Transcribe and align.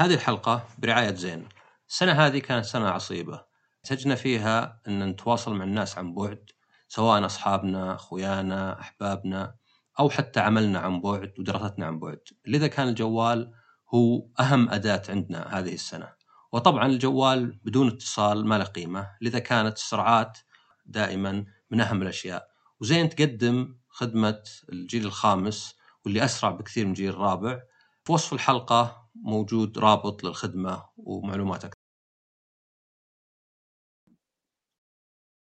هذه 0.00 0.14
الحلقة 0.14 0.68
برعاية 0.78 1.14
زين. 1.14 1.48
السنة 1.88 2.12
هذه 2.12 2.38
كانت 2.38 2.64
سنة 2.64 2.88
عصيبة. 2.88 3.44
احتجنا 3.84 4.14
فيها 4.14 4.80
أن 4.88 5.08
نتواصل 5.08 5.54
مع 5.54 5.64
الناس 5.64 5.98
عن 5.98 6.14
بعد 6.14 6.50
سواء 6.88 7.26
أصحابنا، 7.26 7.94
أخويانا، 7.94 8.80
أحبابنا 8.80 9.54
أو 10.00 10.10
حتى 10.10 10.40
عملنا 10.40 10.78
عن 10.78 11.00
بعد 11.00 11.32
ودراستنا 11.38 11.86
عن 11.86 11.98
بعد. 11.98 12.20
لذا 12.46 12.66
كان 12.66 12.88
الجوال 12.88 13.52
هو 13.94 14.26
أهم 14.40 14.68
أداة 14.68 15.02
عندنا 15.08 15.58
هذه 15.58 15.74
السنة. 15.74 16.12
وطبعا 16.52 16.86
الجوال 16.86 17.58
بدون 17.64 17.88
اتصال 17.88 18.46
ما 18.46 18.58
له 18.58 18.64
قيمة، 18.64 19.10
لذا 19.20 19.38
كانت 19.38 19.76
السرعات 19.76 20.38
دائما 20.86 21.44
من 21.70 21.80
أهم 21.80 22.02
الأشياء. 22.02 22.48
وزين 22.80 23.08
تقدم 23.08 23.76
خدمة 23.88 24.42
الجيل 24.72 25.06
الخامس 25.06 25.74
واللي 26.04 26.24
أسرع 26.24 26.50
بكثير 26.50 26.84
من 26.84 26.90
الجيل 26.90 27.10
الرابع. 27.10 27.60
في 28.04 28.12
وصف 28.12 28.32
الحلقة 28.32 29.07
موجود 29.24 29.78
رابط 29.78 30.24
للخدمة 30.24 30.88
ومعلومات 30.96 31.64
أكثر. 31.64 31.78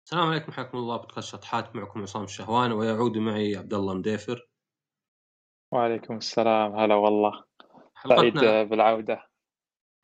السلام 0.06 0.28
عليكم 0.30 0.52
حياكم 0.52 0.78
الله 0.78 0.98
بودكاست 0.98 1.28
شطحات 1.30 1.76
معكم 1.76 2.02
عصام 2.02 2.24
الشهوان 2.24 2.72
ويعود 2.72 3.18
معي 3.18 3.56
عبد 3.56 3.74
الله 3.74 3.94
مديفر. 3.94 4.50
وعليكم 5.72 6.18
السلام 6.18 6.76
هلا 6.76 6.96
والله 6.96 7.46
سعيد 8.10 8.34
بالعودة 8.70 9.30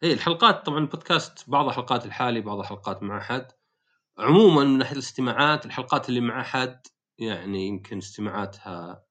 إي 0.03 0.13
الحلقات 0.13 0.65
طبعا 0.65 0.77
البودكاست 0.77 1.49
بعضها 1.49 1.71
حلقات 1.71 2.05
الحالي 2.05 2.41
بعضها 2.41 2.63
حلقات 2.63 3.03
مع 3.03 3.17
أحد. 3.17 3.51
عموما 4.17 4.63
من 4.63 4.77
ناحية 4.77 4.93
الاستماعات 4.93 5.65
الحلقات 5.65 6.09
اللي 6.09 6.21
مع 6.21 6.41
أحد 6.41 6.87
يعني 7.17 7.67
يمكن 7.67 7.97
استماعاتها 7.97 9.05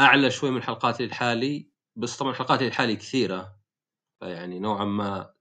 أعلى 0.00 0.30
شوي 0.30 0.50
من 0.50 0.56
الحلقات 0.56 1.00
اللي 1.00 1.08
الحالي 1.08 1.70
بس 1.96 2.16
طبعا 2.16 2.30
الحلقات 2.32 2.58
اللي 2.58 2.68
الحالي 2.68 2.96
كثيرة 2.96 3.56
فيعني 4.24 4.58
نوعا 4.58 4.84
ما 4.84 5.34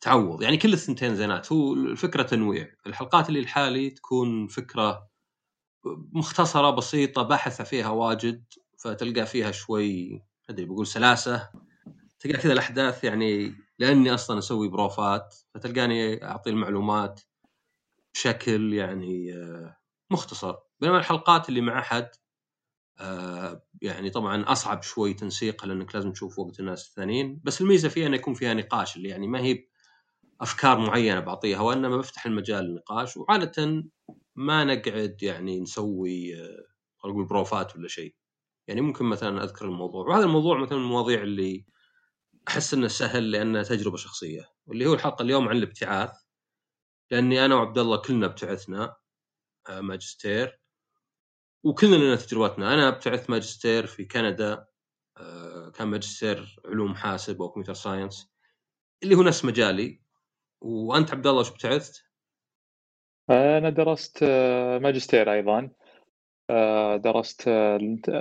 تعوض. 0.00 0.42
يعني 0.42 0.56
كل 0.56 0.72
الثنتين 0.72 1.16
زينات. 1.16 1.52
هو 1.52 1.74
الفكرة 1.74 2.22
تنويع. 2.22 2.74
الحلقات 2.86 3.28
اللي 3.28 3.40
الحالي 3.40 3.90
تكون 3.90 4.46
فكرة 4.46 5.08
مختصرة 6.12 6.70
بسيطة 6.70 7.22
باحثة 7.22 7.64
فيها 7.64 7.88
واجد 7.88 8.44
فتلقى 8.78 9.26
فيها 9.26 9.50
شوي 9.50 10.22
أدري 10.50 10.64
بقول 10.64 10.86
سلاسة. 10.86 11.50
تلقى 12.20 12.38
كذا 12.38 12.52
الأحداث 12.52 13.04
يعني 13.04 13.54
لأني 13.78 14.14
أصلا 14.14 14.38
أسوي 14.38 14.68
بروفات 14.68 15.34
فتلقاني 15.54 16.24
أعطي 16.24 16.50
المعلومات 16.50 17.20
بشكل 18.14 18.74
يعني 18.74 19.34
آه، 19.34 19.76
مختصر. 20.10 20.54
بينما 20.80 20.98
الحلقات 20.98 21.48
اللي 21.48 21.60
مع 21.60 21.78
أحد 21.78 22.08
يعني 23.82 24.10
طبعا 24.10 24.44
أصعب 24.52 24.82
شوي 24.82 25.14
تنسيقها 25.14 25.66
لأنك 25.66 25.94
لازم 25.94 26.12
تشوف 26.12 26.38
وقت 26.38 26.60
الناس 26.60 26.88
الثانيين 26.88 27.40
بس 27.44 27.60
الميزة 27.60 27.88
فيها 27.88 28.06
إنه 28.06 28.16
يكون 28.16 28.34
فيها 28.34 28.54
نقاش 28.54 28.96
اللي 28.96 29.08
يعني 29.08 29.26
ما 29.26 29.40
هي 29.40 29.64
افكار 30.40 30.78
معينة 30.78 31.20
بعطيها 31.20 31.60
وإنما 31.60 31.96
بفتح 31.96 32.26
المجال 32.26 32.64
للنقاش 32.64 33.16
وعادة 33.16 33.84
ما 34.36 34.64
نقعد 34.64 35.22
يعني 35.22 35.60
نسوي 35.60 36.36
آه، 36.36 36.64
خلينا 36.98 37.16
نقول 37.16 37.28
بروفات 37.28 37.76
ولا 37.76 37.88
شيء. 37.88 38.14
يعني 38.68 38.80
ممكن 38.80 39.04
مثلا 39.04 39.44
أذكر 39.44 39.64
الموضوع 39.64 40.08
وهذا 40.08 40.24
الموضوع 40.24 40.58
مثلا 40.58 40.78
من 40.78 40.84
المواضيع 40.84 41.22
اللي 41.22 41.66
أحس 42.48 42.74
إنه 42.74 42.88
سهل 42.88 43.30
لأنه 43.30 43.62
تجربة 43.62 43.96
شخصية 43.96 44.48
واللي 44.66 44.86
هو 44.86 44.94
الحلقة 44.94 45.22
اليوم 45.22 45.48
عن 45.48 45.56
الابتعاث 45.56 46.10
لأني 47.10 47.44
أنا 47.44 47.54
وعبد 47.54 47.78
الله 47.78 47.96
كلنا 47.96 48.26
ابتعثنا 48.26 48.96
آه، 49.68 49.80
ماجستير. 49.80 50.61
وكلنا 51.64 51.96
لنا 51.96 52.16
تجربتنا. 52.16 52.74
أنا 52.74 52.88
ابتعثت 52.88 53.30
ماجستير 53.30 53.86
في 53.86 54.04
كندا 54.04 54.66
آه، 55.16 55.70
كان 55.70 55.88
ماجستير 55.88 56.60
علوم 56.64 56.94
حاسب 56.94 57.42
أو 57.42 57.48
computer 57.48 57.74
science 57.74 58.32
اللي 59.02 59.14
هو 59.14 59.22
نفس 59.22 59.44
مجالي. 59.44 60.02
وأنت 60.60 61.12
عبد 61.12 61.26
الله 61.26 61.40
وش 61.40 61.50
ابتعثت؟ 61.50 62.04
أنا 63.30 63.70
درست 63.70 64.18
آه، 64.22 64.78
ماجستير 64.78 65.32
أيضا. 65.32 65.70
آه، 66.50 66.96
درست 66.96 67.48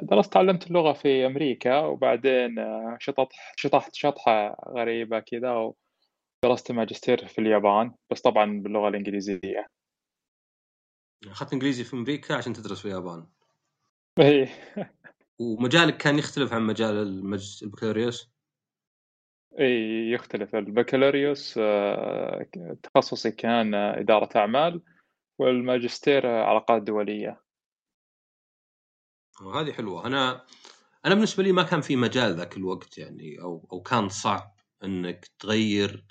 درست 0.04 0.34
تعلمت 0.34 0.68
اللغة 0.68 0.94
في 0.94 1.26
أمريكا 1.26 1.80
وبعدين 1.80 2.56
شطحت 3.00 3.30
شطحت 3.56 3.96
شطحة 3.96 4.58
غريبة 4.68 5.20
كذا 5.20 5.74
ودرست 6.44 6.72
ماجستير 6.72 7.28
في 7.28 7.42
اليابان 7.42 7.92
بس 8.12 8.22
طبعا 8.22 8.62
باللغة 8.62 8.88
الإنجليزية. 8.88 9.68
اخذت 11.28 11.54
إنجليزي 11.54 11.84
في 11.84 11.94
أمريكا 11.94 12.36
عشان 12.36 12.54
تدرس 12.54 12.80
في 12.80 12.86
اليابان 12.86 13.28
إيه. 14.20 14.50
ومجالك 15.40 15.98
كان 15.98 16.20
يختلف 16.20 16.54
عن 16.54 16.62
مجال 16.62 16.96
المجلس 16.96 17.64
البكالوريوس؟ 17.64 18.32
إيه 19.60 20.14
يختلف. 20.14 20.56
البكالوريوس 20.56 21.56
آه، 21.58 22.48
تخصصي 22.84 23.32
كان 23.32 23.74
إدارة 23.74 24.38
أعمال 24.38 24.82
والماجستير 25.40 26.28
علاقات 26.28 26.82
دولية. 26.82 27.42
وهذه 29.42 29.72
حلوة. 29.72 30.06
أنا 30.06 30.46
أنا 31.06 31.16
بالنسبة 31.16 31.44
لي 31.44 31.52
ما 31.52 31.64
كان 31.64 31.82
في 31.82 31.96
مجال 31.96 32.36
ذاك 32.36 32.58
الوقت 32.58 32.98
يعني 32.98 33.42
أو 33.42 33.68
أو 33.74 33.82
كان 33.82 34.10
صعب 34.10 34.56
إنك 34.84 35.26
تغير 35.40 36.06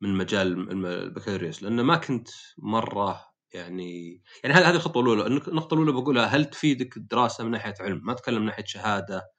من 0.00 0.14
مجال 0.14 0.70
البكالوريوس 0.86 1.62
لأنه 1.62 1.82
ما 1.82 1.96
كنت 1.96 2.28
مرة 2.58 3.35
يعني 3.56 4.22
يعني 4.44 4.54
هذه 4.56 4.68
هذه 4.70 4.76
الخطوة 4.76 5.02
الأولى. 5.02 5.26
النق- 5.26 5.48
النقطة 5.48 5.74
الأولى 5.74 5.92
بقولها 5.92 6.26
هل 6.26 6.44
تفيدك 6.44 6.96
الدراسة 6.96 7.44
من 7.44 7.50
ناحية 7.50 7.74
علم؟ 7.80 8.00
ما 8.04 8.12
أتكلم 8.12 8.40
من 8.40 8.46
ناحية 8.46 8.64
شهادة 8.64 9.30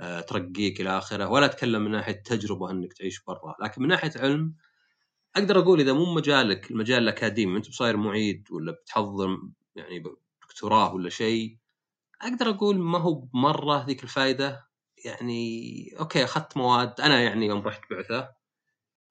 آه، 0.00 0.20
ترقيك 0.20 0.80
إلى 0.80 0.98
آخره 0.98 1.28
ولا 1.28 1.46
أتكلم 1.46 1.82
من 1.84 1.90
ناحية 1.90 2.12
تجربة 2.12 2.70
إنك 2.70 2.92
تعيش 2.92 3.24
برا. 3.24 3.54
لكن 3.62 3.82
من 3.82 3.88
ناحية 3.88 4.12
علم 4.16 4.54
أقدر 5.36 5.58
أقول 5.58 5.80
إذا 5.80 5.92
مو 5.92 6.14
مجالك 6.14 6.70
المجال 6.70 7.02
الأكاديمي 7.02 7.56
أنت 7.56 7.68
بصاير 7.68 7.96
معيد 7.96 8.48
ولا 8.50 8.72
بتحضر 8.72 9.38
يعني 9.76 10.02
دكتوراه 10.42 10.94
ولا 10.94 11.08
شيء 11.10 11.58
أقدر 12.22 12.50
أقول 12.50 12.78
ما 12.78 12.98
هو 12.98 13.14
بمره 13.14 13.86
ذيك 13.86 14.04
الفائده 14.04 14.68
يعني 15.04 15.96
أوكي 16.00 16.24
أخذت 16.24 16.56
مواد 16.56 17.00
أنا 17.00 17.20
يعني 17.22 17.46
يوم 17.46 17.60
رحت 17.60 17.80
بعثة 17.90 18.34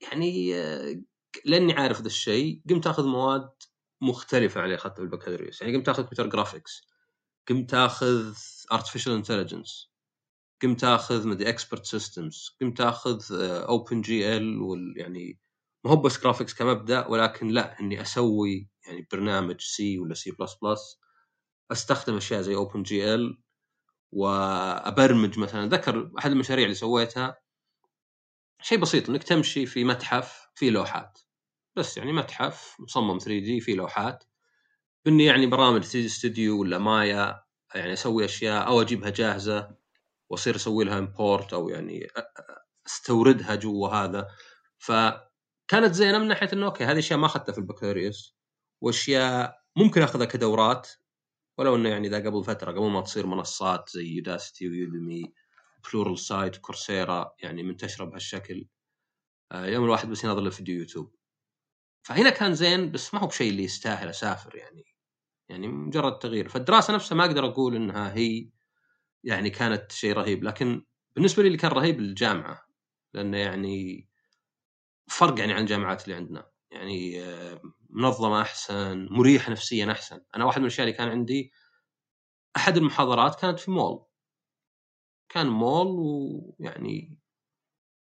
يعني 0.02 0.56
آه، 0.56 1.02
لأني 1.46 1.74
عارف 1.74 2.02
ذا 2.02 2.08
الشيء 2.08 2.62
قمت 2.70 2.88
أخذ 2.88 3.08
مواد 3.08 3.50
مختلفة 4.02 4.64
اللي 4.64 4.76
اخذتها 4.76 4.96
في 4.96 5.02
البكالوريوس. 5.02 5.62
يعني 5.62 5.78
قمت 5.78 5.90
اخذ 5.90 6.04
computer 6.04 6.28
graphics 6.28 6.82
قمت 7.50 7.74
اخذ 7.74 8.34
artificial 8.72 9.14
intelligence 9.14 9.92
قمت 10.64 10.84
اخذ 10.84 11.28
مدري 11.28 11.50
expert 11.50 11.86
systems 11.86 12.58
قمت 12.62 12.82
اخذ 12.82 13.22
OpenGL 13.42 14.94
يعني 14.98 15.40
ما 15.86 15.92
هو 15.92 15.96
بس 15.96 16.22
graphics 16.24 16.54
كمبدأ 16.54 17.08
ولكن 17.08 17.48
لا 17.48 17.80
إني 17.80 18.02
أسوي 18.02 18.70
يعني 18.88 19.08
برنامج 19.12 19.62
C 19.62 20.00
ولا 20.00 20.14
C 20.14 20.32
plus 20.32 20.56
plus 20.64 21.00
أستخدم 21.72 22.18
أشياء 22.18 22.42
زي 22.42 22.56
OpenGL 22.56 23.42
وأبرمج 24.12 25.40
مثلا. 25.40 25.70
ذكر 25.70 26.12
أحد 26.20 26.32
المشاريع 26.32 26.64
اللي 26.66 26.76
سويتها 26.76 27.38
شيء 28.62 28.78
بسيط 28.80 29.10
إنك 29.10 29.24
تمشي 29.24 29.66
في 29.66 29.84
متحف 29.84 30.48
فيه 30.56 30.70
لوحات. 30.70 31.20
بس 31.76 31.98
يعني 31.98 32.14
متحف 32.14 32.76
مصمم 32.80 33.18
3D 33.18 33.60
فيه 33.60 33.76
لوحات. 33.76 34.24
بإني 35.06 35.26
يعني 35.26 35.46
برامج 35.48 35.82
3 35.84 36.02
دي 36.02 36.10
ستوديو 36.10 36.62
ولا 36.62 36.78
مايا 36.78 37.44
يعني 37.76 37.94
أسوي 37.94 38.26
أشياء 38.26 38.68
أو 38.68 38.82
أجيبها 38.82 39.10
جاهزة 39.10 39.76
وأصير 40.30 40.56
أسوي 40.56 40.84
لها 40.86 41.00
import 41.00 41.54
أو 41.54 41.70
يعني 41.70 42.08
أستوردها 42.88 43.56
جوا 43.56 43.90
هذا. 43.90 44.28
فكانت 44.80 45.94
زينة 45.94 46.20
من 46.20 46.28
ناحية 46.28 46.50
إنه 46.54 46.66
أوكي 46.66 46.84
هذه 46.86 47.00
أشياء 47.00 47.20
ما 47.20 47.26
أخذتها 47.26 47.54
في 47.54 47.58
البكالوريوس 47.60 48.38
وأشياء 48.82 49.56
ممكن 49.78 50.02
أخذها 50.02 50.26
كدورات. 50.26 50.90
ولو 51.58 51.76
إنه 51.76 51.90
يعني 51.90 52.10
ذا 52.10 52.18
قبل 52.18 52.44
فترة 52.44 52.72
قبل 52.72 52.90
ما 52.90 53.02
تصير 53.02 53.26
منصات 53.28 53.90
زي 53.90 54.06
Udacity 54.08 54.70
و 54.70 55.34
Udemy 55.94 56.20
Pluralsight 56.20 56.58
Coursera 56.58 57.36
يعني 57.40 57.64
منتشرة 57.64 58.06
بهالشكل. 58.06 58.68
آه، 59.52 59.66
يوم 59.66 59.84
الواحد 59.86 60.10
بس 60.10 60.24
يناظر 60.24 60.42
له 60.42 60.50
فيديو 60.50 60.80
يوتيوب. 60.80 61.16
فهنا 62.06 62.30
كان 62.30 62.54
زين 62.56 62.92
بس 62.92 63.14
ما 63.14 63.20
هو 63.20 63.28
بشيء 63.28 63.50
اللي 63.52 63.64
يستاهل 63.64 64.10
أسافر 64.10 64.56
يعني. 64.56 64.86
يعني 65.50 65.68
مجرد 65.68 66.20
تغيير. 66.20 66.50
فالدراسة 66.50 66.94
نفسها 66.96 67.16
ما 67.16 67.26
أقدر 67.26 67.46
أقول 67.46 67.76
إنها 67.76 68.14
هي 68.14 68.50
يعني 69.24 69.50
كانت 69.50 69.92
شيء 69.92 70.14
رهيب 70.14 70.44
لكن 70.44 70.86
بالنسبة 71.16 71.44
لي 71.44 71.48
اللي 71.48 71.58
كان 71.58 71.72
رهيب 71.72 72.00
الجامعة 72.00 72.68
لأنه 73.14 73.38
يعني 73.38 74.10
فرق 75.08 75.40
يعني 75.40 75.54
عن 75.54 75.62
الجامعات 75.62 76.04
اللي 76.04 76.16
عندنا. 76.16 76.52
يعني 76.72 77.24
آه، 77.24 77.62
منظمة 77.90 78.42
أحسن 78.42 79.08
مريحه 79.12 79.52
نفسيا 79.52 79.92
أحسن. 79.92 80.22
أنا 80.36 80.46
واحد 80.46 80.58
من 80.60 80.66
الأشياء 80.66 80.88
اللي 80.88 80.98
كان 80.98 81.10
عندي 81.10 81.52
أحد 82.56 82.78
المحاضرات 82.78 83.36
كانت 83.42 83.60
في 83.60 83.72
مول. 83.72 84.06
كان 85.30 85.48
مول 85.48 85.88
ويعني 85.88 87.20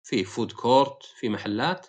فيه 0.04 0.24
food 0.24 0.52
court 0.52 1.04
في 1.04 1.30
محلات. 1.30 1.88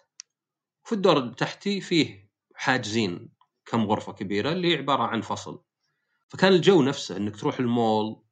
في 0.89 0.95
الدور 0.95 1.19
اللي 1.19 1.35
تحتي 1.35 1.81
فيه 1.81 2.31
حاجزين 2.55 3.33
كم 3.67 3.87
غرفة 3.87 4.13
كبيرة 4.13 4.53
اللي 4.53 4.77
عبارة 4.77 5.03
عن 5.03 5.21
فصل. 5.21 5.65
فكان 6.29 6.53
الجو 6.53 6.83
نفسه 6.83 7.17
إنك 7.17 7.37
تروح 7.37 7.59
المول 7.61 8.23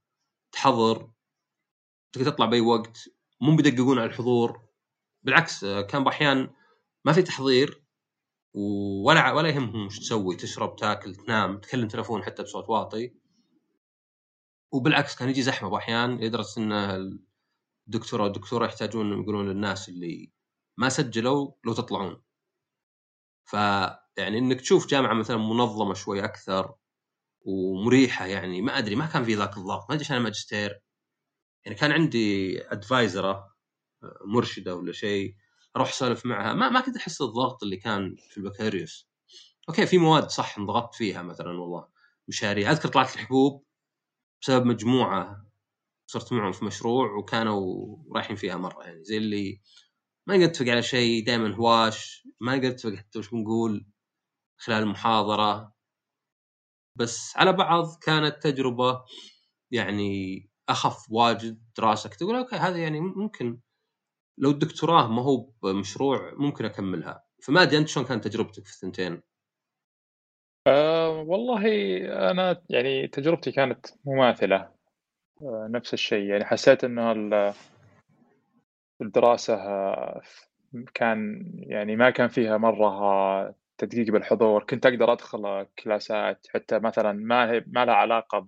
تحضر 0.52 1.10
تقدر 2.12 2.30
تطلع 2.30 2.46
بأي 2.46 2.60
وقت 2.60 3.08
مو 3.40 3.56
بيدققون 3.56 3.98
على 3.98 4.10
الحضور. 4.10 4.68
بالعكس 5.22 5.64
كان 5.64 6.04
بأحيان 6.04 6.50
ما 7.04 7.12
في 7.12 7.22
تحضير 7.22 7.84
ولا 8.54 9.32
ولا 9.32 9.48
يهمهم 9.48 9.86
وش 9.86 9.98
تسوي 9.98 10.36
تشرب 10.36 10.76
تاكل 10.76 11.14
تنام 11.14 11.58
تكلم 11.58 11.88
تلفون 11.88 12.24
حتى 12.24 12.42
بصوت 12.42 12.68
واطي. 12.68 13.14
وبالعكس 14.72 15.16
كان 15.16 15.28
يجي 15.28 15.42
زحمة 15.42 15.68
بأحيان 15.68 16.16
لدرجة 16.16 16.58
إن 16.58 16.72
الدكتورة 17.88 18.66
يحتاجون 18.66 19.22
يقولون 19.22 19.48
للناس 19.48 19.88
اللي 19.88 20.32
ما 20.76 20.88
سجلوا 20.88 21.52
لو 21.64 21.72
تطلعون. 21.72 22.25
فيعني 23.46 24.38
إنك 24.38 24.60
تشوف 24.60 24.86
جامعة 24.86 25.14
مثلا 25.14 25.36
منظمة 25.36 25.94
شوي 25.94 26.24
أكثر 26.24 26.74
ومريحة 27.40 28.26
يعني 28.26 28.62
ما 28.62 28.78
أدري 28.78 28.94
ما 28.96 29.06
كان 29.06 29.24
في 29.24 29.34
ذاك 29.34 29.56
الضغط 29.56 29.90
ما 29.90 29.96
أدري 29.96 30.06
أنا 30.10 30.18
ماجستير. 30.18 30.80
يعني 31.64 31.78
كان 31.78 31.92
عندي 31.92 32.58
ادفايزره 32.72 33.54
مرشدة 34.24 34.76
ولا 34.76 34.92
شيء 34.92 35.36
أروح 35.76 35.88
أسولف 35.88 36.26
معها. 36.26 36.52
ما 36.54 36.68
ما 36.68 36.80
كنت 36.80 36.96
أحس 36.96 37.22
الضغط 37.22 37.62
اللي 37.62 37.76
كان 37.76 38.16
في 38.30 38.38
البكالوريوس. 38.38 39.08
أوكي 39.68 39.86
في 39.86 39.98
مواد 39.98 40.30
صح 40.30 40.58
انضغطت 40.58 40.94
فيها 40.94 41.22
مثلا 41.22 41.50
والله 41.60 41.88
مشاريع. 42.28 42.70
أذكر 42.70 42.88
طلعت 42.88 43.14
الحبوب 43.14 43.64
بسبب 44.42 44.66
مجموعة 44.66 45.46
صرت 46.06 46.32
معهم 46.32 46.52
في 46.52 46.64
مشروع 46.64 47.12
وكانوا 47.12 47.96
رايحين 48.14 48.36
فيها 48.36 48.56
مرة 48.56 48.84
يعني 48.84 49.04
زي 49.04 49.16
اللي 49.16 49.60
ما 50.26 50.36
نتفق 50.36 50.68
على 50.68 50.82
شيء 50.82 51.26
دائما 51.26 51.54
هواش 51.54 52.25
ما 52.40 52.56
نقدر 52.56 52.68
نتفق 52.68 52.94
حتى 52.94 53.18
وش 53.18 53.30
بنقول 53.30 53.86
خلال 54.58 54.82
المحاضرة 54.82 55.72
بس 56.96 57.36
على 57.36 57.52
بعض 57.52 57.86
كانت 58.02 58.42
تجربة 58.42 59.04
يعني 59.70 60.42
أخف 60.68 61.12
واجد 61.12 61.62
دراسة. 61.78 62.10
تقول 62.10 62.36
أوكي 62.36 62.56
هذا 62.56 62.78
يعني 62.78 63.00
ممكن 63.00 63.60
لو 64.38 64.50
الدكتوراه 64.50 65.08
ما 65.08 65.22
هو 65.22 65.36
بمشروع 65.62 66.34
ممكن 66.34 66.64
أكملها. 66.64 67.24
فما 67.42 67.62
ادري 67.62 67.78
أنت 67.78 67.88
شلون 67.88 68.06
كانت 68.06 68.28
تجربتك 68.28 68.66
في 68.66 68.72
الثنتين؟ 68.72 69.22
أه 70.66 71.10
والله 71.10 71.62
أنا 72.30 72.62
يعني 72.70 73.08
تجربتي 73.08 73.52
كانت 73.52 73.86
مماثلة. 74.04 74.56
أه 75.42 75.68
نفس 75.70 75.94
الشيء. 75.94 76.24
يعني 76.24 76.44
حسيت 76.44 76.84
إنه 76.84 77.12
الدراسة 79.02 79.54
آه، 79.54 80.22
كان 80.94 81.50
يعني 81.56 81.96
ما 81.96 82.10
كان 82.10 82.28
فيها 82.28 82.56
مرة 82.58 83.54
تدقيق 83.78 84.10
بالحضور 84.12 84.64
كنت 84.64 84.86
أقدر 84.86 85.12
أدخل 85.12 85.66
كلاسات 85.78 86.46
حتى 86.54 86.78
مثلا 86.78 87.12
ما 87.12 87.50
هي 87.50 87.64
ما 87.66 87.84
لها 87.84 87.94
علاقة 87.94 88.46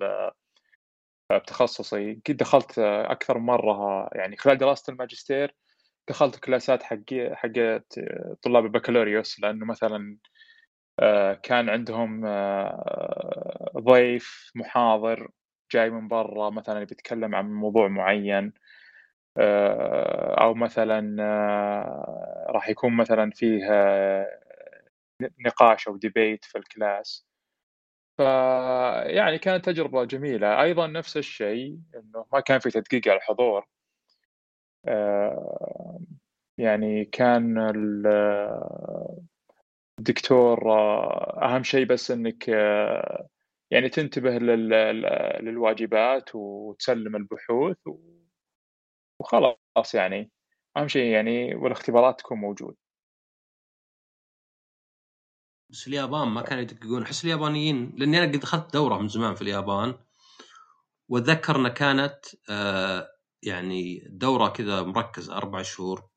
بتخصصي. 1.32 2.20
قد 2.28 2.36
دخلت 2.36 2.78
أكثر 2.78 3.38
مرة 3.38 4.08
يعني 4.12 4.36
خلال 4.36 4.58
دراسه 4.58 4.92
الماجستير 4.92 5.54
دخلت 6.08 6.36
كلاسات 6.36 6.82
حق 6.82 7.14
حقت 7.32 8.00
طلاب 8.42 8.64
البكالوريوس 8.64 9.40
لأنه 9.40 9.66
مثلا 9.66 10.18
كان 11.42 11.68
عندهم 11.70 12.24
ضيف 13.78 14.52
محاضر 14.54 15.28
جاي 15.72 15.90
من 15.90 16.08
برا 16.08 16.50
مثلا 16.50 16.84
بيتكلم 16.84 17.34
عن 17.34 17.52
موضوع 17.52 17.88
معين. 17.88 18.52
أو 20.40 20.54
مثلا 20.54 21.00
راح 22.50 22.68
يكون 22.68 22.96
مثلا 22.96 23.30
فيه 23.30 23.60
نقاش 25.38 25.88
أو 25.88 25.96
debate 25.96 26.44
في 26.44 26.58
ال 26.58 26.68
class. 26.68 27.26
ف 28.18 28.20
يعني 29.06 29.38
كانت 29.38 29.64
تجربة 29.64 30.04
جميلة. 30.04 30.62
أيضا 30.62 30.86
نفس 30.86 31.16
الشيء 31.16 31.78
إنه 31.94 32.26
ما 32.32 32.40
كان 32.40 32.58
في 32.58 32.70
تدقيق 32.70 33.08
على 33.08 33.16
الحضور. 33.16 33.66
آه، 34.88 36.00
يعني 36.58 37.04
كان 37.04 37.58
الدكتور 39.98 40.72
آه، 40.72 41.38
أهم 41.42 41.62
شيء 41.62 41.86
بس 41.86 42.10
إنك 42.10 42.50
آه، 42.50 43.28
يعني 43.70 43.88
تنتبه 43.88 44.38
للواجبات 45.40 46.30
وتسلم 46.34 47.16
البحوث 47.16 47.76
وخلاص 49.20 49.94
يعني 49.94 50.30
أهم 50.76 50.88
شيء 50.88 51.12
يعني 51.12 51.54
والاختبارات 51.54 52.20
تكون 52.20 52.38
موجود. 52.38 52.76
بس 55.70 55.88
اليابان 55.88 56.28
ما 56.28 56.42
كانوا 56.42 56.62
يدققون. 56.62 57.02
أحس 57.02 57.24
اليابانيين 57.24 57.92
لأني 57.96 58.18
أنا 58.18 58.32
قد 58.32 58.42
أخذت 58.42 58.72
دورة 58.72 58.98
من 58.98 59.08
زمان 59.08 59.34
في 59.34 59.42
اليابان 59.42 59.94
وأتذكر 61.08 61.56
إنها 61.56 61.70
كانت 61.70 62.20
آه 62.50 63.08
يعني 63.42 64.08
دورة 64.10 64.48
كذا 64.48 64.82
مركزه 64.82 65.36
أربع 65.36 65.62
شهور. 65.62 66.08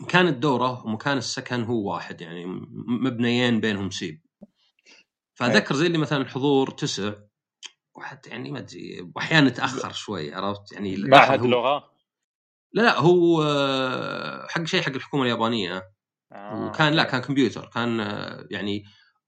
مكان 0.00 0.26
الدورة 0.26 0.86
ومكان 0.86 1.18
السكن 1.18 1.62
هو 1.62 1.92
واحد 1.92 2.20
يعني 2.20 2.44
مبنيين 2.86 3.60
بينهم 3.60 3.90
سيب. 3.90 4.26
فاذكر 5.34 5.74
زي 5.74 5.86
اللي 5.86 5.98
مثلا 5.98 6.18
الحضور 6.22 6.70
تسع 6.70 7.14
وحتى 7.96 8.30
يعني 8.30 8.50
ما 8.50 8.58
أدري 8.58 9.12
أحيانا 9.18 9.50
نتاخر 9.50 9.92
شوي 9.92 10.34
عرفت؟ 10.34 10.72
يعني 10.72 10.96
معهد 10.96 11.42
لغه 11.42 11.90
لا 12.72 12.82
لا 12.82 12.98
هو 12.98 13.42
آه، 13.42 14.46
حق 14.48 14.64
شيء 14.64 14.82
حق 14.82 14.92
الحكومة 14.92 15.22
اليابانية. 15.22 15.92
آه. 16.32 16.66
وكان 16.66 16.92
لا 16.92 17.04
كان 17.04 17.20
كمبيوتر 17.20 17.66
كان 17.66 18.00
آه، 18.00 18.46
يعني 18.50 18.84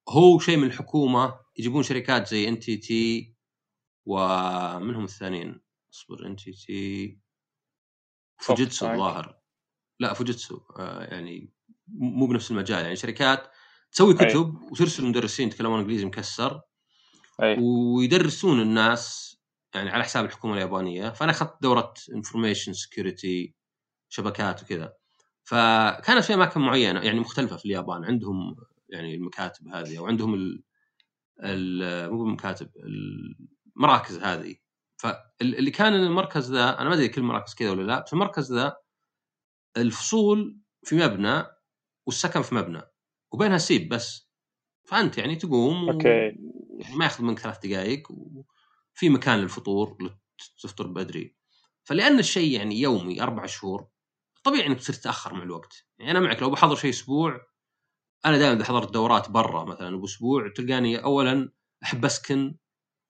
هو 0.09 0.39
شيء 0.39 0.57
من 0.57 0.67
الحكومة 0.67 1.41
يجيبون 1.57 1.83
شركات 1.83 2.29
زي 2.29 2.49
NTT 2.49 3.35
ومنهم 4.07 5.05
الثانيين؟ 5.05 5.61
اصبر 5.95 6.27
NTT 6.27 7.19
Fujitsu 8.41 8.91
الظاهر. 8.91 9.39
لا 10.01 10.13
Fujitsu 10.13 10.61
آه 10.79 11.05
يعني 11.05 11.53
مو 11.89 12.27
بنفس 12.27 12.51
المجال 12.51 12.83
يعني 12.83 12.97
شركات 12.97 13.51
تسوي 13.93 14.15
كتب. 14.15 14.63
وترسل 14.73 15.05
مدرسين 15.05 15.49
يتكلمون 15.49 15.81
إنجليزي 15.81 16.05
مكسر. 16.05 16.61
أي. 17.43 17.57
ويدرسون 17.61 18.61
الناس 18.61 19.37
يعني 19.75 19.91
على 19.91 20.05
حساب 20.05 20.25
الحكومة 20.25 20.55
اليابانية. 20.55 21.11
فأنا 21.11 21.31
أخذت 21.31 21.63
دورة 21.63 21.95
information 22.15 22.73
security 22.73 23.55
شبكات 24.09 24.63
وكذا. 24.63 24.93
فكانت 25.45 26.25
في 26.25 26.35
أماكن 26.35 26.61
معينة 26.61 27.01
يعني 27.01 27.21
مختلفة 27.21 27.57
في 27.57 27.65
اليابان. 27.65 28.05
عندهم 28.05 28.57
يعني 28.89 29.15
المكاتب 29.15 29.69
هذه 29.69 29.99
أو 29.99 30.07
عندهم 30.07 30.35
ال 30.35 32.11
مو 32.11 32.25
المكاتب 32.25 32.71
المراكز 33.77 34.19
هذه. 34.19 34.57
فاللي 34.97 35.71
كان 35.71 35.95
المركز 35.95 36.53
ذا 36.53 36.81
أنا 36.81 36.89
ما 36.89 36.95
أدري 36.95 37.09
كل 37.09 37.23
مراكز 37.23 37.55
كذا 37.55 37.71
ولا 37.71 37.83
لا 37.83 38.05
في 38.07 38.13
المركز 38.13 38.53
ذا 38.53 38.77
الفصول 39.77 40.59
في 40.83 40.97
مبنى 40.97 41.45
والسكن 42.07 42.43
في 42.43 42.55
مبنى 42.55 42.83
وبينها 43.33 43.59
سيب 43.59 43.89
بس. 43.89 44.31
فأنت 44.85 45.19
يعني 45.19 45.37
تقوم 45.37 45.91
أوكي. 45.91 46.37
يعني 46.83 46.97
ما 46.97 47.05
ياخذ 47.05 47.25
منك 47.25 47.39
ثلاث 47.39 47.67
دقائق 47.67 48.09
وفي 48.11 49.09
مكان 49.09 49.39
للفطور 49.39 50.19
تفطر 50.63 50.87
بدري. 50.87 51.37
فلأن 51.85 52.19
الشيء 52.19 52.53
يعني 52.53 52.81
يومي 52.81 53.23
أربع 53.23 53.47
شهور 53.47 53.89
طبيعي 54.45 54.67
إنك 54.67 54.79
تصير 54.79 54.95
تتأخر 54.95 55.35
مع 55.35 55.43
الوقت. 55.43 55.87
يعني 55.99 56.11
أنا 56.11 56.21
معك 56.21 56.43
لو 56.43 56.51
بحضر 56.51 56.77
شيء 56.77 56.91
أسبوع 56.91 57.41
أنا 58.25 58.39
دائما 58.39 58.57
إذا 58.57 58.65
حضرت 58.65 58.93
دورات 58.93 59.31
برا 59.31 59.65
مثلا 59.65 59.97
بأسبوع 59.97 60.49
تلقاني 60.57 61.05
اولا 61.05 61.53
أحب 61.83 62.05
أسكن 62.05 62.57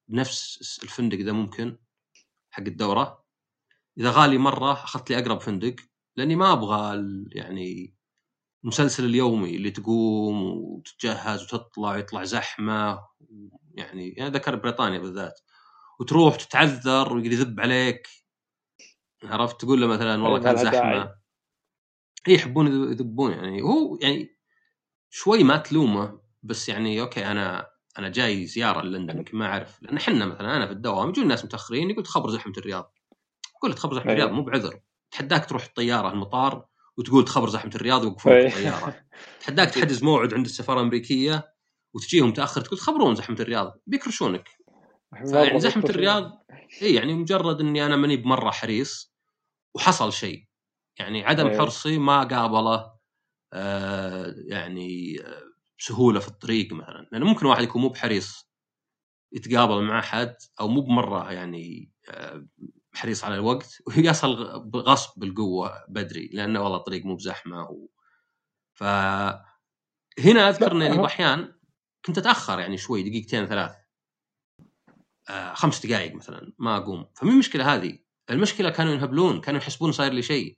بنفس 0.07 0.79
الفندق 0.83 1.17
إذا 1.17 1.31
ممكن 1.31 1.77
حق 2.51 2.63
الدورة. 2.63 3.23
إذا 3.97 4.11
غالي 4.11 4.37
مرة 4.37 4.71
أخذت 4.73 5.09
لي 5.09 5.19
أقرب 5.19 5.41
فندق 5.41 5.75
لأني 6.15 6.35
ما 6.35 6.53
أبغى 6.53 7.03
يعني 7.31 7.95
المسلسل 8.63 9.05
اليومي 9.05 9.55
اللي 9.55 9.71
تقوم 9.71 10.43
وتتجهز 10.43 11.43
وتطلع 11.43 11.91
ويطلع 11.91 12.23
زحمة 12.23 12.99
يعني 13.73 14.07
أنا 14.07 14.17
يعني 14.17 14.29
ذكر 14.29 14.55
بريطانيا 14.55 14.99
بالذات. 14.99 15.39
وتروح 15.99 16.35
تتعذر 16.35 17.13
ويقدر 17.13 17.31
يذب 17.31 17.59
عليك. 17.59 18.07
عرفت؟ 19.23 19.61
تقول 19.61 19.81
له 19.81 19.87
مثلا 19.87 20.23
والله 20.23 20.39
كان 20.39 20.57
زحمة. 20.57 21.15
اي 22.27 22.33
يحبون 22.33 22.91
يذبون 22.91 23.31
يعني. 23.31 23.61
هو 23.61 23.97
يعني 24.01 24.37
شوي 25.09 25.43
ما 25.43 25.57
تلومه 25.57 26.21
بس 26.43 26.69
يعني 26.69 27.01
أوكي 27.01 27.25
أنا 27.25 27.69
أنا 27.99 28.09
جاي 28.09 28.45
زيارة 28.45 28.81
لندن 28.81 29.17
يمكن 29.17 29.37
ما 29.37 29.45
أعرف. 29.45 29.83
لأن 29.83 29.97
إحنا 29.97 30.25
مثلا 30.25 30.57
أنا 30.57 30.65
في 30.65 30.71
الدوام 30.71 31.09
يجون 31.09 31.23
الناس 31.23 31.45
متأخرين 31.45 31.89
يقول 31.89 32.03
تخبر 32.03 32.29
زحمة 32.29 32.53
الرياض. 32.57 32.93
أقول 33.57 33.73
تخبر 33.73 33.95
زحمة 33.95 34.11
الرياض 34.11 34.31
مو 34.31 34.43
بعذر. 34.43 34.79
تحداك 35.11 35.45
تروح 35.45 35.65
الطيارة 35.65 36.11
المطار 36.11 36.72
وتقول 36.97 37.25
تخبر 37.25 37.49
زحمه 37.49 37.71
الرياض 37.75 38.03
يوقفون 38.03 38.33
الطياره 38.33 39.05
تحداك 39.39 39.69
تحجز 39.69 40.03
موعد 40.03 40.33
عند 40.33 40.45
السفارة 40.45 40.79
الأمريكية 40.79 41.53
وتجيهم 41.95 42.29
متأخر 42.29 42.61
تقول 42.61 42.79
تخبرون 42.79 43.15
زحمه 43.15 43.37
الرياض. 43.39 43.81
بيكرشونك. 43.87 44.49
يعني 45.13 45.59
زحمه 45.59 45.83
الرياض. 45.83 46.45
اي 46.81 46.93
يعني 46.93 47.13
مجرد 47.13 47.59
إني 47.59 47.85
أنا 47.85 47.95
ماني 47.95 48.17
بمرة 48.17 48.51
حريص 48.51 49.13
وحصل 49.75 50.13
شيء. 50.13 50.47
يعني 50.99 51.25
عدم 51.25 51.47
أيه. 51.47 51.57
حرصي 51.57 51.97
ما 51.97 52.23
قابله 52.23 52.93
آه 53.53 54.35
يعني 54.47 55.21
آه 55.21 55.43
بسهوله 55.79 56.19
في 56.19 56.27
الطريق 56.27 56.73
مثلا. 56.73 57.09
لأنه 57.11 57.25
ممكن 57.25 57.45
واحد 57.45 57.63
يكون 57.63 57.81
مو 57.81 57.89
بحريص 57.89 58.49
يتقابل 59.33 59.83
مع 59.83 59.99
أحد 59.99 60.35
أو 60.59 60.67
مو 60.67 60.81
بمرة 60.81 61.31
يعني 61.31 61.91
آه 62.09 62.47
حريص 62.93 63.23
على 63.23 63.35
الوقت 63.35 63.81
ويصل 63.87 64.59
بغصب 64.69 65.19
بالقوة 65.19 65.85
بدري 65.87 66.29
لأنه 66.33 66.61
والله 66.61 66.77
الطريق 66.77 67.05
مو 67.05 67.15
بزحمة 67.15 67.63
و... 67.63 67.87
ف 68.73 68.83
هنا 70.19 70.49
أذكر 70.49 70.71
إني 70.71 70.97
باحيان 70.97 71.53
كنت 72.05 72.17
أتأخر 72.17 72.59
يعني 72.59 72.77
شوي 72.77 73.03
دقيقتين 73.03 73.45
ثلاث. 73.45 73.75
آه 75.29 75.53
خمس 75.53 75.85
دقائق 75.85 76.15
مثلا 76.15 76.53
ما 76.59 76.77
أقوم. 76.77 77.05
فمين 77.15 77.33
المشكلة 77.33 77.75
هذه. 77.75 77.99
المشكلة 78.29 78.69
كانوا 78.69 78.93
ينهبلون 78.93 79.41
كانوا 79.41 79.59
يحسبون 79.59 79.91
صاير 79.91 80.13
لي 80.13 80.21
شيء. 80.21 80.57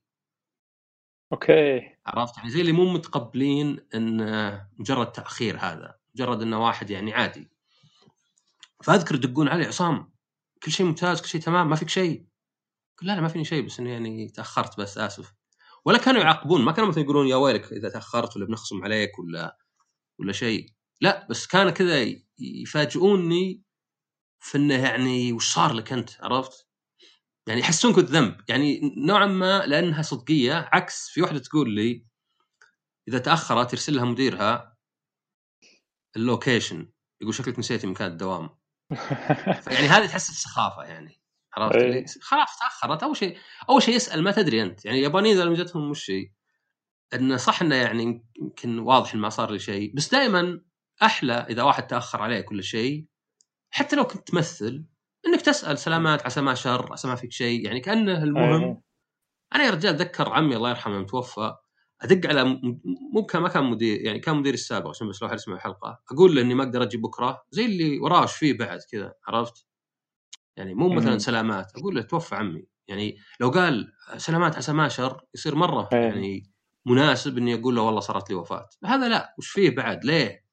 أوكي. 1.31 1.97
عرفت 2.05 2.37
يعني؟ 2.37 2.49
زي 2.49 2.61
اللي 2.61 2.71
مو 2.71 2.93
متقبلين 2.93 3.87
إن 3.95 4.67
مجرد 4.79 5.11
تأخير 5.11 5.57
هذا 5.57 5.99
مجرد 6.15 6.41
إنه 6.41 6.65
واحد 6.65 6.89
يعني 6.89 7.13
عادي. 7.13 7.51
فأذكر 8.83 9.15
يدقون 9.15 9.47
علي 9.47 9.65
عصام 9.65 10.14
كل 10.65 10.71
شيء 10.71 10.85
ممتاز 10.85 11.21
كل 11.21 11.27
شيء 11.27 11.41
تمام 11.41 11.69
ما 11.69 11.75
فيك 11.75 11.89
شيء. 11.89 12.25
لا 13.01 13.15
لا 13.15 13.21
ما 13.21 13.27
فيني 13.27 13.45
شيء 13.45 13.65
بس 13.65 13.79
إنه 13.79 13.89
يعني 13.89 14.29
تأخرت 14.29 14.79
بس 14.79 14.97
آسف. 14.97 15.33
ولا 15.85 15.97
كانوا 15.97 16.21
يعاقبون 16.21 16.61
ما 16.61 16.71
كانوا 16.71 16.89
مثلا 16.89 17.03
يقولون 17.03 17.27
يا 17.27 17.35
ويلك 17.35 17.73
إذا 17.73 17.89
تأخرت 17.89 18.37
ولا 18.37 18.45
بنخصم 18.45 18.83
عليك 18.83 19.19
ولا 19.19 19.57
ولا 20.19 20.33
شيء. 20.33 20.69
لا 21.01 21.27
بس 21.29 21.47
كان 21.47 21.69
كذا 21.69 22.15
يفاجئوني 22.39 23.63
في 24.39 24.57
إنه 24.57 24.83
يعني 24.83 25.33
وش 25.33 25.53
صار 25.53 25.73
لك 25.73 25.93
أنت 25.93 26.09
عرفت؟ 26.21 26.67
يعني 27.47 27.61
يحسونك 27.61 27.95
بالذنب 27.95 28.41
يعني 28.49 28.93
نوعا 28.97 29.25
ما 29.25 29.65
لأنها 29.65 30.01
صدقية 30.01 30.69
عكس 30.73 31.09
في 31.09 31.21
واحدة 31.21 31.39
تقول 31.39 31.71
لي 31.75 32.05
إذا 33.07 33.19
تأخرت 33.19 33.73
يرسل 33.73 33.95
لها 33.95 34.05
مديرها 34.05 34.77
اللوكيشن 36.15 36.91
يقول 37.21 37.33
شكلك 37.33 37.59
نسيتي 37.59 37.87
مكان 37.87 38.11
الدوام. 38.11 38.49
يعني 39.75 39.87
هذه 39.87 40.05
تحس 40.05 40.31
بسخافه 40.31 40.83
يعني 40.83 41.21
عرفت؟ 41.57 41.75
إيه. 41.75 42.05
خلاص 42.21 42.59
تأخرت. 42.59 43.03
أول 43.03 43.17
شيء 43.17 43.37
أول 43.69 43.83
شيء 43.83 43.95
يسأل 43.95 44.23
ما 44.23 44.31
تدري 44.31 44.63
أنت. 44.63 44.85
يعني 44.85 44.97
اليابانيين 44.97 45.35
إذا 45.35 45.45
لمجتهم 45.45 45.89
وش 45.89 46.03
شيء. 46.03 46.31
انه 47.13 47.37
صح 47.37 47.61
إنه 47.61 47.75
يعني 47.75 48.25
يمكن 48.41 48.79
واضح 48.79 49.13
انه 49.13 49.21
ما 49.21 49.29
صار 49.29 49.51
لي 49.51 49.59
شيء. 49.59 49.95
بس 49.95 50.11
دائما 50.11 50.61
أحلى 51.03 51.33
إذا 51.33 51.63
واحد 51.63 51.87
تأخر 51.87 52.21
عليه 52.21 52.41
كل 52.41 52.63
شيء 52.63 53.05
حتى 53.69 53.95
لو 53.95 54.03
كنت 54.03 54.27
تمثل 54.27 54.85
إنك 55.27 55.41
تسأل 55.41 55.77
سلامات 55.77 56.25
عسى 56.25 56.41
ما 56.41 56.53
شر 56.53 56.91
عسى 56.91 57.07
ما 57.07 57.15
فيك 57.15 57.31
شيء. 57.31 57.65
يعني 57.65 57.79
كأنه 57.79 58.23
المهم. 58.23 58.63
إيه. 58.63 58.81
أنا 59.55 59.63
يا 59.63 59.71
رجال 59.71 59.95
اتذكر 59.95 60.29
عمي 60.33 60.55
الله 60.55 60.69
يرحمه 60.69 60.99
متوفى. 60.99 61.55
أدق 62.01 62.29
على 62.29 62.59
مو 63.13 63.25
كان 63.25 63.41
ما 63.41 63.49
كان 63.49 63.63
مدير 63.63 64.01
يعني 64.01 64.19
كان 64.19 64.35
مدير 64.35 64.53
السابق 64.53 64.89
عشان 64.89 65.09
بس 65.09 65.21
لو 65.21 65.29
حد 65.29 65.35
يسمع 65.35 65.55
الحلقة 65.55 66.01
أقول 66.11 66.35
له 66.35 66.41
إني 66.41 66.53
ما 66.53 66.63
أقدر 66.63 66.83
أجي 66.83 66.97
بكرة 66.97 67.43
زي 67.49 67.65
اللي 67.65 67.99
وراه 67.99 68.25
فيه 68.25 68.57
بعد 68.57 68.79
كذا 68.91 69.13
عرفت؟ 69.27 69.65
يعني 70.57 70.73
مو 70.73 70.89
مثلا. 70.89 71.17
سلامات 71.17 71.71
أقول 71.77 71.95
له 71.95 72.01
توفى 72.01 72.35
عمي 72.35 72.65
يعني 72.87 73.17
لو 73.39 73.49
قال 73.49 73.93
سلامات 74.17 74.55
عسى 74.55 74.73
ما 74.73 74.87
شر 74.87 75.21
يصير 75.33 75.55
مرة 75.55 75.89
إيه. 75.93 75.99
يعني 75.99 76.51
مناسب 76.85 77.37
إني 77.37 77.53
أقول 77.53 77.75
له 77.75 77.81
والله 77.81 77.99
صارت 77.99 78.29
لي 78.29 78.35
وفاة 78.35 78.69
هذا 78.85 79.09
لا 79.09 79.35
وش 79.37 79.49
فيه 79.49 79.75
بعد 79.75 80.05
ليه؟ 80.05 80.45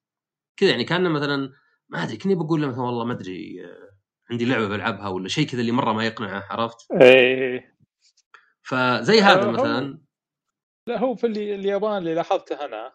كذا 0.56 0.70
يعني 0.70 0.84
كأنه 0.84 1.08
مثلا 1.08 1.52
ما 1.88 2.02
أدري 2.02 2.16
كني 2.16 2.34
بقول 2.34 2.62
له 2.62 2.68
مثلا 2.68 2.82
والله 2.82 3.04
ما 3.04 3.12
أدري 3.12 3.64
آه، 3.64 3.90
عندي 4.30 4.44
لعبة 4.44 4.68
بلعبها 4.68 5.08
ولا 5.08 5.28
شيء 5.28 5.46
كذا 5.46 5.60
اللي 5.60 5.72
مرة 5.72 5.92
ما 5.92 6.04
يقنعه 6.04 6.44
عرفت؟ 6.50 6.92
إيه 6.92 7.76
فزي 8.62 9.20
هذا 9.20 9.42
آه، 9.42 9.50
مثلا 9.50 10.00
لا 10.86 10.98
هو 10.98 11.14
في 11.14 11.26
اليابان 11.26 11.98
اللي 11.98 12.14
لاحظته 12.14 12.64
أنا 12.64 12.92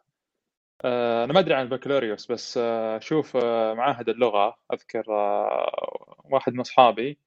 آه، 0.86 1.24
أنا 1.24 1.34
ما 1.34 1.40
أدري 1.40 1.54
عن 1.54 1.62
البكالوريوس 1.66 2.32
بس 2.32 2.58
آه، 2.58 3.00
شوف 3.00 3.38
آه، 3.38 3.74
معاهد 3.74 4.10
اللغة 4.10 4.58
أذكر 4.74 5.06
آه، 5.10 6.22
واحد 6.26 6.54
من 6.54 6.60
أصحابي 6.60 7.20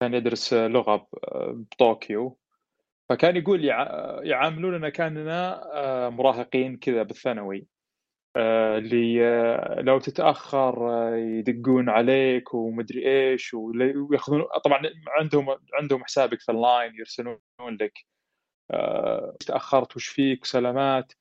كان 0.00 0.14
يدرس 0.14 0.52
آه، 0.52 0.66
لغة 0.66 1.08
آه، 1.24 1.64
بطوكيو 1.72 2.38
فكان 3.08 3.36
يقول 3.36 3.64
يع- 3.64 4.20
يعاملوننا 4.22 4.88
كاننا 4.88 5.62
آه، 5.74 6.08
مراهقين 6.08 6.76
كذا 6.76 7.02
بالثانوي 7.02 7.66
آه، 8.36 8.78
اللي 8.78 9.26
آه، 9.26 9.80
لو 9.80 9.98
تتأخر 9.98 10.90
آه، 10.90 11.16
يدقون 11.16 11.88
عليك 11.88 12.54
ومدري 12.54 13.06
إيش 13.08 13.54
وياخذون 13.54 14.44
طبعا 14.64 14.82
عندهم 15.08 15.46
عندهم 15.74 16.04
حسابك 16.04 16.40
في 16.40 16.52
اللاين 16.52 16.94
يرسلون 16.94 17.38
لك. 17.60 17.98
آه، 17.98 18.13
تأخرت 19.46 19.96
وش 19.96 20.06
فيك؟ 20.08 20.44
سلامات. 20.44 21.12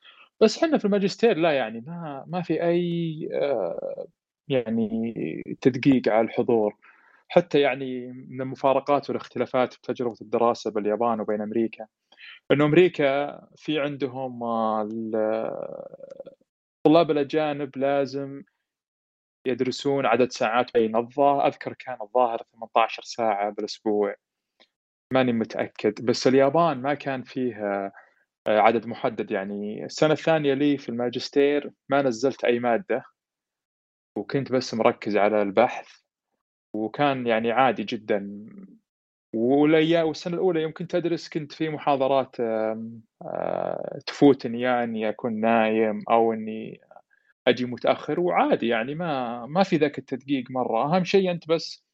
بس 0.41 0.63
إحنا 0.63 0.77
في 0.77 0.85
الماجستير 0.85 1.37
لا 1.37 1.51
يعني 1.51 1.81
ما 1.87 2.23
ما 2.27 2.41
في 2.41 2.63
أي 2.63 3.29
آه، 3.33 4.07
يعني 4.47 5.13
تدقيق 5.61 6.09
على 6.09 6.25
الحضور. 6.27 6.75
حتى 7.29 7.59
يعني 7.61 8.07
من 8.29 8.41
المفارقات 8.41 9.09
والاختلافات 9.09 9.73
في 9.73 9.79
تجربة 9.83 10.15
الدراسة 10.21 10.71
باليابان 10.71 11.19
وبين 11.21 11.41
أمريكا. 11.41 11.87
انه 12.51 12.65
أمريكا 12.65 13.41
في 13.57 13.79
عندهم 13.79 14.43
آه، 14.43 14.81
ال- 14.81 15.15
الطلاب 16.77 17.11
الأجانب 17.11 17.77
لازم 17.77 18.43
يدرسون 19.47 20.05
عدد 20.05 20.31
ساعات 20.31 20.73
بين 20.73 20.95
الظاهر 20.95 21.47
أذكر 21.47 21.73
كان 21.73 21.97
الظاهر 22.01 22.41
18 22.53 23.03
ساعة 23.03 23.49
بالأسبوع. 23.49 24.15
ماني 25.11 25.33
متأكد 25.33 26.05
بس 26.05 26.27
اليابان 26.27 26.81
ما 26.81 26.93
كان 26.93 27.23
فيه 27.23 27.55
آه، 27.55 27.91
عدد 28.47 28.87
محدد 28.87 29.31
يعني. 29.31 29.85
السنة 29.85 30.13
الثانية 30.13 30.53
لي 30.53 30.77
في 30.77 30.89
الماجستير 30.89 31.71
ما 31.89 32.01
نزلت 32.01 32.43
أي 32.45 32.59
مادة 32.59 33.03
وكنت 34.17 34.51
بس 34.51 34.73
مركز 34.73 35.17
على 35.17 35.41
البحث 35.41 35.87
وكان 36.75 37.27
يعني 37.27 37.51
عادي 37.51 37.83
جدا. 37.83 38.45
والسنة 39.33 40.33
الأولى 40.33 40.61
يوم 40.61 40.73
كنت 40.73 40.95
أدرس 40.95 41.29
كنت 41.29 41.51
في 41.51 41.69
محاضرات 41.69 42.39
آه، 42.39 43.99
تفوتني 44.07 44.61
يعني 44.61 44.83
اني 44.83 45.09
أكون 45.09 45.39
نايم 45.39 46.03
أو 46.09 46.33
إني 46.33 46.81
أجي 47.47 47.65
متأخر 47.65 48.19
وعادي 48.19 48.67
يعني 48.67 48.95
ما 48.95 49.45
ما 49.45 49.63
في 49.63 49.77
ذاك 49.77 49.97
التدقيق 49.97 50.51
مرة. 50.51 50.95
أهم 50.95 51.03
شيء 51.03 51.31
أنت 51.31 51.47
بس 51.47 51.85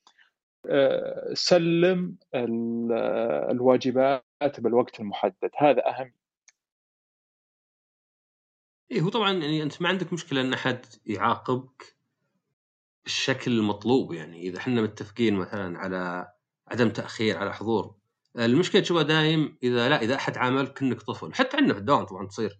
سلم 1.33 2.15
ال- 2.35 2.91
آه، 2.91 3.51
الواجبات 3.51 4.23
بالوقت 4.59 4.99
المحدد. 4.99 5.49
هذا 5.57 5.87
أهم. 5.87 6.13
إيه 8.91 9.01
هو 9.01 9.09
طبعا 9.09 9.33
يعني 9.33 9.63
أنت 9.63 9.81
ما 9.81 9.89
عندك 9.89 10.13
مشكلة 10.13 10.41
إن 10.41 10.53
أحد 10.53 10.85
يعاقبك 11.05 11.95
بالشكل 13.03 13.51
المطلوب 13.51 14.13
يعني 14.13 14.41
إذا 14.41 14.57
إحنا 14.57 14.81
متفقين 14.81 15.35
مثلا 15.35 15.79
على 15.79 16.31
عدم 16.67 16.89
تأخير 16.89 17.37
على 17.37 17.53
حضور. 17.53 17.95
المشكلة 18.39 18.81
تشوفها 18.81 19.03
دايم؟ 19.03 19.57
إذا 19.63 19.89
لا 19.89 20.01
إذا 20.01 20.15
أحد 20.15 20.37
عاملك 20.37 20.73
كانك 20.73 21.01
طفل 21.01 21.33
حتى 21.33 21.57
عندنا 21.57 21.73
في 21.73 21.79
الدوام 21.79 22.03
طبعا 22.05 22.27
تصير. 22.27 22.59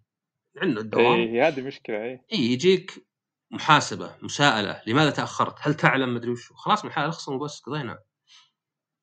عندنا 0.57 0.79
الدوام. 0.81 1.19
اي 1.19 1.41
هذه 1.41 1.61
مشكلة 1.61 2.03
اي 2.03 2.21
اي 2.33 2.37
يجيك 2.39 3.08
محاسبة 3.51 4.15
مساءلة 4.21 4.81
لماذا 4.87 5.09
تأخرت؟ 5.09 5.55
هل 5.59 5.73
تعلم؟ 5.73 6.13
مدري 6.13 6.31
وش 6.31 6.53
خلاص 6.53 6.85
من 6.85 6.91
حال 6.91 7.09
أخصم 7.09 7.33
وبس 7.33 7.59
قضينا 7.59 7.99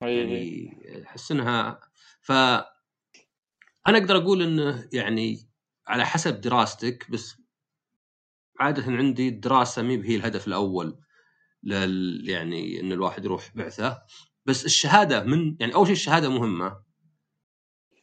أي 0.03 0.17
يعني 0.17 1.03
أحس 1.07 1.33
إنها 1.33 1.81
ف 2.21 2.33
أنا 2.33 3.99
أقدر 3.99 4.17
أقول 4.17 4.43
إنه 4.43 4.89
يعني 4.93 5.49
على 5.87 6.07
حسب 6.07 6.41
دراستك 6.41 7.11
بس 7.11 7.37
عادة 8.61 8.93
عندي 8.93 9.29
الدراسة 9.29 9.83
مي 9.83 10.05
هي 10.05 10.17
الهدف 10.17 10.47
الأول 10.47 10.99
لل 11.63 12.29
يعني 12.29 12.81
إن 12.81 12.93
الواحد 12.93 13.25
يروح 13.25 13.51
بعثة. 13.55 14.03
بس 14.47 14.65
الشهادة 14.65 15.23
من 15.23 15.57
يعني 15.61 15.75
أول 15.75 15.87
شيء 15.87 15.97
الشهادة 15.97 16.29
مهمة. 16.29 16.83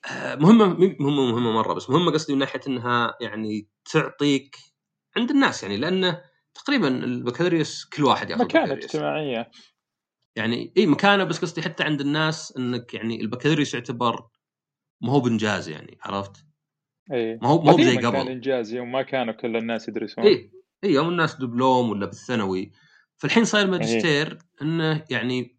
آه، 0.05 0.35
مهمة 0.35 0.65
مهمة 0.67 1.31
مهمة 1.31 1.51
مرة 1.51 1.73
بس 1.73 1.89
مهمة 1.89 2.11
قصدي 2.11 2.33
من 2.33 2.39
ناحية 2.39 2.61
إنها 2.67 3.17
يعني 3.21 3.67
تعطيك 3.91 4.57
عند 5.17 5.31
الناس 5.31 5.63
يعني 5.63 5.77
لأنه 5.77 6.21
تقريبا 6.53 6.87
البكالوريوس 6.87 7.85
كل 7.85 8.03
واحد 8.03 8.29
ياخذ 8.29 8.43
مكانة. 8.43 8.73
اجتماعية 8.73 9.51
يعني 10.35 10.73
إي 10.77 10.85
مكانة 10.87 11.23
بس 11.23 11.39
قصدي 11.39 11.61
حتى 11.61 11.83
عند 11.83 12.01
الناس 12.01 12.57
إنك 12.57 12.93
يعني 12.93 13.21
البكالوريوس 13.21 13.73
يعتبر 13.73 14.27
ما 15.01 15.11
هو 15.11 15.19
بإنجاز 15.19 15.69
يعني 15.69 15.97
عرفت؟ 16.01 16.45
إي 17.11 17.35
ما 17.41 17.47
هو 17.47 17.61
ما 17.61 17.71
هو 17.71 17.77
زي 17.77 17.83
قديما 17.83 18.01
كان 18.01 18.21
قبل 18.21 18.31
إنجاز 18.31 18.73
يوم 18.73 18.91
ما 18.91 19.01
كانوا 19.01 19.33
كل 19.33 19.55
الناس 19.55 19.87
يدرسون 19.87 20.25
إي 20.25 20.51
إي 20.83 20.89
يوم 20.91 21.09
الناس 21.09 21.35
دبلوم 21.35 21.89
ولا 21.89 22.05
بالثانوي 22.05 22.71
فالحين 23.15 23.45
صاير. 23.45 23.67
ماجستير 23.67 24.37
إنه 24.61 25.05
يعني 25.09 25.57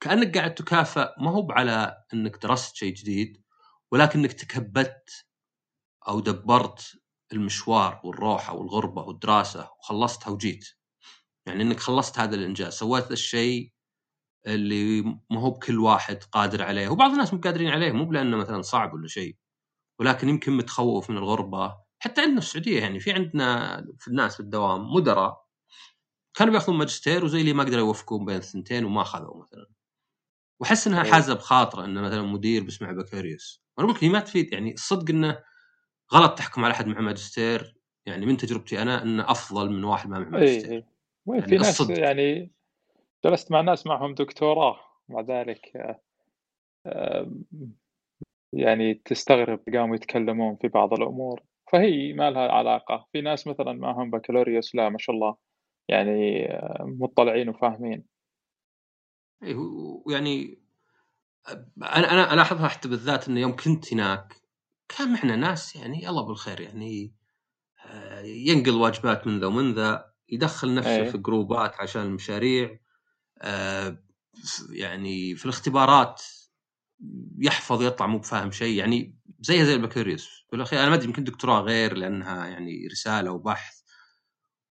كأنك 0.00 0.38
قاعد 0.38 0.54
تكافئ 0.54 1.08
ما 1.20 1.30
هو 1.30 1.52
على 1.52 2.04
إنك 2.14 2.36
درست 2.42 2.76
شيء 2.76 2.94
جديد 2.94 3.42
ولكنك 3.90 4.32
تكبدت 4.32 5.26
أو 6.08 6.20
دبرت 6.20 7.00
المشوار 7.32 8.00
والروحة 8.04 8.54
والغربة 8.54 9.02
والدراسة 9.02 9.70
وخلصتها 9.80 10.30
وجيت. 10.30 10.68
يعني 11.46 11.62
إنك 11.62 11.80
خلصت 11.80 12.18
هذا 12.18 12.34
الإنجاز 12.34 12.72
سويت 12.72 13.10
الشيء 13.10 13.72
اللي 14.46 15.02
ما 15.02 15.40
هو 15.40 15.50
بكل 15.50 15.78
واحد 15.78 16.22
قادر 16.32 16.62
عليه. 16.62 16.88
وبعض 16.88 17.10
الناس 17.10 17.34
مو 17.34 17.40
قادرين 17.40 17.68
عليه 17.68 17.92
مو 17.92 18.12
لأنه 18.12 18.36
مثلا 18.36 18.62
صعب 18.62 18.94
ولا 18.94 19.08
شيء 19.08 19.36
ولكن 20.00 20.28
يمكن 20.28 20.52
متخوف 20.52 21.10
من 21.10 21.16
الغربة. 21.16 21.76
حتى 21.98 22.20
عندنا 22.20 22.40
في 22.40 22.46
السعودية 22.46 22.80
يعني 22.80 23.00
في 23.00 23.12
عندنا 23.12 23.76
في 23.98 24.08
الناس 24.08 24.34
في 24.34 24.40
الدوام 24.40 24.94
مدراء 24.94 25.46
كانوا 26.36 26.52
بياخذون 26.52 26.78
ماجستير 26.78 27.24
وزي 27.24 27.40
اللي 27.40 27.52
ما 27.52 27.64
قدروا 27.64 27.86
يوفقون 27.86 28.24
بين 28.24 28.36
الثنتين 28.36 28.84
وما 28.84 29.02
أخذوا 29.02 29.42
مثلا. 29.42 29.66
وأحس 30.60 30.86
إنها 30.86 31.04
إيه. 31.04 31.12
حازة 31.12 31.34
بخاطرة 31.34 31.84
إنه 31.84 32.00
مثلا 32.00 32.22
مدير 32.22 32.62
بيسمع 32.64 32.92
بكالوريوس. 32.92 33.62
أنا 33.78 33.90
أقول 33.90 34.10
ما 34.10 34.20
تفيد 34.20 34.52
يعني 34.52 34.74
الصدق 34.74 35.10
إنه 35.10 35.38
غلط 36.14 36.38
تحكم 36.38 36.64
على 36.64 36.72
أحد 36.74 36.86
مع 36.86 37.00
ماجستير 37.00 37.76
يعني 38.06 38.26
من 38.26 38.36
تجربتي 38.36 38.82
أنا 38.82 39.02
أنه 39.02 39.30
أفضل 39.30 39.70
من 39.70 39.84
واحد 39.84 40.08
ما 40.10 40.16
اي 40.18 40.24
ماجستير 40.24 40.72
اي 40.72 40.84
وين 41.26 41.38
يعني 41.40 41.50
في 41.50 41.56
ناس 41.56 41.68
الصدق. 41.80 41.98
يعني 41.98 42.50
جلست 43.24 43.52
مع 43.52 43.60
ناس 43.60 43.86
معهم 43.86 44.14
دكتوراه 44.14 44.80
مع 45.08 45.20
ذلك 45.20 45.76
آه، 46.86 47.30
يعني 48.52 48.94
تستغرب 48.94 49.60
قاموا 49.74 49.94
يتكلمون 49.94 50.56
في 50.56 50.68
بعض 50.68 50.92
الأمور. 50.92 51.42
فهي 51.72 52.12
ما 52.12 52.30
لها 52.30 52.48
علاقة. 52.52 53.06
في 53.12 53.20
ناس 53.20 53.46
مثلا 53.46 53.72
معهم 53.72 54.10
بكالوريوس 54.10 54.74
لا 54.74 54.88
ما 54.88 54.98
شاء 54.98 55.16
الله 55.16 55.36
يعني 55.88 56.46
آه، 56.52 56.84
مطلعين 56.98 57.48
وفاهمين. 57.48 58.04
اي 59.42 59.54
هو- 59.54 60.02
ويعني 60.06 60.58
أنا 61.82 62.12
أنا 62.12 62.34
ألاحظها 62.34 62.68
حتى 62.68 62.88
بالذات 62.88 63.28
إنه 63.28 63.40
يوم 63.40 63.56
كنت 63.56 63.92
هناك 63.94 64.34
كان 64.88 65.12
معنا 65.12 65.36
ناس 65.36 65.76
يعني 65.76 66.08
الله 66.08 66.22
بالخير 66.22 66.60
يعني 66.60 67.14
آه، 67.86 68.20
ينقل 68.20 68.70
واجبات 68.74 69.26
من 69.26 69.40
ذا 69.40 69.46
ومن 69.46 69.74
ذا 69.74 70.12
يدخل 70.28 70.74
نفسه 70.74 70.96
إيه. 70.96 71.10
في 71.10 71.18
جروبات 71.18 71.80
عشان 71.80 72.02
المشاريع 72.02 72.78
آه، 73.38 74.02
يعني 74.70 75.36
في 75.36 75.44
الاختبارات 75.44 76.22
يحفظ 77.38 77.82
يطلع 77.82 78.06
مو 78.06 78.18
بفاهم 78.18 78.50
شيء 78.50 78.78
يعني 78.78 79.18
زيها 79.40 79.64
زي 79.64 79.74
البكالوريوس. 79.74 80.46
بالاخير 80.52 80.80
أنا 80.80 80.88
ما 80.88 80.94
أدري 80.94 81.06
يمكن 81.06 81.24
دكتوراه 81.24 81.60
غير 81.60 81.94
لأنها 81.96 82.46
يعني 82.46 82.86
رسالة 82.86 83.30
وبحث 83.30 83.76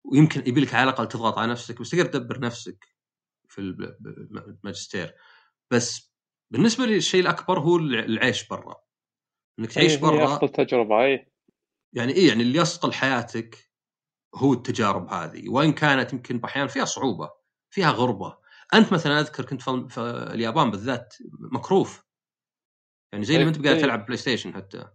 ويمكن 0.04 0.40
يبي 0.46 0.60
لك 0.60 0.75
على 0.75 0.82
الأقل 0.90 1.08
تضغط 1.08 1.38
على 1.38 1.50
نفسك 1.52 1.80
بس 1.80 1.90
تقدر 1.90 2.06
تدبر 2.06 2.40
نفسك 2.40 2.84
في 3.48 3.58
الماجستير 3.60 5.14
بس 5.70 6.12
بالنسبة 6.50 6.86
لي 6.86 6.96
الشيء 6.96 7.20
الأكبر 7.20 7.60
هو 7.60 7.76
الع- 7.76 8.04
العيش 8.04 8.48
برا. 8.48 8.75
إنك 9.58 9.72
تعيش 9.72 9.92
إيه، 9.92 9.98
هي 9.98 10.02
برا. 10.02 10.25
افضل 10.25 10.48
تجربة 10.48 11.04
اي 11.04 11.26
يعني 11.92 12.12
إيه 12.12 12.28
يعني 12.28 12.42
اللي 12.42 12.58
يصقل 12.58 12.92
حياتك 12.92 13.70
هو 14.34 14.52
التجارب 14.52 15.08
هذه. 15.08 15.48
وإن 15.48 15.72
كانت 15.72 16.12
يمكن 16.12 16.38
باحيان 16.38 16.66
فيها 16.66 16.84
صعوبة 16.84 17.30
فيها 17.70 17.90
غربة. 17.90 18.38
أنت 18.75 18.92
مثلا 18.92 19.20
أذكر 19.20 19.44
كنت 19.44 19.62
في 19.62 20.00
اليابان 20.34 20.70
بالذات 20.70 21.14
مكروف. 21.52 22.06
يعني 23.12 23.25
زي 23.25 23.34
إيه، 23.34 23.40
لما 23.40 23.48
أنت 23.48 23.64
قاعد 23.64 23.76
إيه. 23.76 23.82
تلعب 23.82 24.04
PlayStation 24.06 24.54
حتى. 24.54 24.88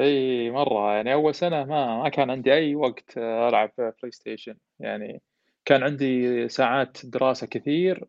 اي 0.00 0.50
مرة. 0.50 0.92
يعني 0.92 1.12
أول 1.12 1.34
سنة 1.34 1.64
ما 1.64 2.02
ما 2.02 2.08
كان 2.08 2.30
عندي 2.30 2.52
أي 2.52 2.74
وقت 2.74 3.18
ألعب 3.18 3.72
PlayStation. 3.76 4.56
يعني 4.80 5.22
كان 5.64 5.82
عندي 5.82 6.48
ساعات 6.48 7.06
دراسة 7.06 7.46
كثير. 7.46 8.08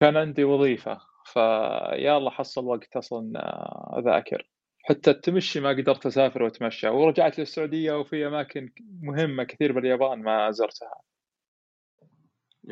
كان 0.00 0.16
عندي 0.16 0.44
وظيفة. 0.44 1.00
فيا 1.24 2.16
الله 2.16 2.30
حصل 2.30 2.64
وقت 2.64 2.96
أصلا 2.96 3.32
آه، 3.36 3.98
أذاكر. 3.98 4.53
حتى 4.86 5.10
التمشي 5.10 5.60
ما 5.60 5.68
قدرت 5.68 6.06
أسافر 6.06 6.42
وأتمشى 6.42 6.88
ورجعت 6.88 7.38
للسعودية 7.38 7.92
وفي 7.92 8.26
أماكن 8.26 8.72
مهمة 9.02 9.44
كثير 9.44 9.72
باليابان 9.72 10.22
ما 10.22 10.50
زرتها. 10.50 11.00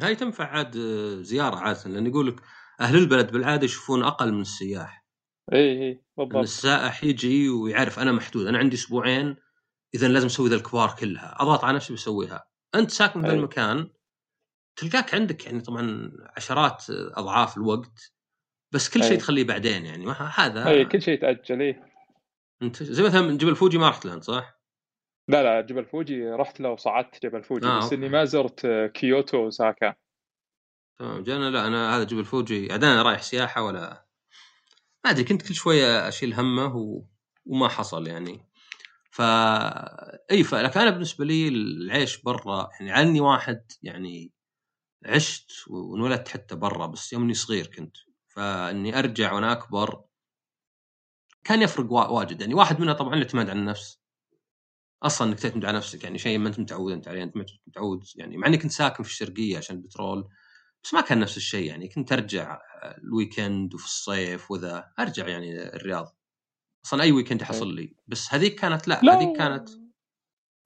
هاي 0.02 0.16
تنفع 0.16 0.45
عاد 0.45 0.78
زيارة 1.21 1.57
عادة 1.57 1.90
لأن 1.90 2.07
يقول 2.07 2.26
لك 2.26 2.40
أهل 2.81 2.99
البلد 2.99 3.33
بالعادة 3.33 3.64
يشوفون 3.64 4.02
أقل 4.02 4.33
من 4.33 4.40
السياح. 4.40 5.04
اي 5.52 5.83
اي 5.83 6.02
بالضبط. 6.16 6.37
السائح 6.37 7.04
يجي 7.04 7.49
ويعرف 7.49 7.99
أنا 7.99 8.12
محدود 8.12 8.47
أنا 8.47 8.59
عندي 8.59 8.76
أسبوعين 8.76 9.37
اذا 9.95 10.09
لازم 10.09 10.26
أسوي 10.26 10.49
ذا 10.49 10.57
الكبار 10.57 10.97
كلها 11.00 11.37
أضغط 11.40 11.64
على 11.64 11.76
نفسي 11.76 11.92
بسويها. 11.92 12.45
أنت 12.75 12.90
ساكن 12.90 13.23
ذا 13.23 13.31
أي. 13.31 13.35
المكان 13.35 13.90
تلقاك 14.76 15.14
عندك 15.14 15.47
يعني 15.47 15.61
طبعا 15.61 16.12
عشرات 16.37 16.85
أضعاف 16.90 17.57
الوقت 17.57 18.12
بس 18.73 18.90
كل 18.90 19.02
شيء 19.02 19.12
أي. 19.12 19.16
تخليه 19.16 19.45
بعدين 19.45 19.87
يعني 19.87 20.07
ما 20.07 20.12
هذا 20.12 20.69
اي 20.69 20.85
كل 20.85 21.02
شيء 21.02 21.21
تاجل 21.21 21.62
اي 21.62 21.91
انت 22.62 22.83
زي 22.83 23.02
مثلا 23.02 23.21
من 23.21 23.37
جبل 23.37 23.57
فوجي 23.57 23.78
ما 23.78 23.88
رحت 23.88 24.07
له 24.07 24.14
انت 24.14 24.25
صح؟ 24.25 24.62
لا 25.28 25.42
لا 25.42 25.61
جبل 25.61 25.85
فوجي 25.85 26.31
رحت 26.31 26.61
له 26.61 26.71
وصعدت 26.71 27.26
جبل 27.26 27.42
فوجي 27.42 27.66
آه، 27.66 27.77
بس 27.77 27.85
okay. 27.85 27.96
اني 27.96 28.09
ما 28.09 28.25
زرت 28.25 28.66
كيوتو 28.94 29.46
وأوساكا 29.46 29.94
تمام 30.98 31.22
جانا 31.22 31.51
لا 31.51 31.66
أنا 31.66 31.96
هذا 31.96 32.05
جبل 32.05 32.25
فوجي 32.25 32.72
عاد 32.72 32.85
أنا 32.85 33.03
رايح 33.03 33.22
سياحة 33.22 33.62
ولا 33.62 34.07
ما 35.05 35.11
أدري 35.11 35.25
كنت 35.25 35.42
كل 35.48 35.55
شوية 35.55 36.09
أشيل 36.09 36.35
همه 36.35 36.77
و... 36.77 37.05
وما 37.46 37.68
حصل 37.68 38.07
يعني 38.07 38.48
ف 39.11 39.22
إي 40.31 40.44
فلكن 40.44 40.81
أنا 40.81 40.90
بالنسبة 40.90 41.25
لي 41.25 41.48
العيش 41.48 42.22
برا 42.22 42.68
يعني 42.81 42.92
عني 42.92 43.20
واحد 43.20 43.72
يعني 43.83 44.33
عشت 45.07 45.51
وانولدت 45.68 46.29
حتى 46.29 46.57
برا 46.57 46.87
بس 46.87 47.12
يوم 47.12 47.22
اني 47.22 47.35
صغير 47.35 47.66
كنت 47.66 47.96
فإني 48.29 48.98
أرجع 48.98 49.33
وأنا 49.33 49.53
أكبر 49.53 50.05
كان 51.44 51.62
يفرق 51.62 51.92
وا- 51.92 52.07
واجد. 52.09 52.40
يعني 52.40 52.55
واحد 52.55 52.81
منها 52.81 52.94
طبعا 52.94 53.14
الاعتماد 53.14 53.50
على 53.50 53.59
النفس. 53.59 54.00
أصلا 55.02 55.28
إنك 55.28 55.40
تعتمد 55.40 55.64
على 55.64 55.76
نفسك. 55.76 56.05
يعني 56.05 56.18
شيء 56.18 56.38
ما 56.38 56.48
أنت 56.48 56.61
متعود 56.61 56.92
أنت 56.92 57.09
عليه 57.09 57.22
أنت 57.22 57.37
ما 57.37 57.42
أنت 57.42 57.50
متعود. 57.66 58.05
يعني 58.16 58.37
مع 58.37 58.46
إني 58.46 58.59
كنت 58.59 58.72
ساكن 58.72 59.02
في 59.02 59.11
الشرقية 59.11 59.59
عشان 59.59 59.76
البترول 59.76 60.28
بس 60.85 60.94
ما 60.94 61.00
كان 61.00 61.20
نفس 61.20 61.37
الشيء. 61.37 61.66
يعني 61.66 61.88
كنت 61.88 62.12
أرجع 62.12 62.61
ال 62.85 62.96
weekend 62.96 63.75
وفي 63.74 63.85
الصيف 63.85 64.50
وذا 64.50 64.92
أرجع 64.98 65.28
يعني 65.28 65.62
الرياض. 65.76 66.16
أصلا 66.87 67.02
أي 67.02 67.12
weekend 67.12 67.42
يحصل 67.42 67.74
لي. 67.74 67.94
بس 68.07 68.35
هذيك 68.35 68.61
كانت 68.61 68.88
لا, 68.88 69.00
لا 69.02 69.14
هذيك 69.18 69.37
كانت 69.37 69.68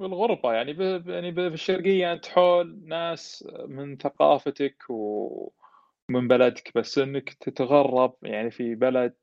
بالغربة 0.00 0.52
يعني 0.52 0.72
ب... 0.72 1.08
يعني 1.08 1.30
ب- 1.30 1.48
في 1.48 1.54
الشرقية 1.54 2.12
أنت 2.12 2.26
حول 2.26 2.80
ناس 2.84 3.48
من 3.68 3.96
ثقافتك 3.96 4.76
ومن 4.88 6.28
بلدك. 6.28 6.72
بس 6.74 6.98
إنك 6.98 7.32
تتغرب 7.32 8.14
يعني 8.22 8.50
في 8.50 8.74
بلد 8.74 9.14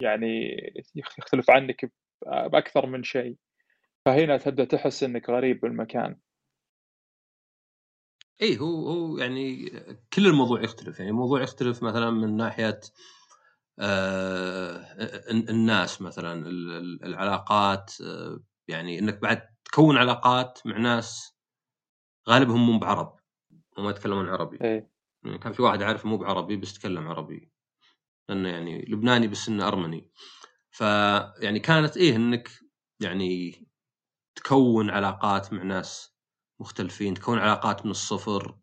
يعني 0.00 0.56
يختلف 0.94 1.50
عنك 1.50 1.84
ب- 1.84 1.90
بأكثر 2.50 2.86
من 2.86 3.02
شيء. 3.02 3.36
فهنا 4.06 4.36
تبدأ 4.36 4.64
تحس 4.64 5.02
إنك 5.02 5.30
غريب 5.30 5.60
بالمكان. 5.60 6.20
اي 8.42 8.58
هو 8.58 8.88
هو 8.88 9.18
يعني 9.18 9.70
كل 10.12 10.26
الموضوع 10.26 10.62
يختلف. 10.62 10.98
يعني 10.98 11.10
الموضوع 11.10 11.42
يختلف 11.42 11.82
مثلا 11.82 12.10
من 12.10 12.36
ناحية 12.36 12.80
آه 13.78 14.76
ال- 15.30 15.50
الناس 15.50 16.02
مثلا 16.02 16.32
ال- 16.32 16.70
ال- 16.72 17.04
العلاقات 17.04 17.92
آه 18.00 18.40
يعني 18.68 18.98
إنك 18.98 19.18
بعد 19.18 19.48
تكون 19.64 19.96
علاقات 19.96 20.58
مع 20.64 20.78
ناس 20.78 21.36
غالبهم 22.28 22.66
مو 22.66 22.78
بعرب. 22.78 23.16
وما 23.78 23.90
يتكلمون 23.90 24.28
عربي. 24.28 24.58
إيه. 24.60 24.90
يعني 25.24 25.38
كان 25.38 25.52
في 25.52 25.62
واحد 25.62 25.82
عارف 25.82 26.06
مو 26.06 26.16
بعربي 26.16 26.56
بس 26.56 26.76
يتكلم 26.76 27.08
عربي. 27.08 27.50
لأنه 28.28 28.48
يعني 28.48 28.84
لبناني 28.88 29.28
بس 29.28 29.48
إنه 29.48 29.68
أرمني. 29.68 30.10
فيعني 30.70 31.60
كانت 31.60 31.96
إيه 31.96 32.16
إنك 32.16 32.48
يعني 33.00 33.66
تكون 34.34 34.90
علاقات 34.90 35.52
مع 35.52 35.62
ناس 35.62 36.16
مختلفين 36.60 37.14
تكون 37.14 37.38
علاقات 37.38 37.84
من 37.84 37.90
الصفر. 37.90 38.58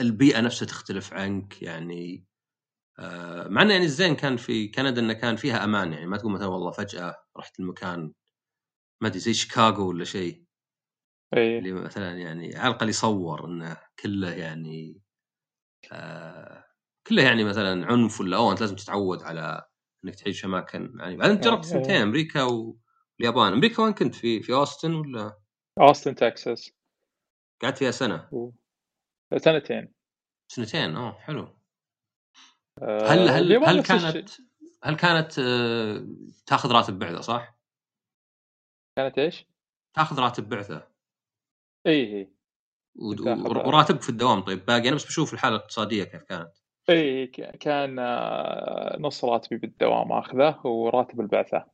البيئة 0.00 0.40
نفسها 0.40 0.66
تختلف 0.66 1.12
عنك 1.12 1.62
يعني 1.62 2.26
آه، 2.98 3.48
مع 3.48 3.62
إنه 3.62 3.72
يعني 3.72 3.84
الزين 3.84 4.16
كان 4.16 4.36
في 4.36 4.68
كندا 4.68 5.00
إنه 5.00 5.12
كان 5.12 5.36
فيها 5.36 5.64
أمان 5.64 5.92
يعني 5.92 6.06
ما 6.06 6.16
تقول 6.16 6.32
مثلا 6.32 6.46
والله 6.46 6.70
فجأة 6.70 7.16
رحت 7.36 7.60
المكان 7.60 8.12
ما 9.00 9.08
أدري 9.08 9.18
زي 9.20 9.34
شيكاغو 9.34 9.88
ولا 9.88 10.04
شيء. 10.04 10.44
إيه. 11.36 11.58
اللي 11.58 11.72
مثلا 11.72 12.18
يعني 12.18 12.56
على 12.56 12.68
الأقل 12.70 12.88
يصور 12.88 13.44
إنه 13.46 13.76
كله 13.98 14.30
يعني 14.30 15.00
آه 15.92 16.65
كله 17.08 17.22
يعني 17.22 17.44
مثلا 17.44 17.86
عنف 17.86 18.20
ولا 18.20 18.36
اوه 18.36 18.52
انت 18.52 18.60
لازم 18.60 18.76
تتعود 18.76 19.22
على 19.22 19.68
إنك 20.04 20.14
تعيش 20.14 20.44
اماكن 20.44 20.98
يعني. 21.00 21.16
بعدين 21.16 21.40
جربت 21.40 21.64
إيه. 21.64 21.70
سنتين 21.72 21.96
أمريكا 22.02 22.42
واليابان. 22.42 23.52
أمريكا 23.52 23.82
وين 23.82 23.92
كنت؟ 23.92 24.14
في 24.14 24.42
في 24.42 24.52
أوستن 24.52 24.94
ولا؟ 24.94 25.38
أوستن 25.80 26.14
تكساس. 26.14 26.72
قعدت 27.62 27.78
فيها 27.78 27.90
سنة. 27.90 28.28
و... 28.32 28.50
سنتين. 29.38 29.94
سنتين 30.52 30.96
أوه 30.96 31.12
حلو. 31.12 31.42
آه، 32.82 33.06
هل 33.06 33.28
هل 33.28 33.64
هل. 33.64 33.82
كانت 33.82 34.30
هل 34.82 34.96
كانت 34.96 35.38
آه، 35.38 36.06
تاخذ 36.46 36.72
راتب 36.72 36.98
بعثة 36.98 37.20
صح؟ 37.20 37.58
كانت 38.98 39.18
إيش؟ 39.18 39.46
تاخذ 39.96 40.20
راتب 40.20 40.48
بعثة. 40.48 40.88
تاخذ 41.84 42.26
ور- 42.96 43.66
وراتبك 43.66 44.02
في 44.02 44.08
الدوام 44.08 44.40
طيب 44.40 44.66
باقي. 44.66 44.88
أنا 44.88 44.96
بس 44.96 45.06
بشوف 45.06 45.34
الحالة 45.34 45.56
الاقتصادية 45.56 46.04
كيف 46.04 46.22
كانت. 46.22 46.52
ك- 46.90 47.56
كان 47.56 47.98
آه، 47.98 48.96
نص 49.00 49.24
راتبي 49.24 49.56
بالدوام 49.56 50.12
آخذه 50.12 50.66
وراتب 50.66 51.20
البعثة. 51.20 51.66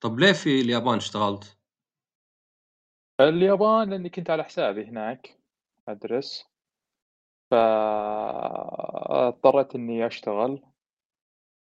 طب 0.00 0.18
ليه 0.18 0.32
في 0.32 0.60
اليابان 0.60 0.96
اشتغلت؟ 0.96 1.58
اليابان 3.20 3.90
لأني 3.90 4.08
كنت 4.08 4.30
على 4.30 4.44
حسابي 4.44 4.84
هناك 4.84 5.38
أدرس. 5.88 6.48
فاضطريت 8.70 9.74
إني 9.74 10.06
أشتغل. 10.06 10.62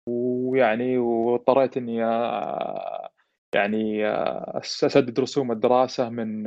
ويعني 0.08 0.98
واضطريت 0.98 1.76
إني 1.76 2.04
آه، 2.04 3.10
يعني 3.54 4.06
آه، 4.06 4.58
أسدد 4.58 5.20
رسوم 5.20 5.52
الدراسة 5.52 6.08
من 6.08 6.42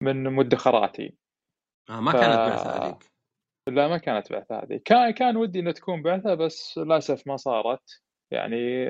من 0.00 0.22
مدخراتي. 0.32 1.14
آه 1.90 2.00
ما 2.00 2.12
ف- 2.12 2.16
كانت 2.16 2.36
بعثة 2.48 2.76
هذيك 2.76 3.13
لا 3.66 3.88
ما 3.88 3.98
كانت 3.98 4.32
بعثة 4.32 4.58
هذه. 4.58 4.80
كان 4.84 5.10
كان 5.10 5.36
ودي 5.36 5.60
إنها 5.60 5.72
تكون 5.72 6.02
بعثة 6.02 6.34
بس 6.34 6.78
للأسف 6.78 7.26
ما 7.26 7.36
صارت. 7.36 8.02
يعني 8.30 8.88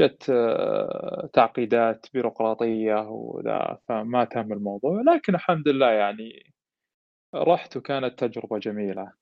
جت 0.00 0.32
تعقيدات 1.32 2.06
بيروقراطية 2.14 3.08
وذا 3.08 3.78
فما 3.88 4.24
تم 4.24 4.52
الموضوع. 4.52 5.02
لكن 5.14 5.34
الحمد 5.34 5.68
لله 5.68 5.90
يعني 5.90 6.54
رحت 7.34 7.76
وكانت 7.76 8.24
تجربة 8.24 8.58
جميلة. 8.58 9.12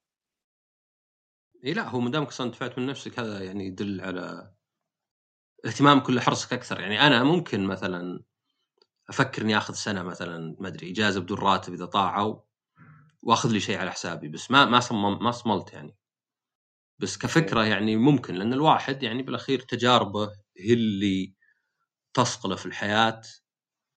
إي 1.64 1.72
لا 1.72 1.88
هو 1.88 2.00
ما 2.00 2.10
دامك 2.10 2.26
أصلا 2.26 2.50
دفعت 2.50 2.78
من 2.78 2.86
نفسك 2.86 3.18
هذا 3.18 3.44
يعني 3.44 3.66
يدل 3.66 4.00
على 4.00 4.52
اهتمام 5.66 6.00
كل 6.00 6.20
حرصك 6.20 6.52
أكثر. 6.52 6.80
يعني 6.80 7.00
أنا 7.00 7.24
ممكن 7.24 7.66
مثلا 7.66 8.22
أفكر 9.08 9.42
إني 9.42 9.56
آخذ 9.56 9.74
سنة 9.74 10.02
مثلا 10.02 10.56
ما 10.60 10.68
أدري 10.68 10.90
إجازة 10.90 11.20
بدون 11.20 11.38
راتب 11.38 11.72
إذا 11.72 11.86
طاعوا. 11.86 12.47
وأخذ 13.22 13.52
لي 13.52 13.60
شيء 13.60 13.78
على 13.78 13.92
حسابي 13.92 14.28
بس 14.28 14.50
ما 14.50 14.64
ما 14.64 14.80
صمم 14.80 15.24
ما 15.24 15.30
صملت 15.30 15.72
يعني. 15.72 15.96
بس 16.98 17.18
كفكرة 17.18 17.64
يعني 17.64 17.96
ممكن 17.96 18.34
لأن 18.34 18.52
الواحد 18.52 19.02
يعني 19.02 19.22
بالأخير 19.22 19.60
تجاربه 19.60 20.30
هي 20.58 20.72
اللي 20.72 21.34
تصقله 22.14 22.56
في 22.56 22.66
الحياة 22.66 23.20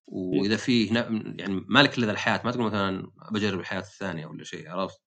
وإذا 0.06 0.56
فيه 0.56 0.94
يعني 1.38 1.64
مالك 1.68 1.98
إلا 1.98 2.10
الحياة 2.10 2.40
ما 2.44 2.50
تقول 2.50 2.64
مثلا 2.64 3.10
بجرب 3.30 3.60
الحياة 3.60 3.80
الثانية 3.80 4.26
ولا 4.26 4.44
شيء 4.44 4.70
عرفت؟ 4.70 5.00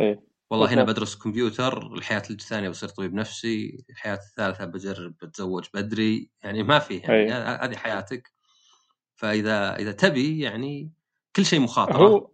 إيه. 0.00 0.30
والله 0.50 0.74
هنا 0.74 0.84
بدرس 0.84 1.16
كمبيوتر 1.16 1.94
الحياة 1.94 2.22
الثانية 2.30 2.68
بصير 2.68 2.88
طبيب 2.88 3.14
نفسي 3.14 3.84
الحياة 3.90 4.14
الثالثة 4.14 4.64
بجرب 4.64 5.14
بتزوج 5.22 5.66
بدري 5.74 6.30
يعني 6.42 6.62
ما 6.62 6.78
فيه 6.78 7.02
يعني. 7.02 7.32
هذه 7.32 7.76
حياتك. 7.76 8.32
فإذا 9.16 9.76
إذا 9.76 9.92
تبي 9.92 10.40
يعني 10.40 10.92
كل 11.36 11.44
شيء 11.44 11.60
مخاطرة. 11.60 12.08
هو 12.08 12.30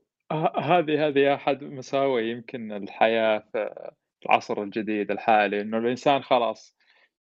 هذه 0.56 1.06
هذه 1.08 1.34
أحد 1.34 1.64
مساوئ 1.64 2.22
يمكن 2.22 2.72
الحياة 2.72 3.38
في 3.52 3.90
العصر 4.26 4.62
الجديد 4.62 5.10
الحالي 5.10 5.60
إنه 5.60 5.78
الإنسان 5.78 6.22
خلاص 6.22 6.76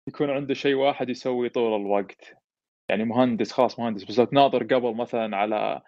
يكون 0.08 0.30
عنده 0.30 0.54
شيء 0.54 0.76
واحد 0.76 1.10
يسوي 1.10 1.50
طول 1.50 1.82
الوقت. 1.82 2.36
يعني 2.90 3.04
مهندس 3.06 3.52
خلاص 3.52 3.80
مهندس 3.80 4.04
بس 4.04 4.20
لو 4.20 4.26
تناظر 4.26 4.64
قبل 4.64 4.96
مثلا 4.96 5.38
على 5.38 5.82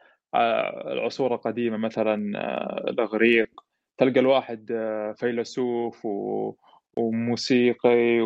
العصور 0.94 1.36
القديمة 1.36 1.78
مثلا 1.78 2.40
آه، 2.40 2.90
الإغريق 2.90 3.50
تلقى 3.98 4.20
الواحد 4.20 4.72
آه، 4.72 5.14
فيلسوف 5.14 6.08
وموسيقي 6.98 8.22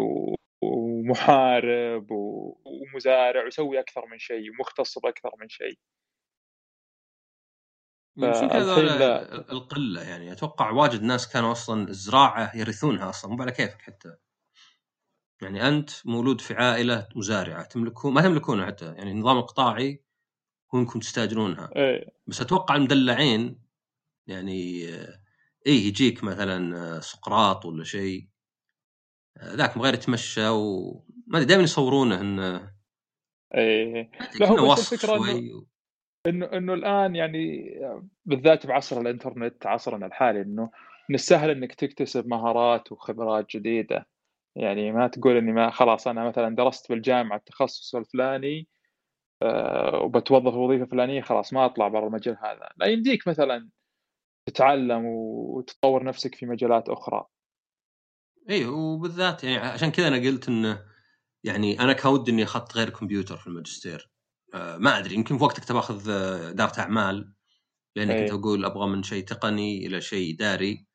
ومحارب 0.64 2.08
ومزارع 2.12 3.44
ويسوي 3.44 3.80
أكثر 3.80 4.06
من 4.08 4.20
شيء 4.20 4.52
ومختص 4.52 5.00
بأكثر 5.00 5.32
من 5.42 5.50
شيء. 5.50 5.78
يمكن 8.18 8.52
هذا 8.52 9.22
القلة 9.52 10.02
يعني. 10.02 10.32
أتوقع 10.32 10.72
واجد 10.72 11.02
ناس 11.02 11.28
كانوا 11.28 11.52
أصلا 11.52 11.90
الزراعة 11.90 12.58
يرثونها 12.58 13.10
أصلا. 13.10 13.32
مو 13.32 13.42
على 13.42 13.52
كيفك 13.52 13.82
حتى. 13.82 14.16
يعني 15.42 15.68
أنت 15.68 15.90
مولود 16.06 16.42
في 16.42 16.54
عائلة 16.54 17.08
مزارعة 17.16 17.64
تملكون 17.64 18.14
ما 18.14 18.22
تملكونها 18.22 18.66
حتى. 18.66 18.86
يعني 18.86 19.12
النظام 19.12 19.38
القطاعي 19.38 20.04
هو 20.76 20.80
انكم 20.80 21.00
تستاجرونها. 21.00 21.70
إيه. 21.76 22.14
بس 22.28 22.42
أتوقع 22.42 22.76
المدلعين 22.76 23.62
يعني 24.28 24.86
إيه 25.66 25.88
يجيك 25.88 26.24
مثلا 26.24 27.00
سقراط 27.00 27.66
ولا 27.66 27.84
شيء. 27.84 28.28
ذاك 29.44 29.78
غير 29.78 29.94
يتمشى 29.94 30.48
وما 30.48 31.04
أدري 31.38 31.46
دائما 31.46 31.64
يصورونه 31.64 32.22
إنه 32.22 32.74
إيه. 33.56 34.12
لا 34.40 34.48
هو 34.48 34.74
بس 34.74 34.94
الفكرة 34.94 35.16
إنه 35.16 35.66
انه 36.28 36.46
إنه 36.46 36.74
الآن 36.74 37.16
يعني 37.16 37.74
بالذات 38.26 38.68
بعصر 38.68 39.02
الإنترنت 39.02 39.66
عصرنا 39.66 40.06
الحالي 40.06 40.42
إنه 40.42 40.72
من 41.10 41.16
السهل 41.16 41.50
إنك 41.50 41.74
تكتسب 41.76 42.28
مهارات 42.28 42.92
وخبرات 42.92 43.46
جديدة. 43.56 44.08
يعني 44.56 44.92
ما 44.92 45.08
تقول 45.08 45.38
إني 45.38 45.52
ما 45.52 45.72
خلاص 45.72 46.08
أنا 46.08 46.28
مثلا 46.28 46.56
درست 46.56 46.90
بالجامعة 46.90 47.38
التخصص 47.38 47.96
الفلاني 47.96 48.68
أه 49.42 50.00
وبتوظف 50.02 50.54
وظيفة 50.54 50.86
فلانية 50.86 51.22
خلاص 51.22 51.54
ما 51.54 51.66
أطلع 51.66 51.88
برا 51.88 52.08
المجال 52.08 52.38
هذا. 52.44 52.70
لا 52.78 52.86
يمديك 52.86 53.28
مثلا 53.28 53.70
تتعلم 54.46 55.06
وتطور 55.06 56.04
نفسك 56.04 56.36
في 56.36 56.46
مجالات 56.46 56.90
أخرى. 56.90 57.26
اي 58.50 58.66
وبالذات 58.66 59.44
يعني 59.44 59.58
عشان 59.58 59.92
كذا 59.92 60.08
أنا 60.08 60.18
قلت 60.18 60.50
إنه 60.50 60.86
يعني 61.44 61.80
أنا 61.80 61.94
كان 61.94 62.12
ودي 62.12 62.32
إني 62.32 62.44
أخذت 62.44 62.78
غير 62.78 62.90
كمبيوتر 62.90 63.38
في 63.38 63.48
الماجستير. 63.48 64.11
ما 64.54 64.98
أدري 64.98 65.16
يمكن 65.16 65.38
في 65.38 65.44
وقتك 65.44 65.66
تبغى 65.66 65.80
أخذ 65.80 66.10
اداره 66.10 66.80
أعمال 66.80 67.34
لانك 67.96 68.16
انت 68.16 68.32
أقول 68.32 68.66
أبغى 68.66 68.88
من 68.88 69.04
شيء 69.04 69.24
تقني 69.24 69.88
إلى 69.88 70.02
شيء 70.02 70.36
إداري. 70.36 70.88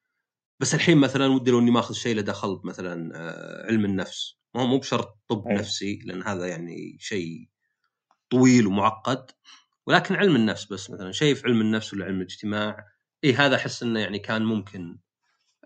بس 0.60 0.74
الحين 0.74 0.98
مثلا 0.98 1.26
ودي 1.26 1.50
لو 1.50 1.58
إني 1.58 1.70
ماخذ 1.70 1.94
شيء 1.94 2.16
لدخلت 2.16 2.64
مثلا 2.64 3.10
آه 3.14 3.66
علم 3.66 3.84
النفس. 3.84 4.38
ما 4.54 4.62
هو 4.62 4.66
مو 4.66 4.78
بشرط 4.78 5.18
طب 5.28 5.48
أي. 5.48 5.54
نفسي 5.54 5.98
لأن 6.04 6.22
هذا 6.22 6.46
يعني 6.46 6.96
شيء 7.00 7.48
طويل 8.30 8.66
ومعقد. 8.66 9.30
ولكن 9.86 10.14
علم 10.14 10.36
النفس 10.36 10.64
بس 10.64 10.90
مثلا. 10.90 11.12
شيء 11.12 11.34
في 11.34 11.46
علم 11.46 11.60
النفس 11.60 11.94
ولا 11.94 12.04
علم 12.04 12.16
الاجتماع 12.16 12.86
اي 13.24 13.34
هذا 13.34 13.56
أحس 13.56 13.82
إنه 13.82 14.00
يعني 14.00 14.18
كان 14.18 14.44
ممكن 14.44 14.98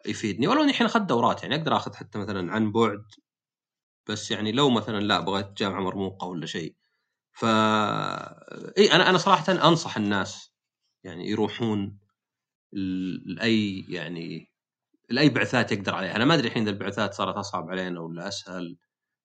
يفيدني. 0.07 0.47
ولو 0.47 0.63
إني 0.63 0.71
الحين 0.71 0.87
اخذت 0.87 1.03
دورات 1.03 1.43
يعني 1.43 1.55
أقدر 1.55 1.77
أخذ 1.77 1.95
حتى 1.95 2.19
مثلا 2.19 2.53
عن 2.53 2.73
بعد. 2.73 3.05
بس 4.09 4.31
يعني 4.31 4.53
لو 4.53 4.71
مثلا 4.71 5.01
لا 5.01 5.21
بغيت 5.21 5.53
جامعة 5.57 5.81
مرموقة 5.81 6.27
ولا 6.27 6.47
شيء. 6.47 6.77
ف 7.33 7.45
إي 8.79 8.93
أنا 8.93 9.11
أنا 9.11 9.19
صراحة 9.19 9.53
أنصح 9.53 9.97
الناس 9.97 10.55
يعني 11.05 11.29
يروحون 11.31 11.99
لأي 13.27 13.87
يعني 13.89 14.51
لأي 15.11 15.29
بعثات 15.31 15.73
يقدر 15.73 15.95
عليها. 15.95 16.17
أنا 16.17 16.25
ما 16.25 16.35
أدري 16.35 16.49
الحين 16.49 16.69
البعثات 16.69 17.15
صارت 17.15 17.37
أصعب 17.37 17.71
علينا 17.71 18.01
ولا 18.01 18.29
أسهل. 18.29 18.79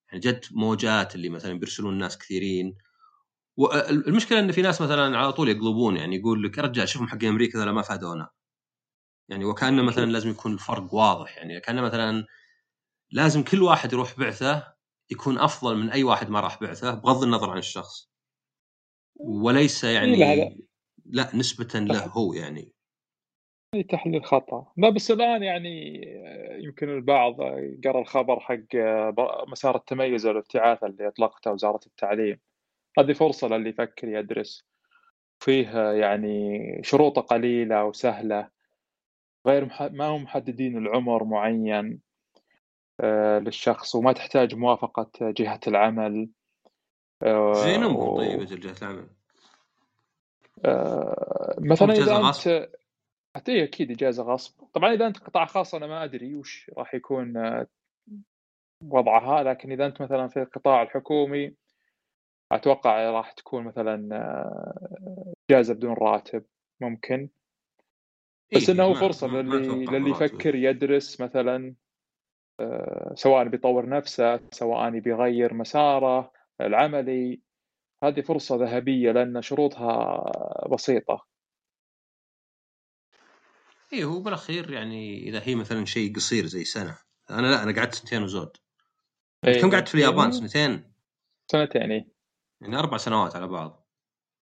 يعني 0.10 0.22
جت 0.22 0.50
موجات 0.54 1.16
اللي 1.16 1.30
مثلا 1.30 1.54
بيرسلون 1.60 2.00
ناس 2.00 2.18
كثيرين. 2.20 2.76
والمشكلة 3.58 4.40
إن 4.40 4.52
في 4.54 4.64
ناس 4.64 4.82
مثلا 4.82 5.18
على 5.20 5.34
طول 5.34 5.50
يقلبون 5.50 5.98
يعني 5.98 6.18
يقول 6.18 6.44
لك 6.44 6.60
يا 6.60 6.64
رجال 6.64 6.90
شوفهم 6.90 7.10
حق 7.10 7.26
أمريكا 7.26 7.60
ذولا 7.60 7.72
ما 7.74 7.84
فادونا 7.84 8.30
يعني 9.30 9.46
وكأنه 9.46 9.84
مثلا 9.84 10.06
لازم 10.12 10.30
يكون 10.32 10.54
الفرق 10.54 10.94
واضح. 10.94 11.38
يعني 11.38 11.60
كأنه 11.62 11.82
مثلا 11.82 12.26
لازم 13.12 13.44
كل 13.44 13.64
واحد 13.64 13.94
يروح 13.94 14.20
بعثة 14.20 14.75
يكون 15.12 15.38
أفضل 15.40 15.78
من 15.78 15.90
أي 15.90 16.04
واحد 16.04 16.30
ما 16.30 16.40
راح 16.40 16.60
بعثه 16.62 16.94
بغض 16.94 17.24
النظر 17.24 17.50
عن 17.50 17.58
الشخص. 17.58 18.10
وليس 19.16 19.84
يعني 19.84 20.16
لا, 20.16 20.36
لا. 21.06 21.36
نسبة 21.36 21.80
له 21.80 22.06
هو 22.06 22.34
يعني. 22.34 22.72
تحليل 23.90 24.26
خطأ. 24.26 24.72
لا 24.78 24.90
بس 24.90 25.12
الآن 25.12 25.44
يعني 25.44 26.02
يمكن 26.64 26.90
البعض 26.90 27.36
قرأ 27.86 28.00
الخبر 28.02 28.40
حق 28.40 28.76
مسار 29.48 29.76
التميز 29.76 30.26
والابتعاث 30.26 30.84
اللي 30.84 31.08
أطلقته 31.08 31.52
وزارة 31.52 31.80
التعليم. 31.86 32.40
هذه 33.00 33.14
فرصة 33.14 33.48
للي 33.48 33.70
يفكر 33.70 34.08
يدرس. 34.08 34.66
فيه 35.40 35.92
يعني 35.92 36.60
شروطه 36.84 37.22
قليلة 37.22 37.86
وسهلة. 37.86 38.50
غير 39.48 39.66
ما 39.92 40.08
هم 40.08 40.24
محددين 40.24 40.78
العمر 40.78 41.24
معين. 41.24 41.76
آه، 41.76 42.05
للشخص 43.40 43.96
وما 43.96 44.14
تحتاج 44.14 44.56
موافقة 44.56 45.10
جهة 45.22 45.60
العمل. 45.68 46.30
آه، 47.24 47.54
زين 47.54 47.84
و... 47.84 48.18
طيب 48.18 48.42
أجل 48.42 48.60
جهة 48.60 48.76
العمل. 48.82 49.08
آه، 50.66 51.56
مثلا 51.60 51.94
إذا 51.94 52.18
أنت 52.18 52.70
حتى 53.36 53.64
أكيد 53.64 53.92
إجازة 53.92 54.24
غصب. 54.24 54.64
طبعا 54.74 54.94
إذا 54.94 55.08
أنت 55.08 55.18
قطاع 55.18 55.46
خاص 55.46 55.76
أنا 55.76 55.88
ما 55.88 56.04
أدري 56.04 56.36
وش 56.36 56.72
راح 56.78 56.96
يكون 56.96 57.66
وضعها 58.82 59.44
لكن 59.44 59.72
إذا 59.72 59.86
أنت 59.86 60.02
مثلا 60.02 60.28
في 60.28 60.42
القطاع 60.42 60.82
الحكومي 60.82 61.54
أتوقع 62.52 63.10
راح 63.10 63.32
تكون 63.32 63.64
مثلا 63.64 64.10
إجازة 65.50 65.74
بدون 65.74 65.94
راتب 65.94 66.44
ممكن. 66.82 67.30
بس 68.56 68.70
إيه 68.70 68.76
انه 68.76 68.94
فرصة 68.94 69.28
للي 69.28 69.86
للي 69.86 70.10
يفكر 70.10 70.56
يدرس 70.56 71.22
مثلا. 71.22 71.56
آه، 71.56 71.85
سواء 73.14 73.48
بيطور 73.48 73.90
نفسه 73.90 74.40
سواء 74.52 75.00
بيغير 75.00 75.54
مساره 75.54 76.32
العملي. 76.62 77.42
هذه 78.04 78.22
فرصة 78.22 78.56
ذهبية 78.56 79.12
لأن 79.12 79.42
شروطها 79.42 80.24
بسيطة. 80.72 81.26
اي 83.94 84.04
هو 84.04 84.20
بالأخير 84.20 84.72
يعني 84.72 85.18
إذا 85.30 85.42
هي 85.44 85.56
مثلا 85.56 85.86
شيء 85.86 86.16
قصير 86.16 86.46
زي 86.46 86.64
سنة. 86.64 86.98
أنا 87.30 87.48
لا 87.48 87.64
أنا 87.64 87.76
قعدت 87.76 87.96
سنتين 87.96 88.24
وزود. 88.24 88.58
إيه 89.48 89.62
كم 89.62 89.72
قعدت 89.72 89.88
في 89.88 89.96
اليابان؟ 89.96 90.32
سنتين؟ 90.32 90.94
سنتين 91.52 91.92
اي 91.92 92.08
يعني 92.62 92.80
أربع 92.80 92.98
سنوات 92.98 93.36
على 93.36 93.48
بعض. 93.48 93.88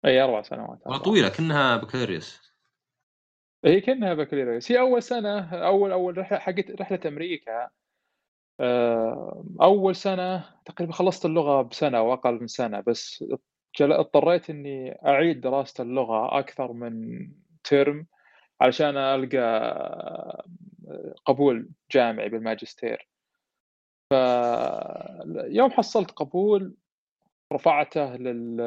اي 0.06 0.22
أربع 0.22 0.42
سنوات 0.42 0.80
والله 0.86 0.98
طويلة 0.98 1.30
كأنها 1.30 1.78
بكالوريوس. 1.78 2.54
هي 3.66 3.82
كأنها 3.82 4.14
بكالوريوس. 4.14 4.72
هي 4.72 4.80
أول 4.80 5.04
سنة 5.04 5.56
أول 5.66 5.92
أول 5.92 6.18
رحله 6.18 6.40
حقت 6.40 6.82
رحلة 6.82 7.00
أمريكا. 7.06 7.64
آه، 7.64 7.72
أول 9.62 9.96
سنة 9.96 10.46
تقريبا 10.66 10.94
خلصت 10.94 11.26
اللغة 11.26 11.62
بسنة 11.62 11.98
أو 11.98 12.14
أقل 12.14 12.40
من 12.42 12.48
سنة 12.48 12.80
بس 12.80 13.26
اضطريت 13.82 14.50
إني 14.50 15.00
أعيد 15.06 15.42
دراسة 15.42 15.82
اللغة 15.82 16.40
أكثر 16.40 16.74
من 16.74 17.28
ترم 17.64 18.08
علشان 18.62 18.98
ألقى 18.98 20.46
قبول 21.26 21.70
جامعي 21.92 22.30
بالماجستير. 22.30 23.10
فيوم 24.10 25.72
حصلت 25.72 26.12
قبول 26.12 26.76
رفعته 27.54 28.16
لل 28.16 28.58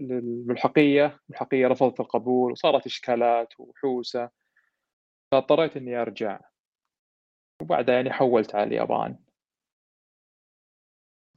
للملحقيه 0.00 1.20
الملحقيه 1.28 1.66
رفضت 1.66 2.00
القبول 2.00 2.52
وصارت 2.52 2.86
إشكالات 2.86 3.54
وحوسة 3.58 4.30
فاضطريت 5.32 5.76
إني 5.76 5.96
أرجع. 6.02 6.40
وبعدها 7.60 7.94
يعني 7.94 8.12
حولت 8.12 8.54
على 8.54 8.64
اليابان. 8.64 9.16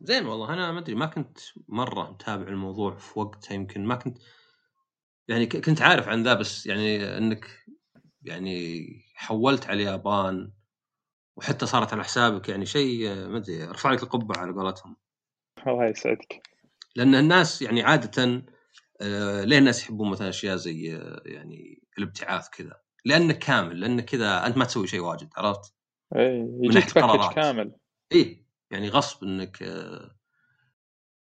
زين 0.02 0.26
والله 0.26 0.54
أنا 0.54 0.72
ما 0.72 0.80
أدري 0.80 0.96
ما 0.96 1.06
كنت 1.06 1.38
مرة 1.68 2.12
متابع 2.12 2.48
الموضوع 2.48 2.96
في 2.96 3.20
وقتها 3.20 3.56
يمكن 3.56 3.86
ما 3.86 3.96
كنت 3.96 4.18
يعني 5.28 5.46
كنت 5.46 5.82
عارف 5.82 6.08
عن 6.08 6.24
ذا 6.24 6.34
بس 6.34 6.66
يعني 6.66 7.18
إنك 7.18 7.66
يعني 8.22 8.86
حولت 9.16 9.68
على 9.68 9.84
اليابان 9.84 10.52
وحتى 11.36 11.66
صارت 11.66 11.94
على 11.94 12.04
حسابك 12.04 12.50
يعني 12.50 12.66
شيء 12.66 13.16
ما 13.16 13.38
أدري 13.38 13.64
ارفع 13.64 13.92
لك 13.92 14.04
القبعة 14.04 14.38
على 14.38 14.52
قولتهم. 14.52 14.96
الله 15.68 15.86
يسعدك. 15.86 16.42
لأن 16.96 17.16
الناس 17.16 17.62
يعني 17.62 17.84
عادة 17.84 18.44
آه، 19.02 19.44
ليه 19.44 19.58
الناس 19.58 19.84
يحبون 19.84 20.10
مثلا 20.10 20.30
أشياء 20.30 20.56
زي 20.56 20.96
آه، 20.96 21.22
يعني 21.26 21.84
الابتعاث 21.98 22.50
كذا؟ 22.50 22.82
لانك 23.06 23.38
كامل 23.40 23.80
لانك 23.80 24.06
كذا 24.06 24.46
أنت 24.46 24.58
ما 24.58 24.66
تسوي 24.66 24.88
شيء 24.88 25.00
واجد 25.00 25.30
عرفت؟ 25.38 25.74
اي 26.16 26.58
يجيك 26.62 26.96
package 26.96 27.34
كامل. 27.36 27.76
اي 28.12 28.46
يعني 28.72 28.90
غصب 28.90 29.24
إنك 29.24 29.64
آه، 29.64 30.16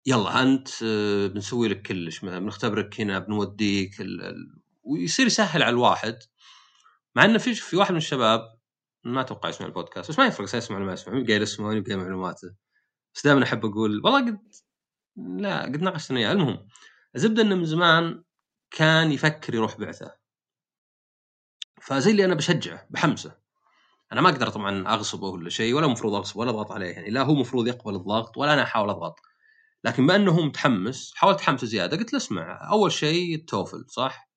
يلا 0.05 0.41
أنت 0.43 0.83
بنسوي 1.33 1.67
لك 1.67 1.81
كلش 1.81 2.19
بنختبرك 2.19 3.01
هنا 3.01 3.19
بنوديك 3.19 4.01
ال... 4.01 4.21
ال... 4.21 4.61
ويصير 4.83 5.25
يسهل 5.25 5.63
على 5.63 5.73
الواحد. 5.73 6.19
مع 7.15 7.25
إنه 7.25 7.37
في 7.37 7.53
في 7.55 7.77
واحد 7.77 7.91
من 7.91 7.97
الشباب 7.97 8.59
ما 9.03 9.21
أتوقع 9.21 9.49
يسمع 9.49 9.67
البودكاست 9.67 10.11
بس 10.11 10.19
ما 10.19 10.25
يفرق 10.25 10.45
سيسمع 10.45 10.77
ولا 10.77 10.85
ما 10.85 10.93
يسمع 10.93 11.17
يبقى 11.17 11.33
يسمع 11.33 11.73
يبقى 11.73 11.95
معلوماته. 11.95 12.55
بس 13.15 13.25
دائما 13.25 13.43
أحب 13.43 13.65
أقول 13.65 14.01
والله 14.03 14.25
قد 14.25 14.39
لا 15.17 15.61
قد 15.61 15.81
ناقشت 15.81 16.11
اياه 16.11 16.31
المهم 16.31 16.67
الزبدة 17.15 17.41
إنه 17.41 17.55
من 17.55 17.65
زمان 17.65 18.23
كان 18.71 19.11
يفكر 19.11 19.55
يروح 19.55 19.77
بعثة. 19.77 20.15
فزي 21.81 22.11
اللي 22.11 22.25
أنا 22.25 22.35
بشجعه 22.35 22.87
بحمسه. 22.89 23.39
أنا 24.13 24.21
ما 24.21 24.29
أقدر 24.29 24.49
طبعا 24.49 24.93
أغصبه 24.93 25.27
ولا 25.27 25.49
شيء 25.49 25.73
ولا 25.73 25.85
المفروض 25.85 26.13
اغصبه 26.15 26.39
ولا 26.39 26.49
اضغط 26.49 26.71
عليه. 26.71 26.91
يعني 26.91 27.09
لا 27.09 27.21
هو 27.21 27.33
المفروض 27.33 27.67
يقبل 27.67 27.95
الضغط 27.95 28.37
ولا 28.37 28.53
أنا 28.53 28.63
أحاول 28.63 28.89
أضغط. 28.89 29.19
لكن 29.83 30.03
بما 30.03 30.15
انه 30.15 30.31
هو 30.31 30.41
متحمس 30.41 31.13
حاولت 31.15 31.41
حمسه 31.41 31.67
زيادة 31.67 31.97
قلت 31.97 32.13
له 32.13 32.17
اسمع 32.17 32.71
أول 32.71 32.91
شيء 32.91 33.35
التوفل 33.35 33.85
صح؟ 33.89 34.29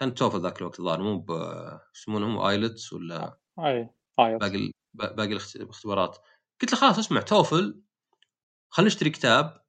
كان 0.00 0.08
التوفل 0.08 0.40
ذاك 0.40 0.58
الوقت 0.58 0.80
الظاهر 0.80 1.02
مو 1.02 1.26
يسمونهم 1.96 2.38
آيلتس 2.38 2.92
ولا 2.92 3.38
أي 3.58 3.90
باقي 4.18 4.72
باقي 4.94 5.32
الاختبارات. 5.56 6.18
قلت 6.60 6.72
له 6.72 6.78
خلاص 6.78 6.98
اسمع 6.98 7.20
توفل 7.20 7.82
خلينا 8.68 8.86
نشتري 8.86 9.10
كتاب. 9.10 9.64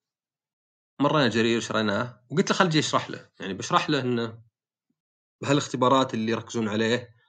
مرينا 1.02 1.28
جرير 1.28 1.60
شريناه. 1.60 2.24
وقلت 2.32 2.50
له 2.50 2.58
خلي 2.58 2.68
أجي 2.68 2.80
أشرح 2.80 3.10
له. 3.10 3.30
يعني 3.40 3.54
بشرح 3.54 3.90
له 3.90 4.02
إنه 4.02 4.42
بهالاختبارات 5.42 6.14
اللي 6.14 6.32
يركزون 6.32 6.68
عليه 6.70 7.21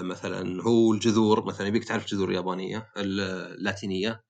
مثلا 0.00 0.62
هو 0.62 0.92
الجذور 0.92 1.44
مثلا 1.44 1.66
يبيك 1.66 1.84
تعرف 1.84 2.02
الجذور 2.02 2.28
اليابانيه 2.28 2.92
اللاتينيه 2.96 4.24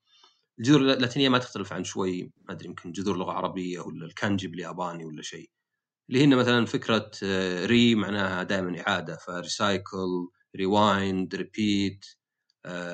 الجذور 0.58 0.80
اللاتينيه 0.80 1.28
ما 1.28 1.38
تختلف 1.38 1.72
عن 1.72 1.84
شوي 1.84 2.22
ما 2.22 2.54
أدري 2.54 2.68
يمكن 2.68 2.92
جذور 2.92 3.16
لغة 3.16 3.32
عربية 3.32 3.80
ولا 3.80 4.06
الكانجي 4.06 4.48
بالياباني 4.48 5.04
ولا 5.04 5.22
شيء. 5.22 5.50
اللي 6.08 6.24
هنا 6.24 6.36
مثلا 6.36 6.66
فكرة 6.66 7.10
re 7.66 7.94
معناها 7.94 8.42
دائما 8.42 8.80
إعادة 8.80 9.16
ف 9.16 9.30
recycle 9.30 10.28
rewind 10.56 11.34
repeat 11.34 12.04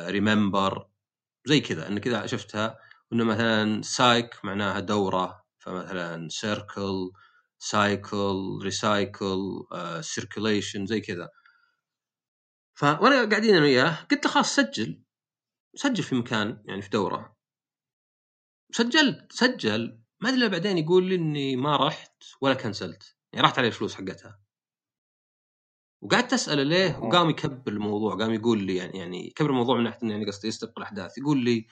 remember 0.09 0.88
زي 1.46 1.61
كذا. 1.61 1.88
إنك 1.88 2.00
كذا 2.02 2.26
شفتها 2.26 2.78
إنه 3.12 3.24
مثلا 3.24 3.83
cyc 3.83 4.44
معناها 4.44 4.80
دورة 4.80 5.42
فمثلا 5.59 6.28
circle 6.29 7.11
cycle 7.59 8.61
recycle 8.62 9.64
circulation 10.00 10.87
زي 10.87 11.00
كذا. 11.00 11.28
فوانا 12.81 13.29
قاعدين 13.29 13.55
أنا 13.55 13.64
وياه 13.64 14.07
قلت 14.11 14.25
له 14.25 14.33
خلاص 14.33 14.55
سجل. 14.55 15.03
سجل 15.75 16.03
في 16.03 16.14
مكان 16.14 16.62
يعني 16.64 16.83
في 16.83 16.88
دورة. 16.88 17.37
سجلت 18.73 19.33
سجل. 19.33 20.01
ما 20.21 20.29
أدري 20.29 20.49
بعدين 20.49 20.79
يقول 20.79 21.05
لي 21.05 21.14
إني 21.14 21.57
ما 21.57 21.77
رحت 21.77 22.23
ولا 22.40 22.55
كنسلت 22.55 23.16
يعني 23.33 23.47
راحت 23.47 23.59
علي 23.59 23.69
الفلوس 23.69 23.95
حقتها. 23.95 24.40
وقعدت 26.03 26.33
أسأله 26.33 26.62
ليه 26.62 26.99
وقام 26.99 27.31
يكبر 27.31 27.73
الموضوع. 27.73 28.16
قام 28.16 28.33
يقول 28.33 28.62
لي 28.62 28.77
يعني 28.77 28.99
يعني 28.99 29.27
يكبر 29.27 29.51
الموضوع 29.51 29.77
من 29.77 29.85
ناحية 29.85 30.03
إنه 30.03 30.12
يعني 30.12 30.27
قصدي 30.27 30.49
يستبق 30.49 30.79
الأحداث. 30.79 31.19
يقول 31.19 31.45
لي 31.45 31.66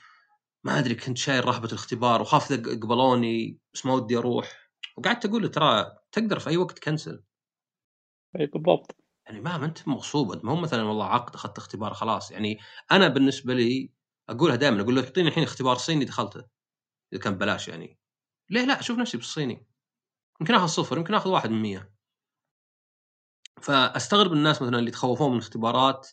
ما 0.63 0.79
أدري 0.79 0.95
كنت 0.95 1.17
شايل 1.17 1.45
رهبة 1.45 1.67
الاختبار 1.67 2.21
وخاف 2.21 2.53
قبلوني 2.53 3.59
بس 3.73 3.85
ما 3.85 3.93
ودي 3.93 4.17
أروح. 4.17 4.71
وقعدت 4.97 5.25
أقول 5.25 5.41
له 5.43 5.47
ترى 5.47 5.97
تقدر 6.11 6.39
في 6.39 6.49
أي 6.49 6.57
وقت 6.57 6.77
تكنسل 6.77 7.23
اي 8.39 8.45
بالضبط. 8.45 9.08
يعني 9.29 9.41
ما 9.41 9.65
أنت 9.65 9.87
مغصوب 9.87 10.45
ما 10.45 10.51
هو 10.51 10.55
مثلا 10.55 10.83
والله 10.83 11.05
عقد 11.05 11.35
أخذت 11.35 11.57
اختبار 11.57 11.93
خلاص. 11.93 12.31
يعني 12.31 12.59
أنا 12.91 13.07
بالنسبة 13.07 13.53
لي 13.53 13.91
أقولها 14.29 14.55
دائما 14.55 14.81
أقول 14.81 14.95
له 14.95 15.01
تعطيني 15.01 15.27
الحين 15.27 15.43
اختبار 15.43 15.75
صيني 15.77 16.05
دخلته 16.05 16.43
إذا 17.13 17.21
كان 17.21 17.37
بلاش 17.37 17.67
يعني. 17.67 17.99
ليه؟ 18.49 18.65
لا 18.65 18.79
أشوف 18.79 18.97
نفسي 18.99 19.17
بالصيني. 19.17 19.67
يمكن 20.41 20.53
آخذ 20.55 20.67
صفر 20.67 20.97
يمكن 20.97 21.13
آخذ 21.13 21.29
واحد 21.29 21.49
من 21.49 21.61
مية. 21.61 21.93
فأستغرب 23.61 24.33
الناس 24.33 24.61
مثلا 24.61 24.79
اللي 24.79 24.89
يتخوفون 24.89 25.31
من 25.31 25.37
الاختبارات 25.37 26.09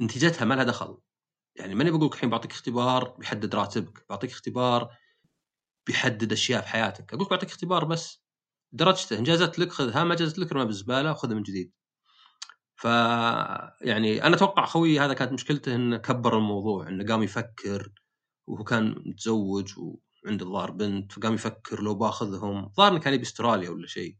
نتيجتها 0.00 0.44
ما 0.44 0.54
لها 0.54 0.64
دخل. 0.64 0.98
يعني 1.56 1.74
ماني 1.74 1.90
بقول 1.90 2.06
لك 2.06 2.14
الحين 2.14 2.30
بعطيك 2.30 2.50
اختبار 2.52 3.08
بيحدد 3.08 3.54
راتبك 3.54 4.06
بعطيك 4.10 4.30
اختبار 4.30 4.96
بيحدد 5.86 6.32
أشياء 6.32 6.62
في 6.62 6.68
حياتك. 6.68 7.12
أقول 7.14 7.24
لك 7.24 7.30
بعطيك 7.30 7.48
اختبار 7.50 7.84
بس. 7.84 8.22
درجته 8.72 9.18
إن 9.18 9.24
جازت 9.24 9.58
لك 9.58 9.72
خذها 9.72 10.04
ما 10.04 10.14
جازت 10.14 10.38
لك 10.38 10.48
ارميها 10.50 10.66
بالزبالة 10.66 11.10
وخذها 11.12 11.34
من 11.34 11.42
جديد. 11.42 11.72
ف 12.82 12.84
يعني 13.80 14.24
أنا 14.24 14.36
أتوقع 14.36 14.64
خوي 14.64 15.00
هذا 15.00 15.14
كانت 15.14 15.32
مشكلته 15.32 15.74
انه 15.74 15.96
كبر 15.96 16.38
الموضوع 16.38 16.88
إنه 16.88 17.06
قام 17.06 17.22
يفكر 17.22 17.92
وهو 18.46 18.64
كان 18.64 19.02
متزوج 19.06 19.72
وعنده 19.78 20.46
الظاهر 20.46 20.70
بنت 20.70 21.12
فقام 21.12 21.34
يفكر 21.34 21.82
لو 21.82 21.94
بأخذهم 21.94 22.72
ظاهر 22.76 22.98
كان 22.98 23.14
يبي 23.14 23.22
استراليا 23.22 23.70
ولا 23.70 23.86
شيء. 23.86 24.16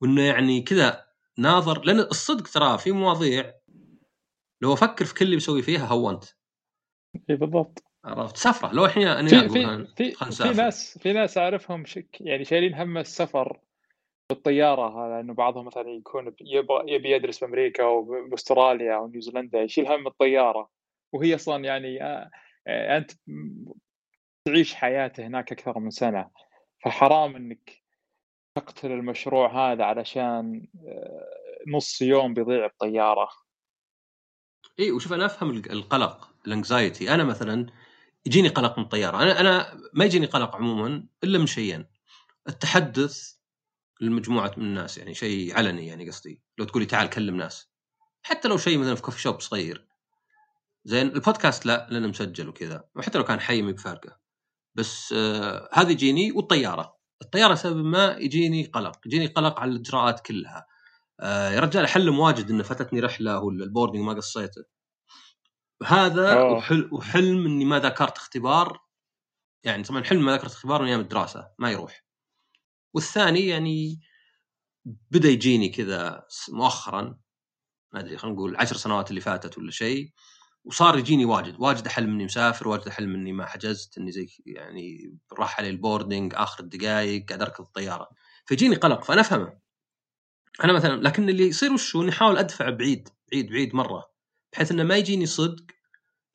وإنه 0.00 0.22
يعني 0.22 0.62
كذا 0.62 1.04
ناظر 1.38 1.84
لأن 1.84 2.00
الصدق 2.00 2.48
ترى 2.48 2.78
في 2.78 2.92
مواضيع 2.92 3.54
لو 4.60 4.72
أفكر 4.72 5.04
في 5.04 5.14
كل 5.14 5.24
اللي 5.24 5.36
بسوي 5.36 5.62
فيها 5.62 5.86
هونت. 5.86 6.24
اي 7.30 7.36
بالضبط. 7.36 7.84
عرفت؟ 8.04 8.36
سفرة. 8.36 8.72
لو 8.72 8.84
الحين 8.84 9.06
أنا 9.08 9.28
في 9.28 9.48
في 9.48 9.86
في, 9.96 10.32
في 10.32 10.52
ناس 10.52 10.98
في 10.98 11.12
ناس 11.12 11.38
أعرفهم 11.38 11.84
شك 11.84 12.20
يعني 12.20 12.44
شايلين 12.44 12.74
هم 12.74 12.98
السفر 12.98 13.60
بالطيارة 14.28 15.06
هذا 15.06 15.20
إنه 15.20 15.34
بعضهم 15.34 15.66
مثلا 15.66 15.88
يكون 15.88 16.34
يبغى 16.40 16.94
يبي 16.94 17.10
يدرس 17.10 17.38
في 17.38 17.44
أمريكا 17.44 17.84
أو 17.84 18.28
بأستراليا 18.28 18.96
أو 18.96 19.08
نيوزيلندا 19.08 19.62
يشيل 19.62 19.86
هم 19.86 20.06
الطيارة. 20.06 20.70
وهي 21.12 21.34
أصلا 21.34 21.64
يعني 21.64 22.02
آه، 22.02 22.30
آه، 22.66 22.96
أنت 22.96 23.10
تعيش 24.44 24.74
حياته 24.74 25.26
هناك 25.26 25.52
أكثر 25.52 25.78
من 25.78 25.90
سنة. 25.90 26.30
فحرام 26.84 27.36
إنك 27.36 27.82
تقتل 28.54 28.92
المشروع 28.92 29.72
هذا 29.72 29.84
علشان 29.84 30.66
آه، 30.86 31.28
نص 31.66 32.02
يوم 32.02 32.34
بيضيع 32.34 32.66
الطياره 32.66 33.28
إي 34.80 34.90
وشوف 34.92 35.12
أنا 35.12 35.26
أفهم 35.26 35.50
القلق 35.50 36.30
الانكزايتي 36.46 37.14
أنا 37.14 37.24
مثلا 37.24 37.66
يجيني 38.26 38.48
قلق 38.48 38.78
من 38.78 38.84
الطيارة. 38.84 39.22
أنا 39.22 39.40
أنا 39.40 39.80
ما 39.92 40.04
يجيني 40.04 40.26
قلق 40.26 40.56
عموما 40.56 41.06
إلا 41.24 41.38
من 41.38 41.46
شيئين. 41.46 41.86
التحدث 42.48 43.34
لمجموعة 44.00 44.52
من 44.56 44.64
الناس 44.64 44.98
يعني 44.98 45.14
شيء 45.14 45.56
علني 45.56 45.86
يعني 45.86 46.08
قصدي. 46.08 46.42
لو 46.58 46.64
تقولي 46.64 46.86
تعال 46.86 47.10
كلم 47.10 47.36
ناس. 47.36 47.70
حتى 48.22 48.48
لو 48.48 48.58
شيء 48.58 48.78
مثلا 48.78 48.94
في 48.94 49.02
coffee 49.02 49.20
shop 49.20 49.40
صغير. 49.40 49.88
زين 50.84 51.06
البودكاست 51.06 51.66
لا 51.66 51.86
لأنه 51.90 52.08
مسجل 52.08 52.48
وكذا. 52.48 52.84
وحتى 52.96 53.18
لو 53.18 53.24
كان 53.24 53.40
حي 53.40 53.62
ما 53.62 53.72
بفارقه 53.72 54.18
بس 54.74 55.14
آه 55.16 55.68
هذا 55.72 55.90
يجيني 55.90 56.32
والطيارة. 56.32 56.96
الطيارة 57.22 57.54
سبب 57.54 57.76
ما 57.76 58.16
يجيني 58.18 58.64
قلق. 58.64 58.98
يجيني 59.06 59.26
قلق 59.26 59.60
على 59.60 59.70
الإجراءات 59.70 60.20
كلها. 60.20 60.66
آه 61.20 61.50
يا 61.50 61.60
رجال 61.60 61.88
حلم 61.88 62.18
واجد 62.18 62.50
انه 62.50 62.62
فاتتني 62.62 63.00
رحلة 63.00 63.40
ولا 63.40 63.64
ال 63.64 63.68
boarding 63.68 64.02
ما 64.02 64.12
قصيته. 64.12 64.64
هذا 65.84 66.42
وحل 66.42 66.88
وحلم 66.92 67.46
إني 67.46 67.64
ما 67.64 67.78
ذكرت 67.78 68.16
اختبار. 68.16 68.80
يعني 69.64 69.82
طبعا 69.82 70.04
حلم 70.04 70.24
ما 70.24 70.32
ذكرت 70.34 70.50
اختبار 70.50 70.82
من 70.82 70.88
أيام 70.88 71.00
الدراسة. 71.00 71.50
ما 71.58 71.70
يروح. 71.70 72.03
والثاني 72.94 73.46
يعني 73.46 74.00
بدأ 75.10 75.28
يجيني 75.28 75.68
كذا 75.68 76.26
مؤخرا 76.52 77.18
ما 77.92 78.00
أدري 78.00 78.16
خلينا 78.16 78.36
نقول 78.36 78.56
عشر 78.56 78.76
سنوات 78.76 79.10
اللي 79.10 79.20
فاتت 79.20 79.58
ولا 79.58 79.70
شيء 79.70 80.12
وصار 80.64 80.98
يجيني 80.98 81.24
واجد 81.24 81.56
واجد 81.58 81.86
احلم 81.86 82.10
اني 82.10 82.24
مسافر 82.24 82.68
واجد 82.68 82.88
احلم 82.88 83.14
اني 83.14 83.32
ما 83.32 83.46
حجزت 83.46 83.98
إني 83.98 84.12
زي 84.12 84.28
يعني 84.46 85.16
راح 85.38 85.60
علي 85.60 85.70
البوردنج 85.70 86.34
آخر 86.36 86.64
الدقائق 86.64 87.26
قاعد 87.28 87.42
أركض 87.42 87.64
الطيارة. 87.64 88.08
فيجيني 88.46 88.76
قلق 88.76 89.04
فأنا 89.04 89.20
أفهمه. 89.20 89.58
أنا 90.64 90.72
مثلا 90.72 91.02
لكن 91.02 91.28
اللي 91.28 91.44
يصير 91.48 91.72
وش 91.72 91.96
هو 91.96 92.02
إني 92.02 92.10
أحاول 92.10 92.38
أدفع 92.38 92.70
بعيد 92.70 93.08
بعيد 93.32 93.50
بعيد 93.50 93.74
مرة 93.74 94.04
بحيث 94.52 94.72
إنه 94.72 94.82
ما 94.82 94.96
يجيني 94.96 95.26
صدق 95.26 95.64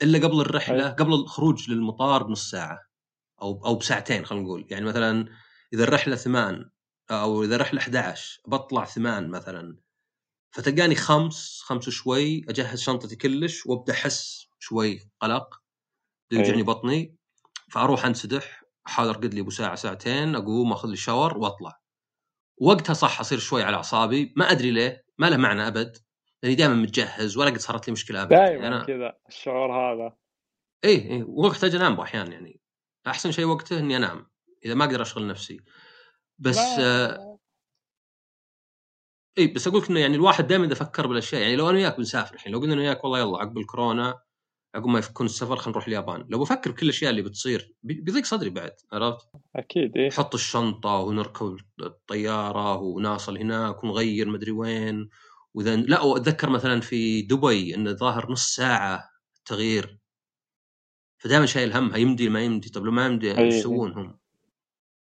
إلا 0.01 0.27
قبل 0.27 0.41
الرحلة. 0.41 0.89
قبل 0.89 1.13
الخروج 1.13 1.69
للمطار 1.71 2.23
بنص 2.23 2.49
ساعة 2.51 2.79
أو 3.41 3.65
أو 3.65 3.75
بساعتين 3.75 4.25
خلينا 4.25 4.43
نقول. 4.45 4.67
يعني 4.69 4.85
مثلا 4.85 5.25
إذا 5.73 5.83
الرحلة 5.83 6.15
ثمان 6.15 6.69
أو 7.11 7.43
إذا 7.43 7.55
الرحلة 7.55 7.79
11 7.79 8.41
بطلع 8.47 8.85
ثمان 8.85 9.29
مثلا 9.29 9.77
فتلقاني 10.55 10.95
خمس 10.95 11.61
خمس 11.61 11.89
شوي 11.89 12.45
أجهز 12.49 12.81
شنطتي 12.81 13.15
كلش 13.15 13.65
وأبدأ 13.65 13.93
أحس 13.93 14.47
شوي 14.59 14.99
قلق. 15.19 15.61
يوجعني 16.31 16.57
أي. 16.57 16.63
بطني 16.63 17.15
فأروح 17.71 18.05
أنسدح 18.05 18.63
احاول 18.87 19.09
ارقد 19.09 19.33
لي 19.33 19.41
أبو 19.41 19.49
ساعة 19.49 19.75
ساعتين 19.75 20.35
أقوم 20.35 20.71
أخذ 20.71 20.89
لي 20.89 20.95
شاور 20.95 21.37
وأطلع. 21.37 21.79
وقتها 22.61 22.93
صح 22.93 23.19
أصير 23.19 23.39
شوي 23.39 23.63
على 23.63 23.75
أعصابي 23.75 24.33
ما 24.35 24.51
أدري 24.51 24.71
ليه 24.71 25.05
ما 25.17 25.29
له 25.29 25.37
معنى 25.37 25.67
أبد 25.67 25.97
لأني 26.43 26.55
دائما 26.55 26.73
متجهز 26.73 27.37
ولا 27.37 27.49
قد 27.49 27.57
صارت 27.57 27.87
لي 27.87 27.93
مشكلة 27.93 28.21
أبد. 28.21 28.29
دائما 28.29 28.67
أنا... 28.67 28.85
كذا 28.85 29.17
الشعور 29.27 29.71
هذا. 29.71 30.15
إيه 30.83 31.23
وقتها 31.23 31.67
أجي 31.67 31.77
أنام 31.77 31.99
أحيانا 31.99 32.31
يعني. 32.31 32.61
أحسن 33.07 33.31
شيء 33.31 33.45
وقته 33.45 33.79
إني 33.79 33.97
أنام. 33.97 34.28
إذا 34.65 34.73
ما 34.73 34.85
أقدر 34.85 35.01
أشغل 35.01 35.27
نفسي 35.27 35.59
بس 36.39 36.57
لا. 36.57 37.15
آه 37.15 37.39
إي 39.37 39.47
بس 39.47 39.67
أقول 39.67 39.81
لك 39.81 39.89
إنه 39.89 39.99
يعني 39.99 40.15
الواحد 40.15 40.47
دائما 40.47 40.65
إذا 40.65 40.75
فكر 40.75 41.07
بالأشياء 41.07 41.41
يعني 41.41 41.55
لو 41.55 41.69
أنا 41.69 41.77
وياك 41.77 41.97
بنسافر 41.97 42.35
الحين 42.35 42.51
لو 42.53 42.59
قلنا 42.59 42.73
أنا 42.73 42.81
وياك 42.81 43.03
والله 43.03 43.19
يلا 43.19 43.37
عقب 43.37 43.57
الكورونا 43.57 44.19
عقب 44.75 44.85
ما 44.87 44.99
يفكون 44.99 45.25
السفر 45.25 45.55
خلينا 45.55 45.71
نروح 45.71 45.87
اليابان 45.87 46.25
لو 46.29 46.39
بفكر 46.39 46.71
بكل 46.71 46.85
الأشياء 46.85 47.11
اللي 47.11 47.21
بتصير 47.21 47.73
بي- 47.83 48.01
بيضيق 48.01 48.25
صدري 48.25 48.49
بعد 48.49 48.71
عرفت؟ 48.93 49.27
أكيد 49.55 49.97
إيه 49.97 50.07
نحط 50.07 50.33
الشنطة 50.33 50.89
ونركب 50.95 51.57
الطيارة 51.79 52.75
وناصل 52.77 53.37
هناك 53.37 53.83
ونغير 53.83 54.29
مدري 54.29 54.51
وين 54.51 55.09
وإذا 55.53 55.75
لا 55.75 56.01
وأتذكر 56.01 56.49
مثلا 56.49 56.81
في 56.81 57.21
دبي 57.21 57.75
انه 57.75 57.91
ظاهر 57.91 58.31
نص 58.31 58.55
ساعة 58.55 59.09
تغيير 59.45 59.99
فدائما 61.17 61.45
شايل 61.45 61.73
همها 61.73 61.97
يمدي 61.97 62.29
ما 62.29 62.41
يمدي 62.41 62.69
طب 62.69 62.83
لو 62.85 62.91
ما 62.91 63.05
يمدي. 63.05 63.37
إيش 63.37 63.55
يسوون 63.55 63.91
هم؟ 63.93 64.18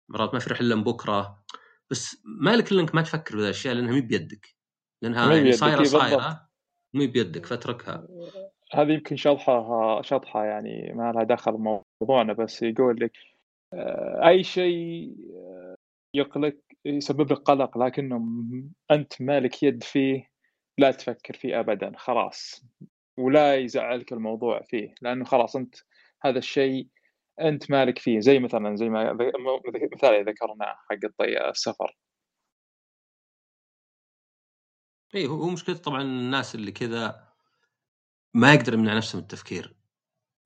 مرات 0.08 0.34
ما 0.34 0.40
في 0.40 0.50
رحله 0.50 0.76
بكرة. 0.76 1.44
بس 1.90 2.22
مالك 2.24 2.72
إلا 2.72 2.80
إنك 2.80 2.94
ما 2.94 3.02
تفكر 3.02 3.34
بهذه 3.34 3.44
الأشياء 3.44 3.74
لأنها 3.74 3.92
مي 3.92 4.00
بيدك. 4.00 4.56
لأنها 5.02 5.26
مي 5.26 5.34
يعني 5.34 5.44
بيدك، 5.44 5.56
صايرة 5.56 5.74
إي 5.74 5.78
بالضبط. 5.78 6.02
صايرة. 6.02 6.48
مي 6.94 7.06
بيدك 7.06 7.46
فاتركها. 7.46 8.08
هذه 8.72 8.92
يمكن 8.92 9.16
شطحة 9.16 10.02
شطحة 10.02 10.44
يعني 10.44 10.92
ما 10.94 11.12
لها 11.12 11.24
دخل 11.24 11.52
بموضوعنا 11.52 12.32
بس 12.32 12.62
يقول 12.62 13.00
لك 13.00 13.12
آه، 13.74 14.28
أي 14.28 14.42
شيء 14.44 15.16
آه، 15.34 15.74
يقلق 16.14 16.56
يسبب 16.84 17.32
لك 17.32 17.38
قلق 17.38 17.78
لكنه 17.78 18.26
أنت 18.90 19.22
مالك 19.22 19.62
يد 19.62 19.82
فيه 19.82 20.30
لا 20.78 20.90
تفكر 20.90 21.34
فيه 21.34 21.60
أبدا 21.60 21.92
خلاص. 21.96 22.64
ولا 23.18 23.56
يزعلك 23.56 24.12
الموضوع 24.12 24.62
فيه 24.62 24.94
لأنه 25.02 25.24
خلاص 25.24 25.56
أنت 25.56 25.74
هذا 26.22 26.38
الشيء 26.38 26.86
أنت 27.40 27.70
مالك 27.70 27.98
فيه؟ 27.98 28.20
زي 28.20 28.38
مثلا 28.38 28.76
زي 28.76 28.88
ما 28.88 29.12
مثال 29.92 30.24
ذكرناه 30.24 30.76
حق 30.90 31.04
الطي- 31.04 31.50
السفر. 31.50 31.96
إي 35.14 35.26
هو 35.26 35.48
مشكلة 35.50 35.76
طبعا 35.76 36.02
الناس 36.02 36.54
اللي 36.54 36.72
كذا 36.72 37.28
ما 38.34 38.54
يقدر 38.54 38.74
يمنع 38.74 38.96
نفسه 38.96 39.16
من 39.16 39.22
التفكير. 39.22 39.76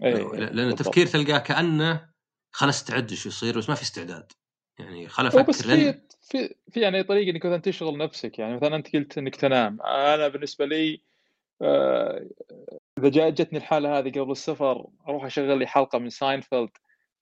إيه، 0.03 0.15
لأن 0.15 0.47
بالضبط. 0.57 0.81
التفكير 0.81 1.07
تلقاه 1.07 1.39
كأنه 1.39 2.11
خلاص 2.51 2.81
استعد 2.81 3.11
إيش 3.11 3.27
يصير 3.27 3.59
بس 3.59 3.69
ما 3.69 3.75
في 3.75 3.83
استعداد. 3.83 4.33
يعني 4.79 5.09
خل 5.09 5.27
بس 5.27 5.35
أفكر 5.35 5.69
لين 5.69 5.93
في 5.93 6.01
في 6.23 6.55
في 6.71 6.81
يعني 6.81 7.03
طريقة 7.03 7.31
إنك 7.31 7.47
مثلا 7.47 7.59
تشغل 7.59 7.99
نفسك. 7.99 8.39
يعني 8.39 8.57
مثلا 8.57 8.77
أنت 8.77 8.97
قلت 8.97 9.19
إنك 9.19 9.37
تنام. 9.37 9.83
أنا 9.83 10.29
بالنسبة 10.29 10.65
لي 10.67 11.03
آه، 11.63 12.27
إذا 13.01 13.09
جاء 13.09 13.31
جتني 13.31 13.59
الحالة 13.59 13.99
هذه 13.99 14.11
قبل 14.11 14.31
السفر 14.31 14.87
أروح 15.09 15.25
أشغل 15.25 15.59
لي 15.59 15.67
حلقة 15.67 15.99
من 15.99 16.09
ساينفيلد 16.09 16.71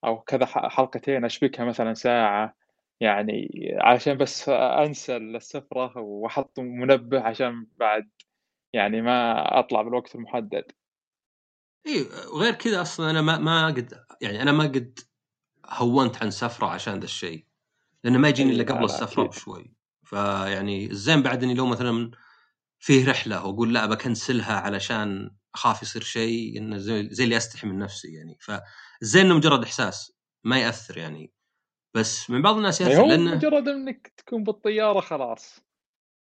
أو 0.05 0.21
كذا 0.21 0.47
حلقتين 0.47 1.25
أشبكها 1.25 1.65
مثلا 1.65 1.95
ساعة. 1.95 2.57
يعني 3.01 3.49
عشان 3.81 4.17
بس 4.17 4.49
أنسى 4.49 5.17
السفرة 5.17 5.99
وأحط 5.99 6.61
منبه 6.61 7.21
عشان 7.21 7.67
بعد 7.77 8.11
يعني 8.73 9.03
ما 9.03 9.59
أطلع 9.59 9.83
بالوقت 9.83 10.15
المحدد. 10.15 10.65
إي 11.87 12.07
وغير 12.33 12.55
كذا 12.55 12.83
أصلا 12.83 13.11
أنا 13.11 13.23
ما 13.23 13.39
ما 13.39 13.67
قد 13.67 14.05
يعني 14.21 14.43
أنا 14.43 14.53
ما 14.53 14.65
قد 14.65 14.99
هونت 15.67 16.23
عن 16.23 16.31
سفرة 16.31 16.67
عشان 16.67 16.99
ذا 16.99 17.05
الشيء. 17.05 17.45
لأنه 18.05 18.19
ما 18.19 18.29
يجيني 18.29 18.51
إلا 18.51 18.63
لا، 18.63 18.75
قبل 18.75 18.85
السفرة. 18.85 19.23
بشوي. 19.23 19.73
فيعني 20.05 20.87
الزين 20.91 21.23
بعد 21.23 21.43
إني 21.43 21.55
لو 21.55 21.67
مثلا 21.67 22.11
فيه 22.79 23.11
رحلة 23.11 23.47
وأقول 23.47 23.75
لا 23.75 23.87
بكنسلها 23.87 24.61
علشان 24.61 25.31
أخاف 25.55 25.83
يصير 25.83 26.03
شيء 26.03 26.59
إنه 26.59 26.79
زي, 26.79 27.09
زي 27.11 27.25
اللي 27.25 27.37
أستحي 27.37 27.67
من 27.67 27.79
نفسي 27.79 28.15
يعني 28.15 28.39
فالزين 28.41 29.27
إنه 29.27 29.35
مجرد 29.35 29.63
إحساس 29.63 30.13
ما 30.45 30.59
يأثر 30.59 30.99
يعني 30.99 31.33
بس 31.95 32.31
من 32.31 32.43
بعض 32.43 32.57
الناس 32.57 32.81
يأثر 32.81 33.07
لأنه 33.07 33.35
مجرد 33.35 33.69
إنك 33.69 34.13
تكون 34.17 34.45
بالطيارة 34.45 35.01
خلاص 35.01 35.61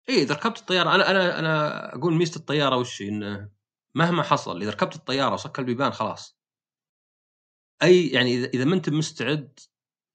إي 0.08 0.22
إذا 0.22 0.34
ركبت 0.34 0.58
الطيارة 0.58 0.94
أنا 0.94 1.10
أنا 1.10 1.38
أنا 1.38 1.94
أقول 1.94 2.14
ميزة 2.14 2.36
الطيارة 2.36 2.76
وش؟ 2.76 3.02
إنه 3.02 3.50
مهما 3.94 4.22
حصل 4.22 4.62
إذا 4.62 4.70
ركبت 4.70 4.96
الطيارة 4.96 5.34
وصك 5.34 5.58
البيبان 5.58 5.92
خلاص 5.92 6.38
أي 7.82 8.08
يعني 8.08 8.34
إذا 8.34 8.46
إذا 8.46 8.64
ما 8.64 8.74
أنت 8.74 8.90
مستعد 8.90 9.58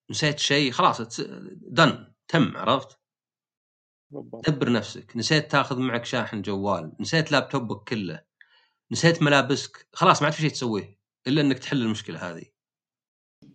نسيت 0.10 0.40
شيء 0.40 0.72
خلاص 0.72 1.22
دن 1.52 2.14
تم 2.28 2.58
عرفت؟ 2.58 2.99
دبر 4.12 4.72
نفسك. 4.72 5.18
نسيت 5.18 5.52
تاخذ 5.52 5.80
معك 5.80 6.06
شاحن 6.06 6.42
جوال. 6.42 6.92
نسيت 7.00 7.32
لابتوبك 7.32 7.90
كله. 7.90 8.24
نسيت 8.92 9.22
ملابسك. 9.22 9.88
خلاص 9.94 10.22
ما 10.22 10.26
عاد 10.26 10.34
في 10.34 10.42
شيء 10.42 10.52
تسويه 10.52 11.00
إلا 11.28 11.42
إنك 11.42 11.60
تحل 11.60 11.82
المشكلة 11.82 12.30
هذه. 12.30 12.46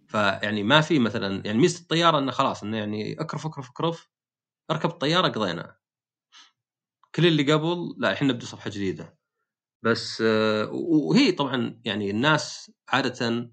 فيعني 0.07 0.63
ما 0.63 0.81
في 0.81 0.99
مثلا 0.99 1.47
يعني 1.47 1.59
ميزة 1.59 1.81
الطيارة 1.81 2.19
إنه 2.19 2.33
خلاص 2.33 2.63
إنه 2.63 2.77
يعني 2.77 3.21
أكرف 3.21 3.47
أكرف 3.47 3.71
أكرف. 3.71 4.11
أركب 4.71 4.91
الطيارة 4.91 5.29
قضينا. 5.29 5.77
كل 7.15 7.27
اللي 7.27 7.53
قبل 7.53 7.95
لا 7.99 8.13
الحين 8.13 8.29
نبدأ 8.29 8.47
صفحة 8.47 8.71
جديدة. 8.71 9.19
بس 9.85 10.23
آه، 10.27 10.71
وهي 10.73 11.33
طبعا 11.33 11.81
يعني 11.85 12.11
الناس 12.11 12.73
عادة 12.89 13.51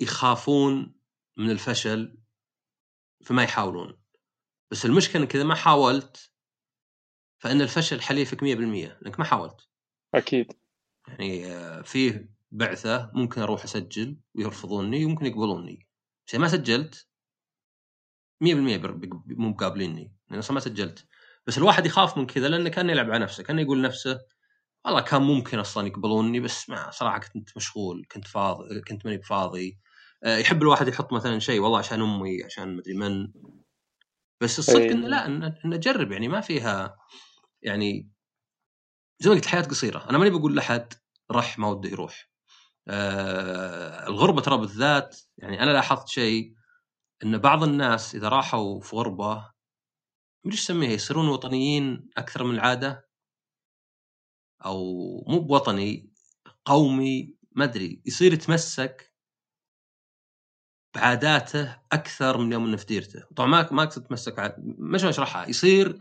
يخافون 0.00 0.94
من 1.36 1.50
الفشل 1.50 2.18
فما 3.24 3.42
يحاولون. 3.42 4.01
بس 4.72 4.86
المشكلة 4.86 5.22
إنك 5.22 5.34
إذا 5.36 5.44
ما 5.44 5.54
حاولت 5.54 6.30
فإن 7.38 7.60
الفشل 7.60 8.00
حليفك 8.00 8.42
100% 8.42 8.98
لأنك 9.02 9.18
ما 9.18 9.24
حاولت. 9.24 9.68
أكيد. 10.14 10.52
يعني 11.08 11.46
آه، 11.46 11.82
فيه 11.82 12.30
بعثة 12.52 13.10
ممكن 13.14 13.40
أروح 13.40 13.64
أسجل 13.64 14.16
ويرفضوني 14.34 15.04
وممكن 15.04 15.26
يقبلوني. 15.26 15.86
بس 16.26 16.34
ما 16.34 16.48
سجلت 16.48 17.06
100% 18.40 18.76
بر- 18.76 18.90
بق- 18.92 19.22
مو 19.26 19.48
مقابليني 19.48 20.12
لأن 20.30 20.38
أصلا 20.38 20.54
ما 20.54 20.60
سجلت. 20.60 21.06
بس 21.46 21.58
الواحد 21.58 21.86
يخاف 21.86 22.18
من 22.18 22.26
كذا 22.26 22.48
لأنه 22.48 22.68
كان 22.68 22.90
يلعب 22.90 23.10
على 23.10 23.18
نفسه 23.18 23.42
كان 23.42 23.58
يقول 23.58 23.78
لنفسه 23.78 24.20
والله 24.84 25.00
كان 25.00 25.22
ممكن 25.22 25.58
أصلا 25.58 25.86
يقبلوني 25.86 26.40
بس 26.40 26.70
ما 26.70 26.90
صراحة 26.90 27.18
كنت 27.18 27.56
مشغول 27.56 28.06
كنت 28.12 28.26
فاضي 28.28 28.80
كنت 28.80 29.06
ماني 29.06 29.18
بفاضي. 29.18 29.78
آه، 30.24 30.38
يحب 30.38 30.62
الواحد 30.62 30.88
يحط 30.88 31.12
مثلا 31.12 31.38
شيء 31.38 31.60
والله 31.60 31.78
عشان 31.78 32.02
أمي 32.02 32.44
عشان 32.44 32.76
مدري 32.76 32.94
من. 32.94 33.32
بس 34.42 34.58
الصدق 34.58 34.82
أي. 34.82 34.92
إنه 34.92 35.08
لا 35.08 35.26
إنه 35.64 35.76
جرب 35.76 36.12
يعني 36.12 36.28
ما 36.28 36.40
فيها 36.40 36.98
يعني 37.62 38.10
زي 39.20 39.30
ما 39.30 39.36
قلت 39.36 39.44
الحياة 39.44 39.62
قصيرة. 39.62 40.10
أنا 40.10 40.18
ماني 40.18 40.30
بقول 40.30 40.56
لأحد 40.56 40.94
رح 41.30 41.58
ما 41.58 41.68
وده 41.68 41.88
يروح. 41.90 42.30
آه 42.88 44.08
الغربة 44.08 44.40
ترى 44.40 44.58
بالذات 44.58 45.20
يعني 45.38 45.62
أنا 45.62 45.70
لاحظت 45.70 46.08
شيء 46.08 46.54
ان 47.24 47.38
بعض 47.38 47.62
الناس 47.62 48.14
إذا 48.14 48.28
راحوا 48.28 48.80
في 48.80 48.96
غربة 48.96 49.52
مدري 50.44 50.52
إيش 50.52 50.60
اسميها 50.64 50.90
يصيرون 50.90 51.28
وطنيين 51.28 52.10
أكثر 52.16 52.44
من 52.44 52.54
العادة؟ 52.54 53.08
أو 54.64 54.84
مو 55.28 55.40
بوطني 55.40 56.10
قومي 56.64 57.36
ما 57.52 57.64
أدري 57.64 58.02
يصير 58.06 58.32
يتمسك 58.32 59.11
بعاداته 60.94 61.76
أكثر 61.92 62.38
من 62.38 62.52
يوم 62.52 62.66
إنه 62.66 62.76
في 62.76 62.86
ديرته. 62.86 63.22
طبعا 63.36 63.48
ما 63.48 63.68
ما 63.72 63.82
أقصد 63.82 64.02
يتمسك 64.04 64.38
عاد 64.38 64.54
مش 64.78 65.04
أشرحها؟ 65.04 65.48
يصير 65.48 65.98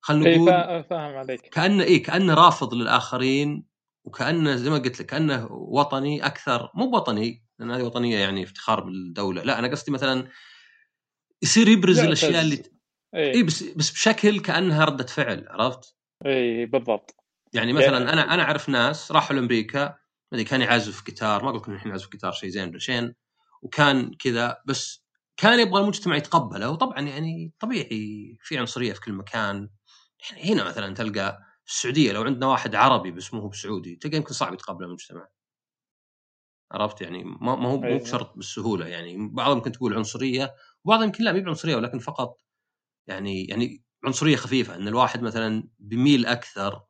خلينا 0.00 0.26
اي 0.26 0.36
نقول 0.36 0.48
فا- 0.50 0.82
فاهم 0.82 1.16
عليك. 1.16 1.40
كأنه 1.40 1.84
إيه 1.84 2.02
كأنه 2.02 2.34
رافض 2.34 2.74
للآخرين 2.74 3.64
وكأنه 4.04 4.56
زي 4.56 4.70
ما 4.70 4.78
قلت 4.78 5.00
لك 5.00 5.06
كأنه 5.06 5.46
وطني 5.52 6.26
أكثر. 6.26 6.70
مو 6.74 6.84
وطني 6.96 7.44
لأن 7.58 7.70
هذه 7.70 7.82
وطنية 7.82 8.18
يعني 8.18 8.42
افتخار 8.44 8.80
بالدولة. 8.80 9.42
لا 9.42 9.58
أنا 9.58 9.68
قصدي 9.68 9.92
مثلا 9.92 10.28
يصير 11.42 11.68
يبرز. 11.68 11.98
الأشياء 11.98 12.40
اللي 12.40 12.62
اي 13.14 13.32
اي 13.34 13.42
بس 13.42 13.62
بس 13.62 13.90
بشكل 13.90 14.40
كأنها 14.40 14.84
ردة 14.84 15.04
فعل 15.06 15.46
عرفت؟ 15.48 15.96
اي 16.26 16.66
بالضبط. 16.66 17.16
يعني 17.52 17.72
مثلا 17.72 17.98
يعني- 17.98 18.12
أنا 18.12 18.34
أنا 18.34 18.42
أعرف 18.42 18.68
ناس 18.68 19.12
راحوا 19.12 19.36
لأمريكا 19.36 19.96
ما 20.32 20.42
كان 20.42 20.60
يعزف 20.60 21.04
جيتار 21.06 21.42
ما 21.42 21.48
أقول 21.48 21.60
لكم 21.60 21.72
الحين 21.72 21.90
يعزف 21.90 22.10
جيتار 22.10 22.32
شيء 22.32 22.48
زين 22.48 22.68
ولا 22.68 22.78
شيء 22.78 23.12
وكان 23.62 24.14
كذا 24.14 24.62
بس 24.66 25.04
كان 25.36 25.60
يبغى 25.60 25.82
المجتمع 25.82 26.16
يتقبله. 26.16 26.70
وطبعا 26.70 27.00
يعني 27.00 27.52
طبيعي 27.60 28.38
في 28.42 28.58
عنصرية 28.58 28.92
في 28.92 29.00
كل 29.00 29.12
مكان. 29.12 29.70
يعني 30.30 30.52
هنا 30.52 30.64
مثلا 30.64 30.94
تلقى 30.94 31.38
السعودية 31.68 32.12
لو 32.12 32.22
عندنا 32.22 32.46
واحد 32.46 32.74
عربي 32.74 33.10
بس 33.10 33.34
مو 33.34 33.48
بسعودي 33.48 33.96
تلقى 33.96 34.16
يمكن 34.16 34.34
صعب 34.34 34.54
يتقبل 34.54 34.84
المجتمع. 34.84 35.28
عرفت؟ 36.72 37.00
يعني 37.02 37.24
ما 37.24 37.56
ما 37.56 37.68
هو 37.68 37.76
مو 37.78 37.84
أيوة. 37.86 37.98
بشرط 37.98 38.36
بالسهولة. 38.36 38.86
يعني 38.86 39.28
بعضهم 39.28 39.56
يمكن 39.56 39.72
تقول 39.72 39.94
عنصرية 39.94 40.54
وبعضهم 40.84 41.04
يمكن 41.06 41.24
لا 41.24 41.32
مو 41.32 41.40
بعنصرية 41.42 41.76
ولكن 41.76 41.98
فقط 41.98 42.40
يعني 43.08 43.44
يعني 43.46 43.82
عنصرية 44.04 44.36
خفيفة. 44.36 44.76
إن 44.76 44.88
الواحد 44.88 45.22
مثلا 45.22 45.68
بيميل 45.78 46.26
أكثر 46.26 46.82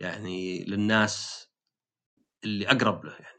يعني 0.00 0.64
للناس 0.64 1.48
اللي 2.44 2.68
أقرب 2.68 3.04
له 3.04 3.12
يعني. 3.12 3.31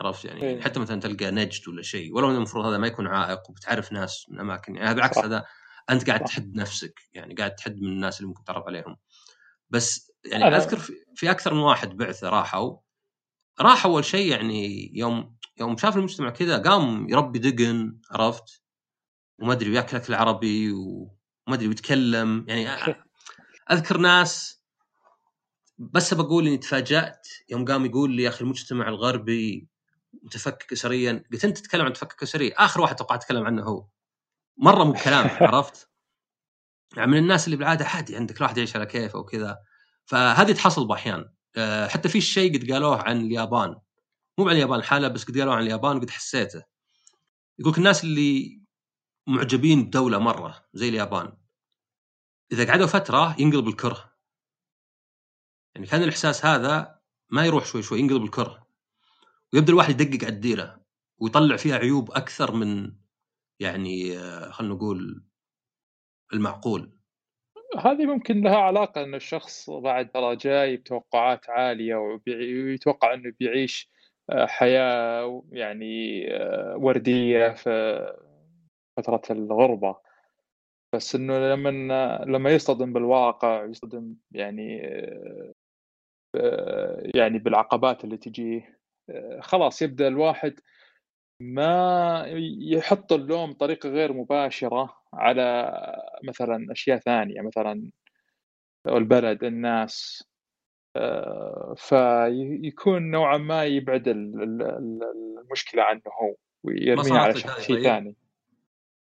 عرفت 0.00 0.24
يعني 0.24 0.42
إيه. 0.42 0.60
حتى 0.60 0.80
مثلا 0.80 1.00
تلقى 1.00 1.30
نجد 1.30 1.68
ولا 1.68 1.82
شيء 1.82 2.14
ولو 2.14 2.28
إنه 2.28 2.36
المفروض 2.36 2.66
هذا 2.66 2.78
ما 2.78 2.86
يكون 2.86 3.06
عائق 3.06 3.50
وبتعرف 3.50 3.92
ناس 3.92 4.26
من 4.28 4.40
أماكن 4.40 4.76
يعني 4.76 4.94
بالعكس. 4.94 5.18
هذا 5.18 5.44
أنت 5.90 6.06
قاعد. 6.06 6.24
تحد 6.24 6.54
نفسك 6.56 7.00
يعني 7.12 7.34
قاعد 7.34 7.54
تحد 7.54 7.80
من 7.80 7.88
الناس 7.88 8.16
اللي 8.20 8.28
ممكن 8.28 8.44
تعرف 8.44 8.66
عليهم 8.66 8.96
بس 9.70 10.12
يعني 10.24 10.44
أنا- 10.44 10.54
أذكر 10.54 10.78
في, 10.78 10.92
في 11.14 11.30
أكثر 11.30 11.54
من 11.54 11.60
واحد 11.60 11.96
بعثة 11.96 12.28
راحوا 12.28 12.76
راح 13.60 13.86
أول 13.86 14.04
شيء 14.04 14.30
يعني 14.30 14.90
يوم 14.98 15.36
يوم 15.60 15.76
شاف 15.76 15.96
المجتمع 15.96 16.30
كذا 16.30 16.58
قام 16.58 17.08
يربي 17.08 17.38
دقن 17.38 17.98
عرفت 18.10 18.62
وما 19.38 19.52
أدري 19.52 19.70
وياكل 19.70 19.96
أكل 19.96 20.14
عربي 20.14 20.72
وما 20.72 21.54
أدري 21.54 21.68
ويتكلم 21.68 22.44
يعني 22.48 22.68
أذكر 23.72 23.98
ناس 23.98 24.62
بس 25.78 26.14
بقول 26.14 26.46
إني 26.46 26.58
تفاجأت 26.58 27.28
يوم 27.48 27.64
قام 27.64 27.84
يقول 27.86 28.10
لي 28.10 28.22
يا 28.22 28.28
أخي 28.28 28.44
المجتمع 28.44 28.88
الغربي 28.88 29.68
متفكك 30.22 30.72
اسريا 30.72 31.24
قلت 31.32 31.44
أنت 31.44 31.58
تتكلم 31.58 31.84
عن 31.84 31.92
تفكك 31.92 32.22
اسري 32.22 32.52
آخر 32.52 32.80
واحد 32.80 32.96
توقعت 32.96 33.22
تتكلم 33.22 33.44
عنه 33.44 33.62
هو. 33.62 33.86
مرة 34.56 34.84
مو 34.84 34.92
بكلام 34.92 35.30
عرفت؟ 35.46 35.90
يعني 36.96 37.10
من 37.10 37.18
الناس 37.18 37.46
اللي 37.46 37.56
بالعادة 37.56 37.84
عادي 37.84 38.16
عندك 38.16 38.36
الواحد 38.36 38.56
يعيش 38.56 38.76
على 38.76 38.86
كيفه 38.86 39.18
وكذا. 39.18 39.58
فهذه 40.04 40.52
تحصل 40.52 40.86
بأحيان. 40.86 41.32
أه، 41.56 41.88
حتى 41.88 42.08
في 42.08 42.20
شيء 42.20 42.58
قد 42.58 42.70
قالوه 42.72 43.02
عن 43.02 43.20
اليابان. 43.20 43.76
مو 44.38 44.48
عن 44.48 44.54
اليابان 44.54 44.82
حاله 44.82 45.08
بس 45.08 45.24
قد 45.24 45.38
قالوه 45.38 45.54
عن 45.54 45.62
اليابان 45.62 45.96
وقد 45.96 46.10
حسيته. 46.10 46.62
يقولك 47.58 47.78
الناس 47.78 48.04
اللي 48.04 48.60
معجبين 49.26 49.84
بدولة 49.84 50.18
مرة 50.18 50.64
زي 50.74 50.88
اليابان. 50.88 51.32
إذا 52.52 52.68
قعدوا 52.68 52.86
فترة 52.86 53.36
ينقلب 53.40 53.68
الكره. 53.68 54.12
يعني 55.74 55.86
كان 55.86 56.02
الإحساس 56.02 56.46
هذا 56.46 57.00
ما 57.30 57.46
يروح 57.46 57.66
شوي 57.66 57.82
شوي 57.82 58.00
ينقلب 58.00 58.24
الكره. 58.24 58.69
ويبدأ 59.54 59.72
الواحد 59.72 60.00
يدقق 60.00 60.24
على 60.24 60.34
الديره 60.34 60.80
ويطلع 61.20 61.56
فيها 61.56 61.76
عيوب 61.76 62.10
أكثر 62.10 62.54
من 62.54 62.92
يعني 63.60 64.18
آه، 64.18 64.50
خلينا 64.50 64.74
نقول 64.74 65.24
المعقول. 66.32 66.96
هذه 67.78 68.06
ممكن 68.06 68.40
لها 68.40 68.56
علاقة 68.56 69.02
أن 69.02 69.14
الشخص 69.14 69.70
بعد 69.70 70.10
ترى 70.10 70.36
جاي 70.36 70.76
بتوقعات 70.76 71.50
عالية 71.50 71.96
ويتوقع 71.96 73.14
أنه 73.14 73.32
بيعيش 73.40 73.90
آه، 74.30 74.46
حياة 74.46 75.42
يعني 75.52 76.24
آه، 76.36 76.76
وردية 76.76 77.48
في 77.48 77.70
فترة 78.96 79.22
الغربة. 79.30 79.96
بس 80.94 81.14
أنه 81.14 81.38
لما 81.38 81.70
لما 82.26 82.50
يصطدم 82.50 82.92
بالواقع 82.92 83.64
يصطدم 83.64 84.16
يعني 84.30 84.82
يعني 87.14 87.38
بالعقبات 87.38 88.04
اللي 88.04 88.16
تجيه 88.16 88.79
خلاص 89.40 89.82
يبدأ 89.82 90.08
الواحد 90.08 90.60
ما 91.40 92.24
يحط 92.60 93.12
اللوم 93.12 93.52
بطريقة 93.52 93.88
غير 93.88 94.12
مباشرة 94.12 94.96
على 95.12 95.72
مثلا 96.24 96.66
أشياء 96.72 96.98
ثانية 96.98 97.40
مثلا 97.40 97.90
البلد 98.86 99.44
الناس 99.44 100.24
آه، 100.96 101.74
فيكون 101.76 103.10
نوعا 103.10 103.38
ما 103.38 103.64
يبعد 103.64 104.08
ال- 104.08 104.42
ال- 104.42 104.62
ال- 104.62 105.38
المشكلة 105.44 105.82
عنه 105.82 106.02
هو 106.22 106.36
ويرميها 106.64 107.02
صارت 107.02 107.46
على 107.46 107.62
شيء 107.62 107.76
طيب؟ 107.76 107.84
ثاني 107.84 108.16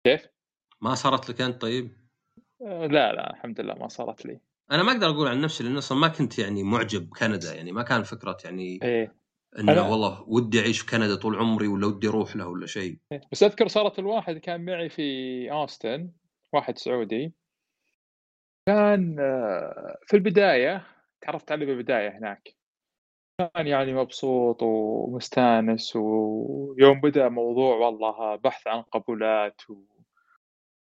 كيف؟ 0.04 0.28
ما 0.80 0.94
صارت 0.94 1.30
لك 1.30 1.40
أنت 1.40 1.62
طيب؟ 1.62 1.96
آه، 2.62 2.86
لا 2.86 3.12
لا 3.12 3.30
الحمد 3.30 3.60
لله 3.60 3.74
ما 3.74 3.88
صارت 3.88 4.26
لي 4.26 4.40
أنا 4.70 4.82
ما 4.82 4.92
أقدر 4.92 5.10
أقول 5.10 5.28
عن 5.28 5.40
نفسي 5.40 5.64
لأن 5.64 5.76
أصلا 5.76 5.98
ما 5.98 6.08
كنت 6.08 6.38
يعني 6.38 6.62
معجب 6.62 7.08
بكندا 7.10 7.54
يعني 7.54 7.72
ما 7.72 7.82
كان 7.82 8.02
فكرة 8.02 8.36
يعني 8.44 8.78
إيه 8.82 9.17
إنه 9.58 9.74
أنا- 9.74 9.90
والله 9.90 10.24
ودي 10.28 10.60
أعيش 10.60 10.80
في 10.80 10.86
كندا 10.86 11.14
طول 11.14 11.36
عمري 11.36 11.68
ولا 11.68 11.86
ودي 11.86 12.08
أروح 12.08 12.36
له 12.36 12.48
ولا 12.48 12.66
شيء. 12.66 12.98
بس 13.32 13.42
أذكر 13.42 13.68
صارت 13.68 13.98
الواحد 13.98 14.38
كان 14.38 14.64
معي 14.64 14.88
في 14.88 15.50
اوستن 15.52 16.10
واحد 16.52 16.78
سعودي. 16.78 17.32
كان 18.68 19.16
آه، 19.20 19.98
في 20.06 20.14
البداية 20.16 20.86
تعرفت 21.20 21.52
عليه 21.52 21.66
بالبدايه 21.66 22.18
هناك. 22.18 22.54
كان 23.54 23.66
يعني 23.66 23.94
مبسوط 23.94 24.62
ومستانس 24.62 25.96
ويوم 25.96 27.00
بدأ 27.00 27.28
موضوع 27.28 27.76
والله 27.76 28.36
بحث 28.36 28.66
عن 28.66 28.82
قبولات 28.82 29.60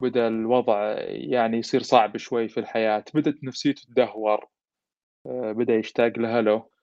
وبدا 0.01 0.29
الوضع 0.29 0.95
يعني 1.09 1.57
يصير 1.59 1.83
صعب 1.83 2.17
شوي 2.17 2.49
في 2.49 2.61
الحياة. 2.61 3.05
بدأت 3.15 3.45
نفسيته 3.45 3.83
تدهور 3.83 4.47
آه، 5.27 5.53
بدأ 5.53 5.75
يشتاق 5.75 6.19
لاهله 6.19 6.78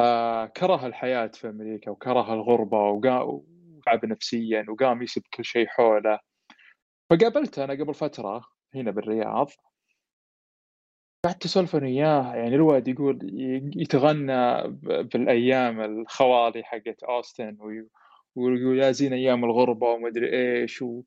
فكره 0.00 0.86
الحياة 0.86 1.26
في 1.26 1.48
أمريكا 1.48 1.90
وكره 1.90 2.34
الغربة 2.34 2.78
وقا- 2.78 3.22
وتعب 3.22 4.04
نفسيا 4.04 4.66
وقام 4.68 5.02
يسب 5.02 5.22
كل 5.34 5.44
شيء 5.44 5.66
حوله. 5.66 6.18
فقابلته 7.10 7.64
أنا 7.64 7.72
قبل 7.72 7.94
فترة 7.94 8.44
هنا 8.74 8.90
بالرياض. 8.90 9.50
قعدت 11.24 11.44
أسولف 11.44 11.74
أنا 11.76 11.86
وياه 11.86 12.34
يعني 12.34 12.54
الواد 12.54 12.88
يقول 12.88 13.18
يتغنى 13.76 14.62
بالأيام 15.02 15.80
الخوالي 15.80 16.62
حقت 16.64 17.02
أوستن 17.02 17.56
وي- 17.60 17.88
ويقول 18.36 18.78
يا 18.78 18.92
زين 18.92 19.12
أيام 19.12 19.44
الغربة 19.44 19.86
ومدري 19.86 20.32
إيش. 20.62 20.82
و... 20.82 21.02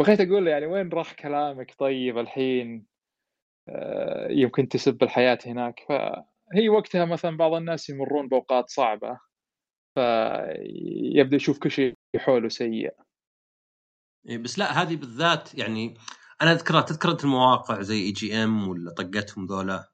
بغيت 0.00 0.20
أقول 0.20 0.44
له 0.44 0.50
يعني 0.50 0.66
وين 0.66 0.88
راح 0.88 1.12
كلامك 1.12 1.74
طيب 1.78 2.18
الحين؟ 2.18 2.86
آه، 3.68 4.28
يمكن 4.30 4.68
تسب 4.68 5.02
الحياة 5.02 5.38
هناك. 5.46 5.80
فهي 6.52 6.68
وقتها 6.68 7.04
مثلا 7.04 7.36
بعض 7.36 7.54
الناس 7.54 7.90
يمرون 7.90 8.28
بأوقات 8.28 8.70
صعبة 8.70 9.20
فيبدأ 9.94 11.36
يشوف 11.36 11.58
كل 11.58 11.70
شيء 11.70 11.94
حوله 12.16 12.48
سيء. 12.48 12.90
إيه، 14.28 14.38
بس 14.38 14.58
لا 14.58 14.82
هذه 14.82 14.96
بالذات 14.96 15.54
يعني 15.54 15.98
أنا 16.42 16.52
أذكرها 16.52 16.80
تذكر 16.80 17.10
انت 17.10 17.24
المواقع 17.24 17.82
زي 17.82 18.02
IGM 18.02 18.68
ولا 18.68 18.94
طقتهم 18.94 19.46
ذولا؟ 19.46 19.92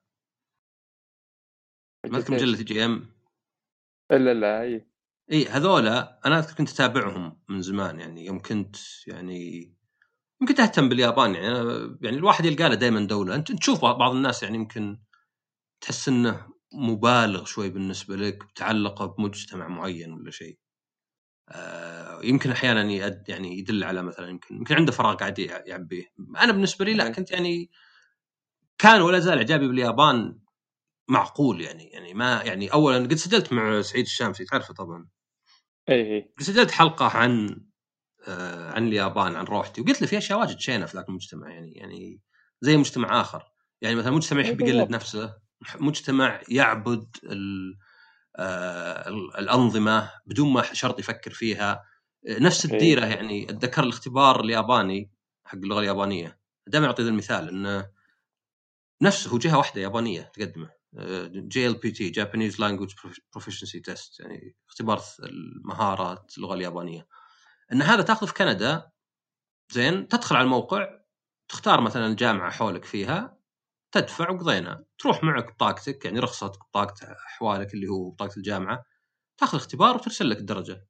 ما 2.05 2.17
أذكر 2.17 2.33
مجلة 2.33 2.57
IGM 2.57 3.05
إلا 4.11 4.33
لا 4.33 4.61
إي. 4.61 4.87
إي 5.31 5.45
هذولا 5.45 6.19
أنا 6.25 6.39
أذكر 6.39 6.55
كنت 6.55 6.69
أتابعهم 6.69 7.41
من 7.49 7.61
زمان 7.61 7.99
يعني 7.99 8.25
يوم 8.25 8.41
كنت 8.41 8.75
يعني 9.07 9.73
يمكن 10.41 10.55
تهتم 10.55 10.89
باليابان 10.89 11.35
يعني 11.35 11.47
يعني 12.01 12.17
الواحد 12.17 12.45
يلقى 12.45 12.69
له 12.69 12.75
دائما 12.75 13.07
دولة. 13.07 13.35
أنت 13.35 13.51
تشوف 13.51 13.81
بعض 13.81 14.15
الناس 14.15 14.43
يعني 14.43 14.55
يمكن 14.55 14.99
تحس 15.85 16.07
إنه 16.07 16.47
مبالغ 16.73 17.45
شوي 17.45 17.69
بالنسبة 17.69 18.15
لك 18.15 18.43
متعلقة 18.43 19.05
بمجتمع 19.05 19.67
معين 19.67 20.13
ولا 20.13 20.31
شيء. 20.31 20.57
آه 21.49 22.19
يمكن 22.23 22.51
أحيانا 22.51 22.81
يعني 23.27 23.59
يدل 23.59 23.83
على 23.83 24.01
مثلا 24.01 24.29
يمكن 24.29 24.55
يمكن 24.55 24.75
عنده 24.75 24.91
فراغ 24.91 25.15
قاعد 25.15 25.39
يعبيه. 25.39 26.03
أنا 26.37 26.51
بالنسبة 26.51 26.85
لي 26.85 26.93
لا. 26.93 27.09
كنت 27.09 27.31
يعني 27.31 27.71
كان 28.77 29.01
ولا 29.01 29.19
زال 29.19 29.37
إعجابي 29.37 29.67
باليابان 29.67 30.39
معقول 31.07 31.61
يعني 31.61 31.89
يعني 31.89 32.13
ما 32.13 32.41
يعني 32.43 32.73
اولا 32.73 32.97
قد 32.97 33.13
سجلت 33.13 33.53
مع 33.53 33.81
سعيد 33.81 34.05
الشامسي 34.05 34.45
تعرفه 34.45 34.73
طبعا. 34.73 35.07
اي 35.89 36.15
اي 36.15 36.33
سجلت 36.39 36.71
حلقة 36.71 37.05
عن 37.05 37.61
آه 38.27 38.71
عن 38.71 38.87
اليابان 38.87 39.35
عن 39.35 39.45
روحتي 39.45 39.81
وقلت 39.81 40.01
له 40.01 40.07
في 40.07 40.17
أشياء 40.17 40.39
واجد 40.39 40.59
شينة 40.59 40.85
في 40.85 40.97
ذاك 40.97 41.09
المجتمع 41.09 41.49
يعني 41.53 41.71
يعني 41.71 42.21
زي 42.61 42.77
مجتمع 42.77 43.21
آخر 43.21 43.43
يعني 43.81 43.95
مثلا 43.95 44.11
مجتمع 44.11 44.41
يحب 44.41 44.61
إيه 44.61 44.73
يقلد. 44.73 44.89
نفسه 44.89 45.44
مجتمع 45.75 46.41
يعبد 46.49 47.17
آه 48.37 49.09
ال- 49.09 49.37
الأنظمة 49.37 50.11
بدون 50.25 50.53
ما 50.53 50.73
شرط 50.73 50.99
يفكر 50.99 51.31
فيها. 51.31 51.83
نفس 52.29 52.65
إيه. 52.65 52.73
الديرة 52.73 53.05
يعني 53.05 53.49
أتذكر 53.49 53.83
الاختبار 53.83 54.39
الياباني 54.39 55.11
حق 55.45 55.55
اللغة 55.57 55.79
اليابانية. 55.79 56.39
دائما 56.67 56.87
اعطي 56.87 57.03
ذا 57.03 57.09
المثال 57.09 57.49
إنه 57.49 57.89
نفسه 59.01 59.31
هو 59.31 59.37
جهة 59.37 59.57
واحدة 59.57 59.81
يابانية 59.81 60.21
تقدمه. 60.21 60.69
JLPT 61.27 62.09
Japanese 62.09 62.59
Language 62.59 62.93
Proficiency 63.33 63.79
Test 63.79 64.19
يعني 64.19 64.55
اختبار 64.69 65.01
المهارات 65.23 66.33
اللغة 66.37 66.53
اليابانية. 66.53 67.07
إن 67.73 67.81
هذا 67.81 68.01
تاخذه 68.01 68.27
في 68.27 68.33
كندا 68.33 68.89
زين 69.71 70.07
تدخل 70.07 70.35
على 70.35 70.43
الموقع 70.43 70.87
تختار 71.49 71.81
مثلا 71.81 72.05
الجامعة 72.07 72.51
حولك 72.51 72.85
فيها 72.85 73.37
تدفع 73.95 74.31
وقضينا. 74.31 74.85
تروح 74.97 75.23
معك 75.23 75.53
بطاقتك 75.53 76.05
يعني 76.05 76.19
رخصتك 76.19 76.59
بطاقة 76.59 77.15
أحوالك 77.27 77.73
اللي 77.73 77.87
هو 77.87 78.09
بطاقة 78.09 78.37
الجامعة 78.37 78.85
تاخذ 79.37 79.57
اختبار 79.57 79.95
وترسل 79.95 80.29
لك 80.29 80.37
الدرجة. 80.37 80.87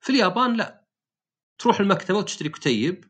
في 0.00 0.10
اليابان 0.10 0.56
لا. 0.56 0.86
تروح 1.58 1.80
المكتبة 1.80 2.18
وتشتري 2.18 2.48
كتيب 2.48 3.04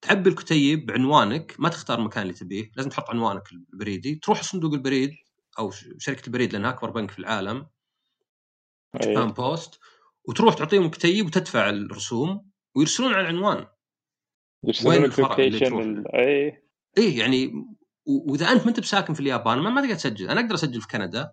تعبي 0.00 0.30
الكتيب 0.30 0.86
بعنوانك 0.86 1.56
ما 1.58 1.68
تختار 1.68 1.98
المكان 1.98 2.22
اللي 2.22 2.34
تبيه 2.34 2.70
لازم 2.76 2.90
تحط 2.90 3.10
عنوانك 3.10 3.52
البريدي. 3.52 4.14
تروح 4.14 4.42
صندوق 4.42 4.72
البريد 4.72 5.10
أو 5.58 5.70
شركة 5.98 6.26
البريد 6.26 6.52
لأنها 6.52 6.70
أكبر 6.70 6.90
بنك 6.90 7.10
في 7.10 7.18
العالم. 7.18 7.66
جابان 9.02 9.32
بوست 9.32 9.80
وتروح 10.28 10.54
تعطيهم 10.54 10.84
الكتيب 10.84 11.26
وتدفع 11.26 11.68
الرسوم 11.70 12.50
ويرسلون 12.76 13.14
على 13.14 13.22
العنوان. 13.22 13.66
وين 14.86 15.04
الفرع 15.04 15.36
اللي 15.36 15.58
تروح؟ 15.58 15.84
اي 16.14 16.62
إيه 16.98 17.18
يعني 17.18 17.52
وإذا 18.04 18.52
أنت 18.52 18.62
ما 18.62 18.68
أنت 18.68 18.80
بساكن 18.80 19.14
في 19.14 19.20
اليابان 19.20 19.58
ما, 19.58 19.70
ما 19.70 19.80
تقدر 19.80 19.94
تسجل. 19.94 20.28
أنا 20.28 20.40
أقدر 20.40 20.54
أسجل 20.54 20.80
في 20.80 20.88
كندا 20.88 21.32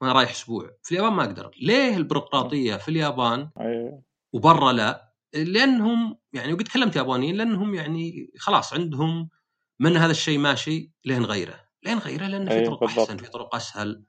وأنا 0.00 0.12
رايح 0.12 0.30
أسبوع. 0.30 0.70
في 0.82 0.92
اليابان 0.92 1.12
ما 1.12 1.24
أقدر. 1.24 1.50
ليه 1.62 1.96
البيروقراطية 1.96 2.76
في 2.76 2.88
اليابان 2.88 3.50
أيه. 3.60 4.02
وبرا 4.32 4.72
لا؟ 4.72 5.14
لأنهم 5.34 6.18
يعني 6.32 6.52
وقد 6.52 6.68
كلمت 6.68 6.96
يابانيين 6.96 7.36
لأنهم 7.36 7.74
يعني 7.74 8.32
خلاص 8.38 8.74
عندهم 8.74 9.28
من 9.80 9.96
هذا 9.96 10.10
الشيء 10.10 10.38
ماشي 10.38 10.92
لين 11.04 11.24
غيره. 11.24 11.60
لين 11.82 11.98
غيره 11.98 12.26
لأن 12.26 12.48
في 12.48 12.66
طرق 12.66 12.84
أحسن 12.84 13.16
في 13.16 13.30
طرق 13.30 13.54
أسهل. 13.54 14.04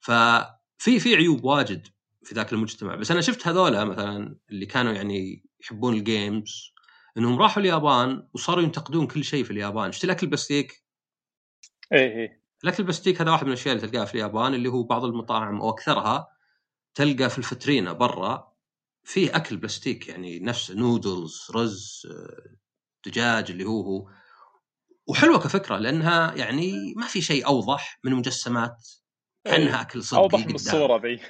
ففي 0.00 1.00
في 1.00 1.16
عيوب 1.16 1.44
واجد 1.44 1.86
في 2.22 2.34
ذاك 2.34 2.52
المجتمع. 2.52 2.94
بس 2.94 3.10
أنا 3.10 3.20
شفت 3.20 3.46
هذولا 3.46 3.84
مثلا 3.84 4.36
اللي 4.50 4.66
كانوا 4.66 4.92
يعني 4.92 5.44
يحبون 5.60 5.94
ال 5.94 6.07
games 6.07 6.72
إنهم 7.18 7.38
راحوا 7.38 7.62
اليابان 7.62 8.28
وصاروا 8.34 8.62
ينتقدون 8.62 9.06
كل 9.06 9.24
شيء 9.24 9.44
في 9.44 9.50
اليابان. 9.50 9.92
شفت 9.92 10.04
الأكل 10.04 10.26
إيه 11.92 12.16
إيه. 12.16 12.42
الاكل 12.64 12.76
البلاستيك 12.78 13.20
هذا 13.20 13.30
واحد 13.30 13.44
من 13.44 13.52
الأشياء 13.52 13.74
اللي 13.76 13.86
تلقاها 13.86 14.04
في 14.04 14.14
اليابان 14.14 14.54
اللي 14.54 14.68
هو 14.68 14.82
بعض 14.82 15.04
المطاعم 15.04 15.60
أو 15.60 15.70
أكثرها 15.70 16.28
تلقى 16.94 17.30
في 17.30 17.38
الفترينة 17.38 17.92
برا 17.92 18.52
فيه 19.04 19.36
أكل 19.36 19.56
بلاستيك 19.56 20.08
يعني 20.08 20.40
نفس 20.40 20.70
نودلز 20.70 21.50
رز 21.54 22.06
دجاج 23.06 23.50
اللي 23.50 23.64
هو 23.64 23.80
هو. 23.80 24.10
وحلوة 25.06 25.38
كفكرة 25.38 25.78
لأنها 25.78 26.34
يعني 26.34 26.94
ما 26.96 27.06
في 27.06 27.20
شيء 27.20 27.46
أوضح 27.46 28.00
من 28.04 28.12
مجسمات 28.12 28.88
كانها 29.44 29.80
أكل 29.80 30.02
صدق 30.02 30.18
أوضح 30.18 30.46
من 30.46 30.54
الصورة 30.54 31.02
ذي. 31.02 31.20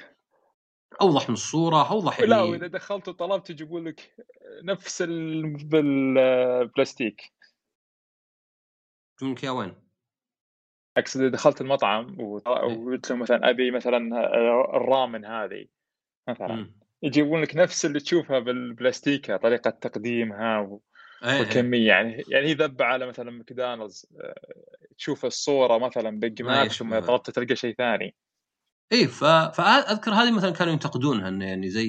أوضح 1.01 1.29
من 1.29 1.33
الصورة 1.33 1.89
أوضح 1.91 2.19
لا 2.19 2.37
يعني... 2.37 2.49
وإذا 2.49 2.67
دخلت 2.67 3.07
وطلبت 3.07 3.49
يجيبون 3.49 3.87
لك 3.87 4.15
نفس 4.63 5.01
بالبلاستيك. 5.63 7.33
يجيبون 9.21 9.37
لك 9.37 9.43
وين؟ 9.43 9.82
أقصد 10.97 11.23
دخلت 11.23 11.61
المطعم 11.61 12.19
وقلت 12.19 13.09
لهم 13.09 13.19
مثلا 13.19 13.49
أبي 13.49 13.71
مثلا 13.71 13.97
الرامن 14.77 15.25
هذه 15.25 15.65
مثلا 16.29 16.69
يجيبون 17.03 17.41
لك 17.41 17.55
نفس 17.55 17.85
اللي 17.85 17.99
تشوفها 17.99 18.39
بالبلاستيكة 18.39 19.37
طريقة 19.37 19.69
تقديمها 19.69 20.59
و... 20.59 20.81
والكمية. 21.23 21.87
يعني 21.87 22.23
يعني 22.27 22.47
هي 22.47 22.53
ذب 22.53 22.81
على 22.81 23.07
مثلا 23.07 23.31
ماكدونالدز 23.31 24.05
آه، 24.21 24.35
تشوف 24.97 25.25
الصورة 25.25 25.77
مثلا 25.77 26.19
Big 26.19 26.41
Mac 26.41 26.71
ثم 26.71 26.99
طلبت 26.99 27.29
تلقى 27.29 27.55
شيء 27.55 27.75
ثاني. 27.75 28.15
إيه 28.91 29.07
ف... 29.07 29.23
فاذكر 29.23 30.11
هذه 30.11 30.31
مثلا 30.31 30.51
كانوا 30.51 30.73
ينتقدونها 30.73 31.27
إنه 31.27 31.45
يعني 31.45 31.69
زي 31.69 31.87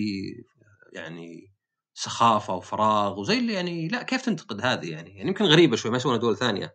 يعني 0.93 1.53
سخافة 1.95 2.55
وفراغ 2.55 3.21
وزي 3.21 3.39
اللي 3.39 3.53
يعني 3.53 3.89
لا 3.89 4.03
كيف 4.03 4.23
تنتقد 4.23 4.61
هذه 4.61 4.91
يعني؟ 4.91 5.17
يعني 5.17 5.29
يمكن 5.29 5.45
غريبة 5.45 5.77
شوي 5.77 5.91
ما 5.91 5.97
يسوونها 5.97 6.21
دول 6.21 6.37
ثانية. 6.37 6.75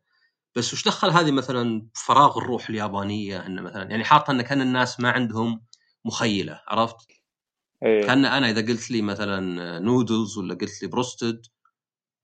بس 0.55 0.73
وش 0.73 0.85
دخل 0.85 1.09
هذه 1.09 1.31
مثلا 1.31 1.87
فراغ 1.93 2.37
الروح 2.37 2.69
اليابانية 2.69 3.45
انه 3.45 3.61
مثلا 3.61 3.91
يعني 3.91 4.03
حاطة 4.03 4.31
إن 4.31 4.41
كان 4.41 4.61
الناس 4.61 4.99
ما 4.99 5.11
عندهم 5.11 5.65
مخيلة 6.05 6.61
عرفت؟ 6.67 7.07
إيه. 7.85 8.01
كأن 8.01 8.25
أنا 8.25 8.49
إذا 8.49 8.61
قلت 8.61 8.91
لي 8.91 9.01
مثلا 9.01 9.79
نودلز 9.79 10.37
ولا 10.37 10.53
قلت 10.53 10.81
لي 10.81 10.87
broasted 10.88 11.41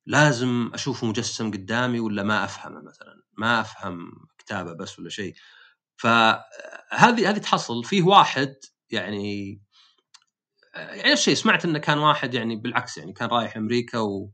لازم 0.06 0.72
أشوفه 0.74 1.08
مجسم 1.08 1.52
قدامي 1.52 2.00
ولا 2.00 2.24
ما 2.24 2.44
أفهمه 2.44 2.82
مثلا 2.82 3.22
ما 3.38 3.62
أفهم 3.62 4.12
كتابة 4.38 4.74
بس 4.74 5.00
ولا 5.00 5.10
شيء 5.10 5.36
فهذه 5.98 7.30
هذه 7.30 7.38
تحصل 7.38 7.84
فيه 7.84 8.02
واحد 8.02 8.56
يعني 8.92 9.62
يعني 10.76 11.12
نفس 11.12 11.22
الشيء 11.22 11.34
سمعت 11.34 11.66
إنه 11.66 11.80
كان 11.80 11.98
واحد 11.98 12.34
يعني 12.34 12.56
بالعكس 12.56 12.98
يعني 12.98 13.14
كان 13.14 13.30
رايح 13.30 13.58
أمريكا 13.58 14.00
و 14.00 14.32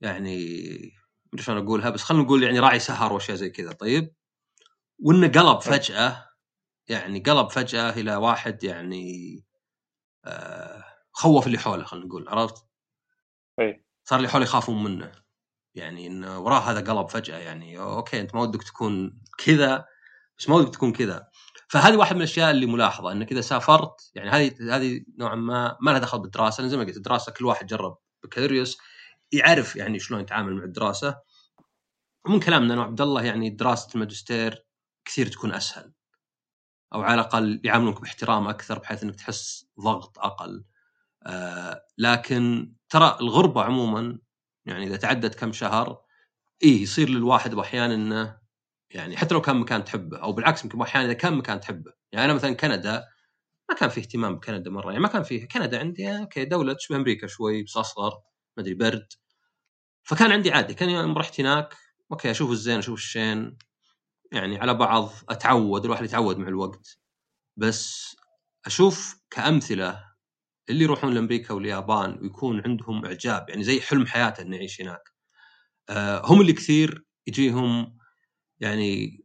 يعني 0.00 1.01
مدري 1.32 1.44
شلون 1.44 1.58
أقولها 1.58 1.90
بس 1.90 2.02
خلينا 2.02 2.24
نقول 2.24 2.42
يعني 2.42 2.58
راعي 2.58 2.78
سهر 2.78 3.12
وأشياء 3.12 3.36
زي 3.36 3.50
كذا. 3.50 3.72
طيب؟ 3.72 4.14
وإنه 4.98 5.28
قلب 5.28 5.60
فجأة 5.60 6.28
يعني 6.88 7.20
قلب 7.20 7.50
فجأة 7.50 7.90
إلى 7.90 8.16
واحد 8.16 8.64
يعني 8.64 9.44
آه 10.24 10.84
خوف 11.12 11.46
اللي 11.46 11.58
حوله 11.58 11.84
خلينا 11.84 12.06
نقول 12.06 12.28
عرفت؟ 12.28 12.66
اي 13.60 13.84
صار 14.04 14.18
اللي 14.18 14.28
حوله 14.28 14.44
يخافون 14.44 14.84
منه. 14.84 15.12
يعني 15.74 16.06
إنه 16.06 16.40
وراه 16.40 16.60
هذا 16.60 16.92
قلب 16.92 17.08
فجأة 17.08 17.38
يعني 17.38 17.78
أوكي 17.78 18.20
أنت 18.20 18.34
ما 18.34 18.40
ودك 18.42 18.62
تكون 18.62 19.20
كذا 19.38 19.84
بس 20.38 20.48
ما 20.48 20.56
ودك 20.56 20.74
تكون 20.74 20.92
كذا. 20.92 21.28
فهذه 21.68 21.96
واحد 21.96 22.16
من 22.16 22.22
الأشياء 22.22 22.50
اللي 22.50 22.66
ملاحظة 22.66 23.12
انك 23.12 23.32
اذا 23.32 23.40
سافرت 23.40 24.10
يعني 24.14 24.30
هذه 24.30 24.76
هذه 24.76 25.04
نوعا 25.18 25.34
ما 25.34 25.76
ما 25.80 25.90
لها 25.90 25.98
دخل 25.98 26.18
بالدراسة 26.18 26.66
زي 26.66 26.76
ما 26.76 26.84
قلت 26.84 26.96
الدراسه 26.96 27.32
كل 27.32 27.44
واحد 27.44 27.66
جرب 27.66 27.98
بكالوريوس. 28.24 28.78
يعرف 29.32 29.76
يعني 29.76 29.98
شلون 29.98 30.20
يتعامل 30.20 30.54
مع 30.54 30.64
الدراسة. 30.64 31.20
ومن 32.26 32.40
كلامنا 32.40 32.74
أنه 32.74 32.82
عبد 32.82 33.00
الله 33.00 33.22
يعني 33.24 33.50
دراسة 33.50 33.88
الماجستير 33.94 34.66
كثير 35.04 35.26
تكون 35.26 35.52
أسهل. 35.54 35.92
أو 36.94 37.02
على 37.02 37.14
الأقل 37.14 37.60
يعاملونك 37.64 38.00
باحترام 38.00 38.48
أكثر 38.48 38.78
بحيث 38.78 39.02
إنك 39.02 39.14
تحس 39.16 39.66
ضغط 39.80 40.18
أقل. 40.18 40.64
آه 41.26 41.86
لكن 41.98 42.72
ترى 42.90 43.18
الغربة 43.20 43.62
عموما 43.64 44.18
يعني 44.66 44.86
إذا 44.86 44.96
تعدت 44.96 45.34
كم 45.34 45.52
شهر 45.52 46.02
إيه 46.62 46.82
يصير 46.82 47.08
للواحد 47.10 47.54
باحيان 47.54 47.90
إنه 47.90 48.38
يعني 48.90 49.16
حتى 49.16 49.34
لو 49.34 49.40
كان 49.42 49.56
مكان 49.56 49.84
تحبه 49.84 50.18
أو 50.18 50.32
بالعكس 50.32 50.64
يمكن 50.64 50.82
أحيانا 50.82 51.06
إذا 51.06 51.14
كان 51.14 51.34
مكان 51.34 51.60
تحبه. 51.60 51.92
يعني 52.12 52.24
أنا 52.26 52.34
مثلا 52.34 52.54
كندا 52.54 53.08
ما 53.70 53.76
كان 53.76 53.88
في 53.88 54.00
اهتمام 54.00 54.36
بكندا 54.36 54.70
مرة. 54.70 54.90
يعني 54.90 55.02
ما 55.02 55.08
كان 55.08 55.22
في 55.22 55.46
كندا 55.46 55.78
عندي 55.80 56.18
أوكي 56.18 56.44
دولة 56.44 56.72
تشبه 56.74 56.96
أمريكا 56.96 57.26
شوي 57.26 57.62
بس 57.62 57.76
أصغر 57.76 58.12
ما 58.56 58.62
أدري 58.62 58.74
برد. 58.74 59.12
فكان 60.02 60.32
عندي 60.32 60.50
عادي 60.50 60.74
كان 60.74 60.90
يوم 60.90 61.18
رحت 61.18 61.40
هناك 61.40 61.76
okay 62.12 62.30
أشوف 62.30 62.50
الزين 62.50 62.78
أشوف 62.78 62.98
الشين 62.98 63.58
يعني 64.32 64.58
على 64.58 64.74
بعض 64.74 65.10
أتعود 65.28 65.84
الواحد 65.84 66.04
يتعود 66.04 66.38
مع 66.38 66.48
الوقت. 66.48 66.98
بس 67.56 68.16
أشوف 68.66 69.20
كأمثلة 69.30 70.04
اللي 70.70 70.84
يروحون 70.84 71.14
لأمريكا 71.14 71.54
واليابان 71.54 72.18
ويكون 72.22 72.62
عندهم 72.66 73.04
إعجاب 73.04 73.48
يعني 73.48 73.64
زي 73.64 73.80
حلم 73.80 74.06
حياته 74.06 74.42
إنه 74.42 74.56
يعيش 74.56 74.80
هناك. 74.80 75.02
آه 75.90 76.22
هم 76.24 76.40
اللي 76.40 76.52
كثير 76.52 77.04
يجيهم 77.26 77.98
يعني 78.60 79.20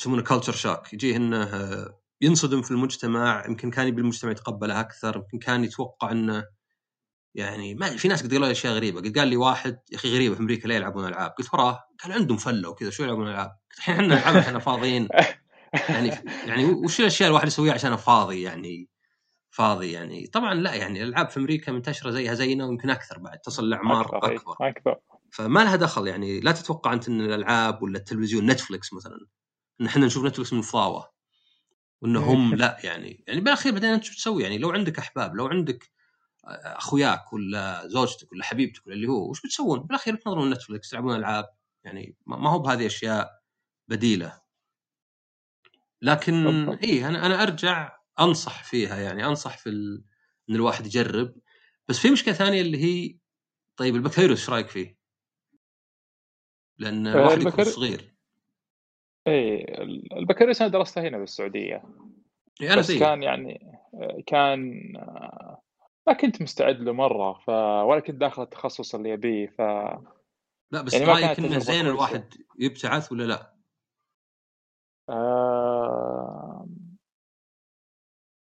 يسمونه 0.00 0.22
culture 0.22 0.52
shock 0.52 0.92
يجيه 0.92 1.16
إنه 1.16 1.48
ينصدم 2.20 2.62
في 2.62 2.70
المجتمع 2.70 3.44
يمكن 3.48 3.70
كان 3.70 3.88
يبي 3.88 4.00
المجتمع 4.00 4.30
يتقبله 4.30 4.80
أكثر 4.80 5.16
يمكن 5.16 5.38
كان 5.38 5.64
يتوقع 5.64 6.12
إنه 6.12 6.44
يعني 7.34 7.74
ما 7.74 7.96
في 7.96 8.08
ناس 8.08 8.22
قد 8.22 8.32
قالوا 8.32 8.46
لي 8.46 8.52
أشياء 8.52 8.74
غريبة. 8.74 9.00
قد 9.00 9.18
قال 9.18 9.28
لي 9.28 9.36
واحد 9.36 9.78
يا 9.92 9.96
أخي 9.96 10.14
غريبة 10.14 10.34
في 10.34 10.40
أمريكا 10.40 10.68
ليه 10.68 10.74
يلعبون 10.74 11.06
ألعاب؟ 11.06 11.30
قلت 11.30 11.54
وراه 11.54 11.84
قال 12.02 12.12
عندهم 12.12 12.36
فلة 12.36 12.68
وكذا 12.68 12.90
شو 12.90 13.04
يلعبون 13.04 13.28
ألعاب؟ 13.28 13.56
الحين 13.78 13.94
إحنا 13.94 14.06
نلعب 14.06 14.36
إحنا 14.36 14.58
فاضيين. 14.58 15.08
يعني 15.88 16.10
يعني 16.46 16.64
وش 16.64 17.00
الأشياء 17.00 17.28
الواحد 17.28 17.46
يسويها 17.46 17.74
عشان 17.74 17.96
فاضي 17.96 18.42
يعني؟ 18.42 18.88
فاضي 19.50 19.92
يعني. 19.92 20.26
طبعا 20.26 20.54
لا 20.54 20.74
يعني 20.74 21.02
الألعاب 21.02 21.30
في 21.30 21.40
أمريكا 21.40 21.72
منتشرة 21.72 22.10
زيها 22.10 22.34
زينا 22.34 22.64
ويمكن 22.64 22.90
أكثر 22.90 23.18
بعد 23.18 23.38
تصل 23.38 23.70
لأعمار 23.70 24.16
أكبر 24.16 24.36
أكبر, 24.36 24.56
أكبر. 24.60 24.96
فما 25.32 25.60
لها 25.60 25.76
دخل 25.76 26.06
يعني. 26.06 26.40
لا 26.40 26.52
تتوقع 26.52 26.92
أنت 26.92 27.08
إن 27.08 27.20
الألعاب 27.20 27.82
ولا 27.82 27.98
التلفزيون 27.98 28.46
نتفلكس 28.46 28.92
مثلا 28.92 29.26
إن 29.80 29.86
إحنا 29.86 30.06
نشوف 30.06 30.24
نتفلكس 30.24 30.52
من 30.52 30.62
فضاوة 30.62 31.10
وان 32.02 32.16
هم 32.16 32.54
لا 32.54 32.78
يعني. 32.84 33.24
يعني 33.28 33.40
بالأخير 33.40 33.72
بعدين 33.72 33.90
أنت 33.90 34.04
شو 34.04 34.14
تسوي 34.14 34.42
يعني؟ 34.42 34.58
لو 34.58 34.70
عندك 34.70 34.98
أحباب 34.98 35.36
لو 35.36 35.46
عندك 35.46 35.93
أخوياك 36.46 37.32
ولا 37.32 37.88
زوجتك 37.88 38.32
ولا 38.32 38.44
حبيبتك 38.44 38.86
ولا 38.86 38.94
اللي 38.96 39.08
هو 39.08 39.30
وش 39.30 39.40
بتسوون؟ 39.40 39.80
بالاخير 39.80 40.16
تنظرون 40.16 40.50
نتفلكس 40.50 40.90
تلعبون 40.90 41.16
ألعاب 41.16 41.46
يعني 41.84 42.16
ما 42.26 42.50
هو 42.50 42.58
بهذه 42.58 42.86
أشياء 42.86 43.42
بديلة 43.88 44.40
لكن 46.02 46.68
اي 46.68 47.08
أنا 47.08 47.26
أنا 47.26 47.42
أرجع 47.42 47.98
أنصح 48.20 48.64
فيها 48.64 48.96
يعني 48.96 49.26
أنصح 49.26 49.58
في 49.58 49.68
ال... 49.68 50.04
إن 50.50 50.54
الواحد 50.54 50.86
يجرب 50.86 51.34
بس 51.88 51.98
في 51.98 52.10
مشكلة 52.10 52.34
ثانية 52.34 52.60
اللي 52.60 52.84
هي 52.84 53.18
طيب 53.76 53.96
البكالوريوس 53.96 54.40
إيش 54.40 54.50
رأيك 54.50 54.68
فيه؟ 54.68 54.98
لأن 56.78 57.06
الواحد 57.06 57.38
البكر... 57.38 57.60
يكون 57.60 57.64
صغير 57.64 58.14
اي 59.26 59.64
البكالوريوس 60.18 60.62
أنا 60.62 60.70
درسته 60.70 61.02
هنا 61.02 61.18
بالسعوديه 61.18 61.82
يعني 62.60 62.80
بس 62.80 62.86
زي. 62.86 62.98
كان 62.98 63.22
يعني 63.22 63.78
كان 64.26 64.92
ما 66.06 66.12
كنت 66.12 66.42
مستعد 66.42 66.80
له 66.80 66.92
مرة 66.92 67.32
ف 67.32 67.48
ولا 67.88 68.00
كنت 68.00 68.16
داخل 68.16 68.42
التخصص 68.42 68.94
اللي 68.94 69.14
ابيه 69.14 69.46
ف 69.46 69.60
لا 70.70 70.82
بس 70.82 70.94
يعني 70.94 71.04
رأيك 71.06 71.38
إنه 71.38 71.58
زين 71.58 71.86
الواحد 71.86 72.34
يبتعث 72.58 73.12
ولا 73.12 73.24
لا؟ 73.24 73.54
آه... 75.08 76.68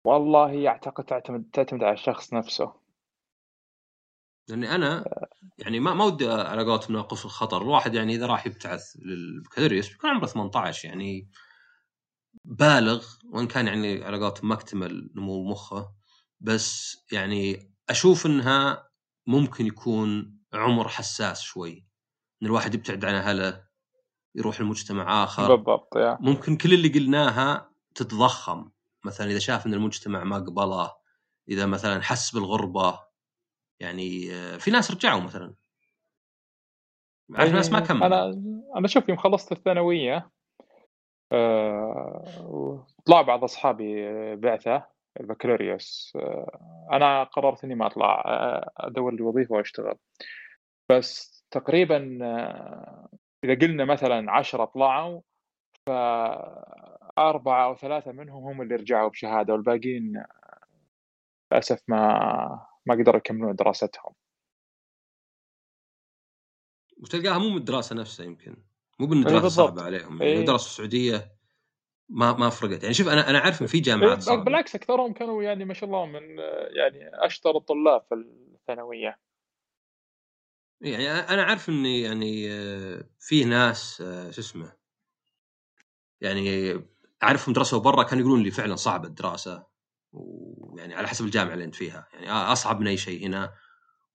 والله 0.05 0.67
أعتقد 0.67 1.03
تعتمد 1.03 1.49
تعتمد 1.53 1.83
على 1.83 1.93
الشخص 1.93 2.33
نفسه. 2.33 2.73
لأني 4.49 4.75
أنا 4.75 5.05
يعني 5.57 5.79
ما 5.79 5.93
ما 5.93 6.05
ودي 6.05 6.29
على 6.29 6.63
قولتهم 6.63 6.95
ناقص 6.95 7.25
الخطر. 7.25 7.61
الواحد 7.61 7.95
يعني 7.95 8.15
إذا 8.15 8.25
راح 8.25 8.47
يبتعث 8.47 8.95
للبكالوريوس 8.99 9.89
بيكون 9.89 10.09
عمره 10.09 10.25
18 10.25 10.87
يعني 10.87 11.29
بالغ 12.45 13.05
وإن 13.33 13.47
كان 13.47 13.67
يعني 13.67 14.03
على 14.03 14.17
قولتهم 14.17 14.49
ما 14.49 14.55
اكتمل 14.55 15.09
نمو 15.15 15.43
مخه. 15.43 15.93
بس 16.39 16.97
يعني 17.11 17.73
أشوف 17.89 18.25
إنها 18.25 18.89
ممكن 19.27 19.65
يكون 19.65 20.37
عمر 20.53 20.87
حساس 20.87 21.41
شوي. 21.41 21.87
إن 22.41 22.47
الواحد 22.47 22.75
يبتعد 22.75 23.05
عن 23.05 23.13
أهله 23.13 23.67
يروح 24.35 24.61
لمجتمع 24.61 25.23
آخر. 25.23 25.55
بالضبط 25.55 25.95
يا. 25.95 26.17
ممكن 26.21 26.57
كل 26.57 26.73
اللي 26.73 26.89
قلناها 26.89 27.71
تتضخم. 27.95 28.69
مثلا 29.05 29.31
إذا 29.31 29.39
شاف 29.39 29.65
إن 29.65 29.73
المجتمع 29.73 30.23
ما 30.23 30.37
قبله 30.37 30.95
إذا 31.49 31.65
مثلا 31.65 32.01
حس 32.01 32.35
بالغربة 32.35 32.99
يعني 33.79 34.33
آه، 34.33 34.57
في 34.57 34.71
ناس 34.71 34.91
رجعوا 34.91 35.21
مثلا. 35.21 35.55
عارف 37.35 37.51
ناس 37.53 37.71
ما 37.71 37.79
إيه، 37.79 37.85
كملوا. 37.85 38.07
أنا 38.07 38.41
أنا 38.75 38.87
شوف 38.87 39.09
يوم 39.09 39.17
خلصت 39.17 39.51
الثانوية 39.51 40.31
آه، 41.31 42.87
طلع 43.05 43.21
بعض 43.21 43.43
أصحابي 43.43 44.05
بعثة. 44.35 44.96
البكالوريوس 45.19 46.13
آه، 46.15 46.87
أنا 46.91 47.23
قررت 47.23 47.63
إني 47.63 47.75
ما 47.75 47.87
أطلع 47.87 48.23
آه، 48.25 48.71
أدور 48.77 49.13
لي 49.13 49.21
وظيفه 49.21 49.55
وأشتغل 49.55 49.95
بس 50.89 51.37
تقريبا 51.51 52.19
آه، 52.21 53.09
إذا 53.43 53.53
قلنا 53.53 53.85
مثلا 53.85 54.31
عشرة 54.31 54.65
طلعوا 54.65 55.21
فأربعة 55.87 57.65
أو 57.65 57.75
ثلاثة 57.75 58.11
منهم 58.11 58.43
هم 58.43 58.61
اللي 58.61 58.75
رجعوا 58.75 59.09
بشهادة 59.09 59.53
والباقيين 59.53 60.23
للأسف 61.51 61.83
ما 61.87 62.67
ما 62.85 62.95
قدروا 62.95 63.17
يكملون 63.17 63.55
دراستهم 63.55 64.13
وتلقاها 66.97 67.37
مو 67.37 67.49
من 67.49 67.57
الدراسه 67.57 67.95
نفسها 67.95 68.25
يمكن 68.25 68.55
مو 68.99 69.07
بالضبط. 69.07 69.45
صعبه 69.45 69.83
عليهم 69.83 70.21
يعني 70.21 70.33
إيه. 70.33 70.39
لو 70.39 70.45
درسوا 70.45 70.67
السعودية 70.67 71.36
ما 72.09 72.33
ما 72.33 72.49
فرقت. 72.49 72.83
يعني 72.83 72.93
شوف 72.93 73.07
أنا 73.07 73.29
أنا 73.29 73.39
عارف 73.39 73.61
إن 73.61 73.67
في 73.67 73.79
جامعات 73.79 74.11
إيه، 74.11 74.19
صعبة. 74.19 74.43
بالعكس 74.43 74.75
أكثرهم 74.75 75.13
كانوا 75.13 75.43
يعني 75.43 75.65
ما 75.65 75.73
شاء 75.73 75.89
الله 75.89 76.05
من 76.05 76.39
يعني 76.75 77.09
أشطر 77.13 77.57
الطلاب 77.57 78.01
في 78.09 78.15
الثانوية. 78.15 79.19
يعني 80.81 81.11
أنا 81.11 81.43
عارف 81.43 81.69
اني 81.69 82.01
يعني 82.01 82.51
آه، 82.51 83.03
في 83.19 83.43
ناس 83.43 84.01
آه، 84.01 84.31
شو 84.31 84.41
اسمه 84.41 84.73
يعني 86.21 86.73
أعرفهم 87.23 87.53
درسوا 87.53 87.79
برا 87.79 88.03
كانوا 88.03 88.23
يقولون 88.23 88.43
لي 88.43 88.51
فعلا 88.51 88.75
صعبه 88.75 89.07
الدراسة. 89.07 89.67
ويعني 90.11 90.95
على 90.95 91.07
حسب 91.07 91.25
الجامعة 91.25 91.53
اللي 91.53 91.65
أنت 91.65 91.75
فيها. 91.75 92.07
يعني 92.13 92.31
أصعب 92.31 92.79
من 92.79 92.87
أي 92.87 92.97
شيء 92.97 93.25
هنا. 93.25 93.53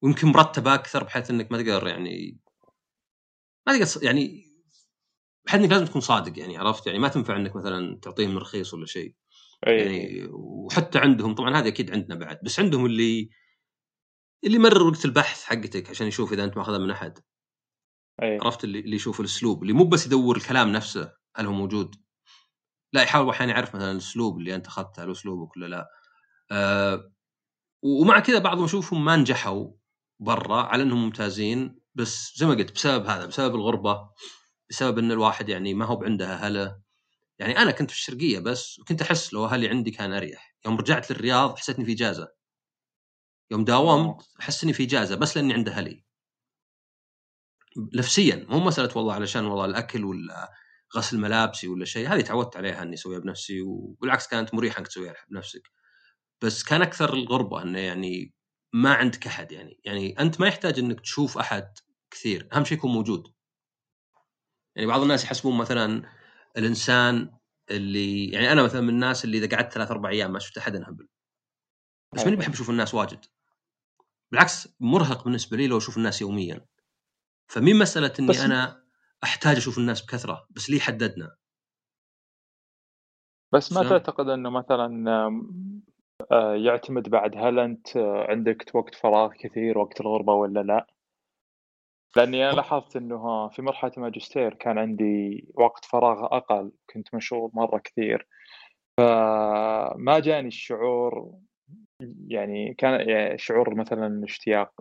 ويمكن 0.02 0.28
مرتبه 0.28 0.74
أكثر 0.74 1.04
بحيث 1.04 1.30
إنك 1.30 1.52
ما 1.52 1.62
تقدر 1.62 1.88
يعني 1.88 2.40
ما 3.66 3.78
تقدر 3.78 4.04
يعني 4.04 4.51
بحيث 5.46 5.60
إنك 5.60 5.70
لازم 5.70 5.84
تكون 5.84 6.00
صادق 6.00 6.38
يعني 6.38 6.56
عرفت؟ 6.58 6.86
يعني 6.86 6.98
ما 6.98 7.08
تنفع 7.08 7.36
إنك 7.36 7.56
مثلا 7.56 7.98
تعطيهم 8.02 8.38
رخيص 8.38 8.74
ولا 8.74 8.86
شيء. 8.86 9.14
يعني 9.66 10.28
وحتى 10.32 10.98
عندهم 10.98 11.34
طبعا 11.34 11.58
هذا 11.58 11.68
أكيد 11.68 11.90
عندنا 11.90 12.14
بعد 12.14 12.38
بس 12.44 12.60
عندهم 12.60 12.86
اللي 12.86 13.30
اللي 14.44 14.56
يمرر 14.56 14.82
وقت 14.82 15.04
البحث 15.04 15.44
حقتك 15.44 15.90
عشان 15.90 16.06
يشوف 16.06 16.32
إذا 16.32 16.44
أنت 16.44 16.56
ماخذها 16.56 16.78
من 16.78 16.90
أحد. 16.90 17.18
أي. 18.22 18.38
عرفت؟ 18.42 18.64
اللي, 18.64 18.78
اللي 18.80 18.96
يشوف 18.96 19.20
الأسلوب 19.20 19.62
اللي 19.62 19.72
مو 19.72 19.84
بس 19.84 20.06
يدور 20.06 20.36
الكلام 20.36 20.72
نفسه 20.72 21.12
هل 21.36 21.46
هو 21.46 21.52
موجود؟ 21.52 21.94
لا 22.92 23.02
يحاول 23.02 23.30
أحيانا 23.30 23.52
يعرف 23.52 23.76
مثلا 23.76 23.90
الأسلوب 23.90 24.38
اللي 24.38 24.54
أنت 24.54 24.66
أخذته 24.66 25.04
هل 25.04 25.10
أسلوبك 25.10 25.56
ولا 25.56 25.66
لا. 25.66 25.88
أه 26.52 27.12
ومع 27.82 28.20
كذا 28.20 28.38
بعضهم 28.38 28.64
أشوفهم 28.64 29.04
ما 29.04 29.16
نجحوا 29.16 29.72
برا 30.20 30.62
على 30.62 30.82
إنهم 30.82 31.04
ممتازين 31.04 31.80
بس 31.94 32.32
زي 32.36 32.46
ما 32.46 32.54
قلت 32.54 32.72
بسبب 32.72 33.06
هذا 33.06 33.26
بسبب 33.26 33.54
الغربة. 33.54 34.10
بسبب 34.72 34.98
إن 34.98 35.12
الواحد 35.12 35.48
يعني 35.48 35.74
ما 35.74 35.84
هو 35.84 36.04
عنده 36.04 36.34
أهله. 36.34 36.80
يعني 37.38 37.58
أنا 37.58 37.70
كنت 37.70 37.90
في 37.90 37.96
الشرقية 37.96 38.38
بس 38.38 38.78
وكنت 38.78 39.02
أحس 39.02 39.34
لو 39.34 39.44
أهلي 39.46 39.68
عندي 39.68 39.90
كان 39.90 40.12
أريح. 40.12 40.56
يوم 40.66 40.76
رجعت 40.76 41.12
للرياض 41.12 41.58
حسيت 41.58 41.76
إني 41.76 41.84
في 41.86 41.92
إجازة. 41.92 42.28
يوم 43.50 43.64
داومت 43.64 44.28
أحس 44.40 44.64
إني 44.64 44.72
في 44.72 44.82
إجازة 44.84 45.16
بس 45.16 45.36
لأني 45.36 45.54
عند 45.54 45.68
أهلي. 45.68 46.04
نفسيا 47.94 48.46
مو 48.48 48.60
مسألة 48.60 48.96
والله 48.96 49.14
علشان 49.14 49.46
والله 49.46 49.64
الأكل 49.64 50.04
ولا 50.04 50.52
غسل 50.96 51.18
ملابسي 51.18 51.68
ولا 51.68 51.84
شيء 51.84 52.08
هذه 52.08 52.20
تعودت 52.20 52.56
عليها 52.56 52.82
إني 52.82 52.94
أسويها 52.94 53.18
بنفسي 53.18 53.60
وبالعكس 53.62 54.26
كانت 54.26 54.54
مريحة 54.54 54.78
إنك 54.78 54.88
تسويها 54.88 55.14
بنفسك. 55.30 55.70
بس 56.42 56.64
كان 56.64 56.82
أكثر 56.82 57.14
الغربة 57.14 57.62
إنه 57.62 57.78
يعني 57.78 58.34
ما 58.72 58.94
عندك 58.94 59.26
أحد 59.26 59.52
يعني. 59.52 59.80
يعني 59.84 60.20
أنت 60.20 60.40
ما 60.40 60.46
يحتاج 60.48 60.78
إنك 60.78 61.00
تشوف 61.00 61.38
أحد 61.38 61.68
كثير 62.10 62.48
أهم 62.52 62.64
شيء 62.64 62.78
يكون 62.78 62.92
موجود. 62.92 63.32
يعني 64.76 64.88
بعض 64.88 65.00
الناس 65.02 65.24
يحسبون 65.24 65.58
مثلا 65.58 66.02
الإنسان 66.58 67.30
اللي 67.70 68.26
يعني 68.28 68.52
أنا 68.52 68.62
مثلا 68.62 68.80
من 68.80 68.88
الناس 68.88 69.24
اللي 69.24 69.38
إذا 69.38 69.56
قعدت 69.56 69.72
ثلاث 69.72 69.90
أربع 69.90 70.08
أيام 70.08 70.32
ما 70.32 70.38
شفت 70.38 70.58
أحد 70.58 70.76
انهبل 70.76 71.08
بس 72.14 72.24
ماني 72.24 72.36
بحب 72.36 72.52
أشوف 72.52 72.70
الناس 72.70 72.94
واجد. 72.94 73.24
بالعكس 74.32 74.68
مرهق 74.80 75.24
بالنسبة 75.24 75.56
لي 75.56 75.66
لو 75.66 75.78
أشوف 75.78 75.96
الناس 75.96 76.20
يوميا. 76.20 76.66
فمين 77.46 77.78
مسألة 77.78 78.12
إني 78.18 78.28
بس- 78.28 78.40
أنا 78.40 78.84
أحتاج 79.24 79.56
أشوف 79.56 79.78
الناس 79.78 80.02
بكثرة 80.02 80.46
بس 80.50 80.70
ليه 80.70 80.80
حددنا. 80.80 81.36
بس 83.52 83.72
ما؟ 83.72 83.88
تعتقد 83.88 84.28
إنه 84.28 84.50
مثلا 84.50 85.08
آه، 86.32 86.54
يعتمد 86.54 87.08
بعد 87.08 87.36
هل 87.36 87.58
أنت 87.58 87.96
آه، 87.96 88.26
عندك 88.30 88.70
وقت 88.74 88.94
فراغ 88.94 89.32
كثير 89.32 89.78
وقت 89.78 90.00
الغربة 90.00 90.32
ولا 90.32 90.60
لا؟ 90.60 90.86
لأني 92.16 92.46
أنا 92.48 92.56
لاحظت 92.56 92.96
إنه 92.96 93.48
في 93.48 93.62
مرحلة 93.62 93.92
الماجستير 93.96 94.54
كان 94.54 94.78
عندي 94.78 95.44
وقت 95.54 95.84
فراغ 95.84 96.24
أقل 96.24 96.72
كنت 96.90 97.14
مشغول 97.14 97.50
مرة 97.54 97.78
كثير 97.78 98.26
فما 98.98 100.18
جاني 100.18 100.48
الشعور 100.48 101.34
يعني 102.28 102.74
كان 102.74 103.08
يعني 103.08 103.38
شعور 103.38 103.74
مثلا 103.74 104.06
الاشتياق 104.06 104.80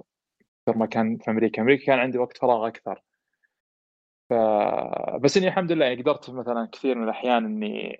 أكثر 0.67 0.79
ما 0.79 0.85
كان 0.85 1.17
في 1.17 1.31
أمريكا، 1.31 1.61
أمريكا 1.61 1.85
كان 1.85 1.99
عندي 1.99 2.17
وقت 2.17 2.37
فراغ 2.37 2.67
أكثر. 2.67 3.01
ف 4.29 4.33
بس 5.21 5.37
إني 5.37 5.47
الحمد 5.47 5.71
لله 5.71 5.85
يعني 5.85 6.01
قدرت 6.01 6.29
مثلا 6.29 6.69
كثير 6.71 6.97
من 6.97 7.03
الأحيان 7.03 7.45
إني 7.45 7.97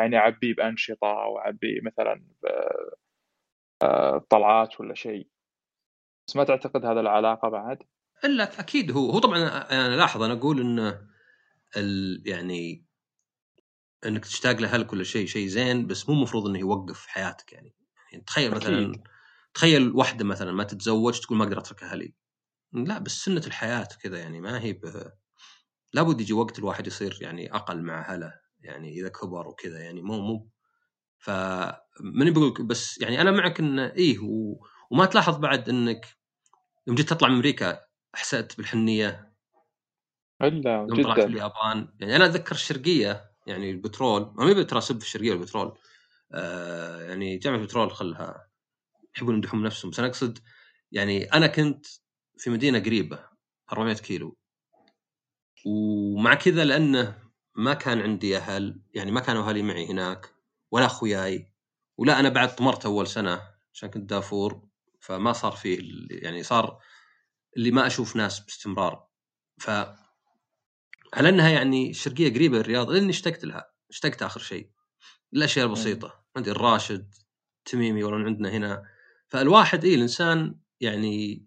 يعني 0.00 0.16
اعبيه 0.16 0.54
بأنشطة 0.54 1.22
أو 1.24 1.38
اعبيه 1.38 1.80
مثلا 1.82 2.22
بطلعات 4.18 4.80
ولا 4.80 4.94
شيء. 4.94 5.28
بس 6.28 6.36
ما 6.36 6.44
تعتقد 6.44 6.84
هذا 6.86 7.00
العلاقة 7.00 7.48
بعد؟ 7.48 7.82
إلا 8.24 8.60
أكيد 8.60 8.90
هو. 8.92 9.10
هو 9.10 9.18
طبعا 9.18 9.38
أنا 9.70 9.96
لاحظ 9.96 10.22
أنا 10.22 10.32
أقول 10.32 10.60
إنه 10.60 11.06
ال 11.76 12.22
يعني 12.26 12.86
إنك 14.06 14.24
تشتاق 14.24 14.56
لاهلك 14.60 14.86
كل 14.86 15.06
شيء 15.06 15.26
شيء 15.26 15.46
زين 15.48 15.86
بس 15.86 16.08
مو 16.08 16.14
المفروض 16.14 16.46
إنه 16.46 16.58
يوقف 16.58 17.06
حياتك 17.06 17.52
يعني, 17.52 17.74
يعني 18.12 18.24
تخيل 18.24 18.50
مثلا 18.54 18.90
أكيد. 18.90 19.02
تخيل 19.54 19.92
واحدة 19.92 20.24
مثلا 20.24 20.52
ما 20.52 20.64
تتزوج 20.64 21.20
تقول 21.20 21.38
ما 21.38 21.44
أقدر 21.44 21.58
أترك 21.58 21.82
أهلي. 21.82 22.14
لا 22.72 22.98
بس 22.98 23.24
سنة 23.24 23.42
الحياة 23.46 23.88
كذا 24.02 24.18
يعني 24.18 24.40
ما 24.40 24.60
هي 24.60 24.72
ب... 24.72 25.12
لابد 25.92 26.20
يجي 26.20 26.32
وقت 26.32 26.58
الواحد 26.58 26.86
يصير 26.86 27.18
يعني 27.20 27.54
أقل 27.54 27.82
مع 27.82 28.14
أهله 28.14 28.32
يعني 28.60 29.00
إذا 29.00 29.08
كبر 29.08 29.48
وكذا 29.48 29.78
يعني 29.78 30.02
مو 30.02 30.20
مو. 30.20 30.50
ف 31.18 31.30
ماني 32.00 32.30
بقول 32.30 32.66
بس 32.66 33.00
يعني 33.00 33.20
أنا 33.20 33.30
معك 33.30 33.60
إنه 33.60 33.86
إيه 33.86 34.18
و... 34.18 34.56
وما 34.90 35.06
تلاحظ 35.06 35.36
بعد 35.38 35.68
إنك 35.68 36.06
يوم 36.86 36.96
جيت 36.96 37.08
تطلع 37.08 37.28
من 37.28 37.34
أمريكا 37.34 37.85
حسيت 38.16 38.56
بالحنية. 38.56 39.32
إلا 40.42 40.86
يوم 40.90 41.02
طلعت 41.02 41.14
في 41.14 41.20
جدا. 41.20 41.24
اليابان. 41.24 41.88
يعني 42.00 42.16
أنا 42.16 42.26
أتذكر 42.26 42.54
الشرقية 42.54 43.30
يعني 43.46 43.70
البترول. 43.70 44.32
ما 44.34 44.44
مي 44.44 44.64
ترى 44.64 44.78
اسب 44.78 44.98
في 44.98 45.04
الشرقية 45.04 45.30
والبترول 45.30 45.78
آه 46.32 47.00
يعني 47.02 47.38
جامعة 47.38 47.58
البترول 47.58 47.90
خلها 47.90 48.48
يحبون 49.16 49.34
يمدحون 49.34 49.62
نفسهم. 49.62 49.90
بس 49.90 49.98
أنا 49.98 50.08
أقصد 50.08 50.38
يعني 50.92 51.24
أنا 51.24 51.46
كنت 51.46 51.86
في 52.38 52.50
مدينة 52.50 52.78
قريبة 52.78 53.28
400 53.72 53.94
كيلو. 53.94 54.36
ومع 55.66 56.34
كذا 56.34 56.64
لأنه 56.64 57.18
ما 57.54 57.74
كان 57.74 58.00
عندي 58.00 58.36
أهل 58.36 58.80
يعني 58.94 59.10
ما 59.10 59.20
كانوا 59.20 59.48
أهلي 59.48 59.62
معي 59.62 59.86
هناك 59.86 60.34
ولا 60.70 60.86
أخوياي. 60.86 61.52
ولا 61.98 62.20
أنا 62.20 62.28
بعد 62.28 62.54
طمرت 62.56 62.86
أول 62.86 63.06
سنة 63.06 63.40
عشان 63.72 63.90
كنت 63.90 64.10
دافور. 64.10 64.68
فما 65.00 65.32
صار 65.32 65.52
فيه 65.52 65.78
يعني 66.10 66.42
صار 66.42 66.78
اللي 67.56 67.70
ما 67.70 67.86
أشوف 67.86 68.16
ناس 68.16 68.40
باستمرار. 68.40 69.06
ف 69.58 69.70
على 71.14 71.28
انها 71.28 71.48
يعني 71.48 71.90
الشرقية 71.90 72.34
قريبة 72.34 72.60
الرياض 72.60 72.90
لأني 72.90 73.10
اشتقت 73.10 73.44
لها 73.44 73.70
اشتقت 73.90 74.22
آخر 74.22 74.40
شيء. 74.40 74.70
الأشياء 75.32 75.66
البسيطة 75.66 76.24
عندي 76.36 76.50
الراشد 76.50 77.14
تميمي 77.64 78.04
ولا 78.04 78.24
عندنا 78.24 78.50
هنا. 78.50 78.84
فالواحد 79.28 79.84
اي 79.84 79.94
الإنسان 79.94 80.58
يعني 80.80 81.46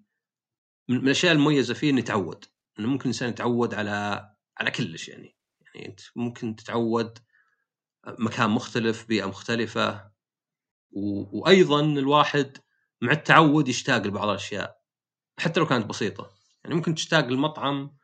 من 0.90 0.96
من 0.98 1.04
الأشياء 1.04 1.32
المميزة 1.34 1.74
فيه 1.74 1.90
إنه 1.90 2.00
يتعود. 2.00 2.46
إنه 2.80 2.88
ممكن 2.88 3.02
الإنسان 3.02 3.30
يتعود 3.30 3.74
على 3.74 4.30
على 4.58 4.72
كلش 4.72 5.10
يعني. 5.10 5.36
يعني 5.62 5.88
أنت 5.88 6.00
ممكن 6.16 6.56
تتعود 6.56 7.20
مكان 8.08 8.50
مختلف 8.50 9.08
بيئة 9.08 9.26
مختلفة. 9.26 10.12
و... 10.92 11.40
وأيضا 11.40 11.82
الواحد 11.82 12.58
مع 13.02 13.12
التعود 13.12 13.68
يشتاق 13.68 14.08
لبعض 14.08 14.30
الأشياء. 14.30 14.79
حتى 15.40 15.60
لو 15.60 15.66
كانت 15.66 15.86
بسيطة. 15.86 16.32
يعني 16.64 16.76
ممكن 16.76 16.96
تشتاق 16.96 17.26
للمطعم 17.26 17.98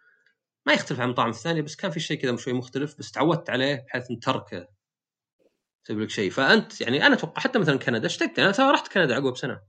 ما 0.65 0.73
يختلف 0.73 0.99
عن 0.99 1.05
المطاعم 1.05 1.29
الثانية 1.29 1.61
بس 1.61 1.75
كان 1.75 1.91
في 1.91 1.99
شيء 1.99 2.21
كذا 2.21 2.35
شوي 2.35 2.53
مختلف 2.53 2.99
بس 2.99 3.11
تعودت 3.11 3.49
عليه 3.49 3.85
بحيث 3.87 4.11
إن 4.11 4.19
تركه 4.19 4.67
يسوي 5.83 6.03
لك 6.03 6.09
شيء. 6.09 6.31
فأنت 6.31 6.81
يعني 6.81 7.05
أنا 7.05 7.15
أتوقع 7.15 7.41
حتى 7.41 7.59
مثلا 7.59 7.77
كندا 7.77 8.05
اشتقت 8.05 8.39
أنا 8.39 8.51
ترى 8.51 8.71
رحت 8.71 8.93
كندا 8.93 9.15
عقب 9.15 9.37
سنه 9.37 9.61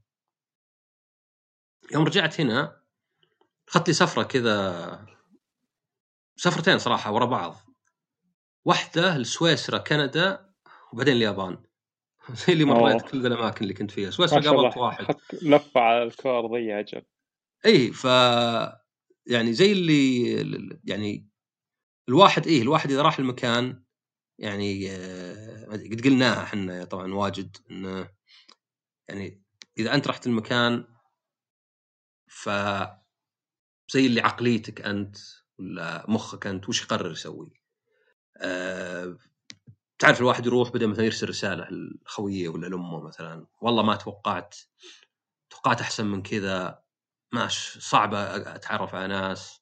يوم 1.93 2.05
رجعت 2.05 2.41
هنا 2.41 2.83
اخذت 3.69 3.89
لي 3.89 3.95
سفرة 3.95 4.23
كذا 4.23 5.07
سفرتين 6.37 6.79
صراحة 6.79 7.12
ورا 7.12 7.25
بعض. 7.25 7.57
واحدة 8.64 9.19
لسويسرا 9.19 9.79
كندا 9.79 10.51
وبعدين 10.93 11.17
اليابان. 11.17 11.62
زي 12.47 12.53
اللي 12.53 12.64
مريت. 12.64 13.03
كل 13.03 13.27
الأماكن 13.27 13.62
اللي 13.62 13.75
كنت 13.75 13.91
فيها. 13.91 14.11
سويسرا 14.11 14.41
قابلت 14.41 14.77
واحد. 14.77 15.14
لفة 15.43 15.81
على 15.81 16.03
الكور 16.03 16.57
ذي 16.57 16.81
أجل 16.81 17.03
اي 17.67 17.93
ف 17.93 18.05
يعني 19.27 19.53
زي 19.53 19.73
اللي 19.73 20.81
يعني 20.85 21.29
الواحد 22.09 22.47
إيه 22.47 22.62
الواحد 22.62 22.91
إذا 22.91 23.03
راح 23.03 23.19
المكان 23.19 23.83
يعني 24.39 24.91
آه، 24.91 25.64
قد 25.67 26.01
قلناها 26.05 26.43
إحنا 26.43 26.85
طبعا 26.85 27.14
واجد 27.14 27.57
انه 27.71 28.11
يعني 29.09 29.43
إذا 29.79 29.95
أنت 29.95 30.09
رحت 30.09 30.27
المكان 30.27 30.85
ف 32.29 32.49
زي 33.93 34.07
اللي 34.07 34.21
عقليتك 34.21 34.81
أنت 34.81 35.17
ولا 35.59 36.05
مخك 36.09 36.47
أنت 36.47 36.69
وش 36.69 36.83
يقرر 36.83 37.12
يسوي؟ 37.12 37.53
أه 38.37 39.19
تعرف 39.99 40.21
الواحد 40.21 40.47
يروح 40.47 40.71
بدا 40.71 40.87
مثلا 40.87 41.05
يرسل 41.05 41.29
رسالة 41.29 41.69
لخويه 41.71 42.49
ولا 42.49 42.67
لأمه 42.67 43.07
مثلا 43.07 43.47
والله 43.61 43.83
ما 43.83 43.97
توقعت 43.97 44.57
توقعت 45.51 45.81
أحسن 45.81 46.07
من 46.07 46.23
كذا 46.23 46.86
ماش 47.37 47.78
صعبة 47.78 48.37
أتعرف 48.37 48.95
على 48.95 49.07
ناس 49.07 49.61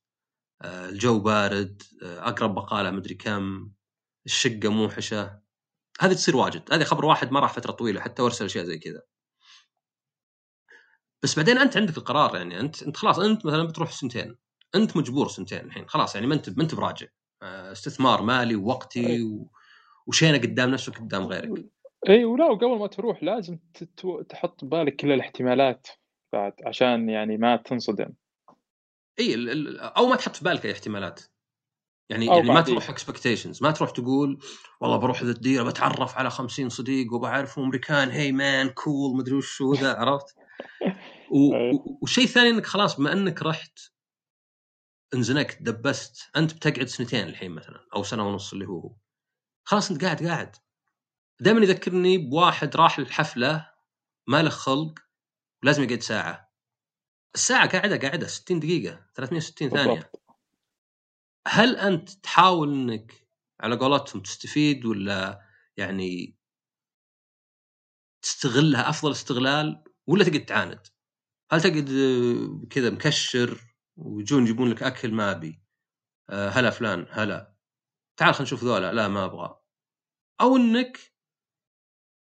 أه 0.63 0.89
الجو 0.89 1.19
بارد 1.19 1.83
أه 2.03 2.29
أقرب 2.29 2.55
بقاله 2.55 2.91
مدري 2.91 3.15
كم 3.15 3.71
الشقة 4.27 4.69
موحشه 4.69 5.41
هذه 6.01 6.13
تصير 6.13 6.37
واجد. 6.37 6.73
هذه 6.73 6.85
خبر 6.85 7.05
واحد 7.05 7.33
ما 7.33 7.41
راح 7.41 7.53
فترة 7.53 7.73
طويلة 7.73 8.01
حتى 8.01 8.23
وارسل 8.23 8.45
أشياء 8.45 8.65
زي 8.65 8.79
كذا. 8.79 9.03
بس 11.23 11.37
بعدين 11.37 11.59
أنت 11.59 11.77
عندك 11.77 11.97
القرار 11.97 12.37
يعني 12.37 12.61
أنت 12.61 12.83
أنت 12.83 12.97
خلاص 12.97 13.19
أنت 13.19 13.47
مثلا 13.47 13.63
بتروح 13.65 13.93
سنتين 13.93 14.37
أنت 14.75 14.97
مجبور 14.97 15.29
سنتين 15.29 15.61
الحين 15.61 15.89
خلاص 15.89 16.15
يعني 16.15 16.27
ما 16.27 16.35
أنت 16.35 16.51
ما 16.51 16.63
أنت 16.63 16.75
براجع. 16.75 17.07
آه، 17.43 17.73
استثمار 17.73 18.23
مالي 18.23 18.57
ووقتي 18.57 19.23
و... 19.23 19.51
وشينه 20.07 20.39
قدام 20.39 20.71
نفسك 20.71 20.99
قدام 20.99 21.27
غيرك. 21.27 21.65
اي 22.09 22.25
ولا 22.25 22.45
وقبل 22.45 22.79
ما 22.79 22.87
تروح 22.87 23.23
لازم. 23.23 23.59
تحط 24.29 24.65
ببالك 24.65 24.97
كل 24.97 25.13
الاحتمالات. 25.13 25.89
بعد 26.35 26.53
عشان 26.67 27.09
يعني 27.09 27.37
ما 27.37 27.57
تنصدم. 27.57 28.13
إي 29.21 29.35
أو 29.79 30.07
ما 30.07 30.17
تحط 30.17 30.37
في 30.37 30.45
بالك 30.45 30.67
أي 30.67 30.73
احتمالات. 30.73 31.21
يعني 32.11 32.27
يعني 32.27 32.49
ما. 32.49 32.61
تروح 32.61 32.91
expectations 32.91 33.63
ما 33.63 33.71
تروح 33.71 33.91
تقول 33.91 34.39
والله 34.81 34.97
بروح 34.97 35.23
ذا 35.23 35.31
الديره 35.31 35.63
بتعرف 35.63 36.17
على 36.19 36.31
50 36.31 36.69
صديق 36.69 37.13
وبعرفهم 37.13 37.65
أمريكان 37.65 38.11
hey 38.11 38.33
man 38.33 38.69
cool 38.69 39.17
مدري 39.17 39.35
وش 39.35 39.63
هو 39.63 39.75
ذا 39.75 39.95
عرفت؟ 39.95 40.37
والشيء 41.31 42.25
الثاني 42.29 42.51
إنك 42.51 42.67
خلاص 42.67 42.97
بما 42.97 43.13
إنك 43.13 43.43
رحت 43.43 43.79
انزنكت 45.15 45.63
دبست 45.63 46.31
أنت 46.37 46.55
بتقعد 46.55 46.87
سنتين 46.87 47.29
الحين 47.29 47.51
مثلا 47.51 47.87
أو 47.97 48.03
سنة 48.03 48.29
ونص 48.29 48.53
اللي 48.53 48.67
هو 48.67 48.81
هو. 48.81 48.97
خلاص 49.65 49.91
أنت 49.91 50.05
قاعد 50.05 50.27
قاعد. 50.27 50.57
دائما 51.41 51.61
يذكرني 51.61 52.19
بواحد 52.19 52.77
راح 52.77 52.99
الحفله 52.99 53.71
ما 54.29 54.43
له 54.43 54.51
خلق 54.51 54.95
ولازم 55.65 55.83
يقعد 55.83 56.01
ساعة. 56.01 56.53
الساعة 57.35 57.69
قاعدة 57.69 57.97
قاعدة 57.97 58.27
60 58.27 58.61
دقيقة 58.61 59.07
360 59.15 59.71
ثانية. 59.71 59.95
بالضبط. 59.95 60.21
هل 61.47 61.77
أنت 61.77 62.11
تحاول 62.11 62.73
إنك 62.73 63.29
على 63.61 63.77
قولتهم 63.77 64.23
تستفيد 64.23 64.85
ولا 64.85 65.41
يعني 65.77 66.39
تستغلها 68.23 68.89
أفضل 68.89 69.11
استغلال 69.11 69.85
ولا 70.07 70.25
تقعد 70.25 70.45
تعاند؟ 70.45 70.87
هل 71.51 71.61
تقعد 71.61 71.91
آه، 71.91 72.67
كذا 72.71 72.91
مكشر 72.91 73.61
ويجون 73.97 74.43
يجيبون 74.43 74.71
لك 74.71 74.83
أكل 74.83 75.13
ما 75.13 75.31
أبي؟ 75.31 75.63
آه، 76.31 76.49
هلا 76.49 76.71
فلان 76.71 77.07
هلا. 77.11 77.55
تعال 78.17 78.35
خلينا 78.35 78.47
نشوف 78.47 78.65
ذولا. 78.65 78.93
لا 78.93 79.09
ما 79.09 79.25
أبغى 79.25 79.61
أو 80.41 80.57
إنك 80.57 80.99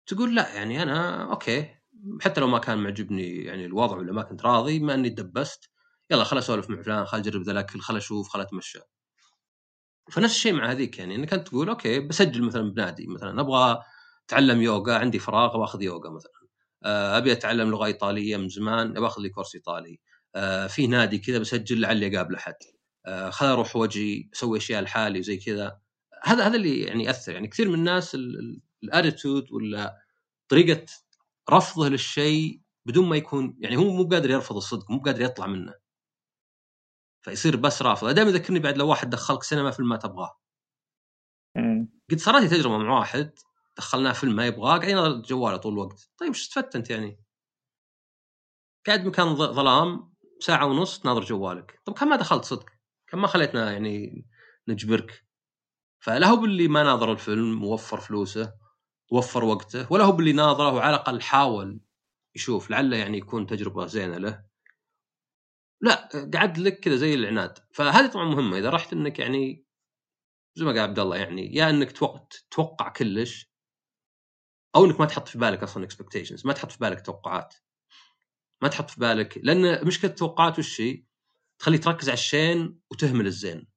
تقول 0.05 0.35
لا 0.35 0.53
يعني 0.53 0.83
أنا 0.83 1.31
okay. 1.31 1.80
حتى 2.21 2.41
لو 2.41 2.47
ما 2.47 2.59
كان 2.59 2.77
معجبني 2.77 3.43
يعني 3.43 3.65
الوضع 3.65 3.97
ولا 3.97 4.13
ما 4.13 4.21
كنت 4.23 4.45
راضي 4.45 4.79
ما 4.79 4.93
إني 4.93 5.09
دبست 5.09 5.69
يلا 6.11 6.23
خل 6.23 6.37
أسولف 6.37 6.69
مع 6.69 6.81
فلان 6.81 7.05
خل 7.05 7.17
أجرب 7.17 7.41
ذا 7.41 7.51
الأكل 7.51 7.79
خل 7.79 7.97
أشوف 7.97 8.29
خل 8.29 8.41
أتمشى. 8.41 8.79
فنفس 10.11 10.35
الشيء 10.35 10.53
مع 10.53 10.71
هذيك 10.71 10.99
يعني 10.99 11.15
انك 11.15 11.33
انت 11.33 11.47
تقول 11.47 11.69
okay 11.69 11.99
بسجل 11.99 12.43
مثلا 12.43 12.71
بنادي 12.71 13.07
مثلا 13.07 13.41
أبغى 13.41 13.83
أتعلم 14.25 14.61
يوغا 14.61 14.97
عندي 14.97 15.19
فراغ 15.19 15.57
باخذ 15.57 15.81
يوغا 15.81 16.09
مثلا. 16.09 16.31
آه، 16.83 17.17
أبي 17.17 17.31
أتعلم 17.31 17.69
لغة 17.69 17.85
إيطالية 17.85 18.37
من 18.37 18.49
زمان 18.49 18.93
باخذ 18.93 19.21
لي 19.21 19.29
كورس 19.29 19.55
إيطالي. 19.55 19.99
آه، 20.35 20.67
في 20.67 20.87
نادي 20.87 21.17
كذا 21.17 21.39
بسجل 21.39 21.81
لعلي 21.81 22.17
اقابل 22.17 22.35
احد 22.35 22.55
آه، 23.05 23.29
خل 23.29 23.45
أروح 23.45 23.75
وجهي 23.75 24.29
أسوي 24.33 24.57
أشياء 24.57 24.81
لحالي 24.81 25.19
وزي 25.19 25.37
كذا. 25.37 25.79
هذا 26.23 26.47
هذا 26.47 26.55
اللي 26.55 26.81
يعني 26.81 27.03
يأثر. 27.03 27.33
يعني 27.33 27.47
كثير 27.47 27.69
من 27.69 27.75
الناس 27.75 28.17
الاتيتود 28.83 29.51
ولا 29.51 29.97
طريقة 30.49 30.85
رفضه 31.51 31.89
للشيء 31.89 32.61
بدون 32.85 33.09
ما 33.09 33.15
يكون 33.15 33.57
يعني 33.59 33.77
هو 33.77 33.83
مو 33.83 34.07
قادر 34.07 34.29
يرفض 34.29 34.55
الصدق 34.55 34.91
مو 34.91 34.99
قادر 34.99 35.21
يطلع 35.21 35.47
منه. 35.47 35.73
فيصير 37.21 37.55
بس 37.55 37.81
رافض. 37.81 38.09
دائما 38.09 38.29
يذكرني 38.29 38.59
بعد 38.59 38.77
لو 38.77 38.89
واحد 38.89 39.09
دخلك 39.09 39.43
سينما 39.43 39.71
فيلم 39.71 39.89
ما 39.89 39.97
تبغاه. 39.97 40.39
قد 42.11 42.17
صارت 42.17 42.41
لي 42.41 42.47
تجربة 42.47 42.77
مع 42.77 42.99
واحد 42.99 43.39
دخلناه 43.77 44.11
فيلم 44.11 44.35
ما 44.35 44.45
يبغاه 44.45 44.77
قاعد 44.77 44.89
ينظر 44.89 45.21
جواله 45.21 45.57
طول 45.57 45.73
الوقت. 45.73 46.11
طيب 46.17 46.29
إيش 46.29 46.41
استفدت 46.41 46.75
أنت 46.75 46.89
يعني؟ 46.89 47.19
قاعد 48.87 49.05
مكان 49.05 49.35
ظلام 49.35 50.13
ساعة 50.39 50.65
ونص 50.65 50.99
تناظر 50.99 51.21
جوالك. 51.21 51.81
طب 51.85 51.93
كم 51.93 52.07
ما 52.07 52.15
دخلت 52.15 52.45
صدق؟ 52.45 52.69
كم 53.07 53.21
ما 53.21 53.27
خليتنا 53.27 53.71
يعني 53.71 54.25
نجبرك؟ 54.67 55.25
فلا 55.99 56.27
هو 56.27 56.35
باللي 56.35 56.67
ما 56.67 56.83
ناظر 56.83 57.11
الفيلم 57.11 57.63
ووفر 57.63 57.99
فلوسه. 57.99 58.60
ووفر 59.11 59.43
وقته 59.43 59.93
ولا 59.93 60.03
هو 60.03 60.11
باللي 60.11 60.33
ناظره 60.33 60.73
وعلى 60.73 60.95
الأقل 60.95 61.21
حاول 61.21 61.79
يشوف 62.35 62.69
لعله 62.69 62.97
يعني 62.97 63.17
يكون 63.17 63.47
تجربة 63.47 63.85
زينة 63.85 64.17
له. 64.17 64.45
لا 65.81 66.09
قعد 66.33 66.57
لك 66.57 66.79
كذا 66.79 66.95
زي 66.95 67.13
العناد. 67.13 67.59
فهذه 67.73 68.07
طبعا 68.07 68.25
مهمة 68.25 68.57
إذا 68.57 68.69
رحت 68.69 68.93
إنك 68.93 69.19
يعني 69.19 69.65
زي 70.55 70.65
ما 70.65 70.71
قال 70.71 70.79
عبد 70.79 70.99
الله 70.99 71.17
يعني 71.17 71.55
يا 71.55 71.69
إنك 71.69 71.91
توقع, 71.91 72.27
تتوقع 72.29 72.89
كلش 72.89 73.51
أو 74.75 74.85
إنك 74.85 74.99
ما 74.99 75.05
تحط 75.05 75.27
في 75.27 75.37
بالك 75.37 75.63
أصلا 75.63 75.83
expectations 75.83 76.45
ما 76.47 76.53
تحط 76.53 76.71
في 76.71 76.77
بالك 76.79 77.05
توقعات. 77.05 77.55
ما 78.61 78.67
تحط 78.67 78.89
في 78.89 78.99
بالك 78.99 79.39
لأن 79.43 79.87
مشكلة 79.87 80.11
التوقعات 80.11 80.59
وش 80.59 80.81
هي؟ 80.81 81.03
تخلي 81.59 81.77
تركز 81.77 82.09
على 82.09 82.17
الشين 82.17 82.81
وتهمل 82.91 83.27
الزين. 83.27 83.67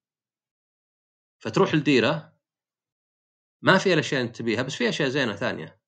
فتروح 1.39 1.72
الديره 1.72 2.34
ما 3.65 3.79
فيها 3.79 3.95
الاشياء 3.95 4.21
اللي 4.21 4.29
انت 4.29 4.37
تبيها 4.37 4.62
بس 4.62 4.75
فيها 4.75 4.89
أشياء 4.89 5.09
زينة 5.09 5.33
ثانية. 5.37 5.79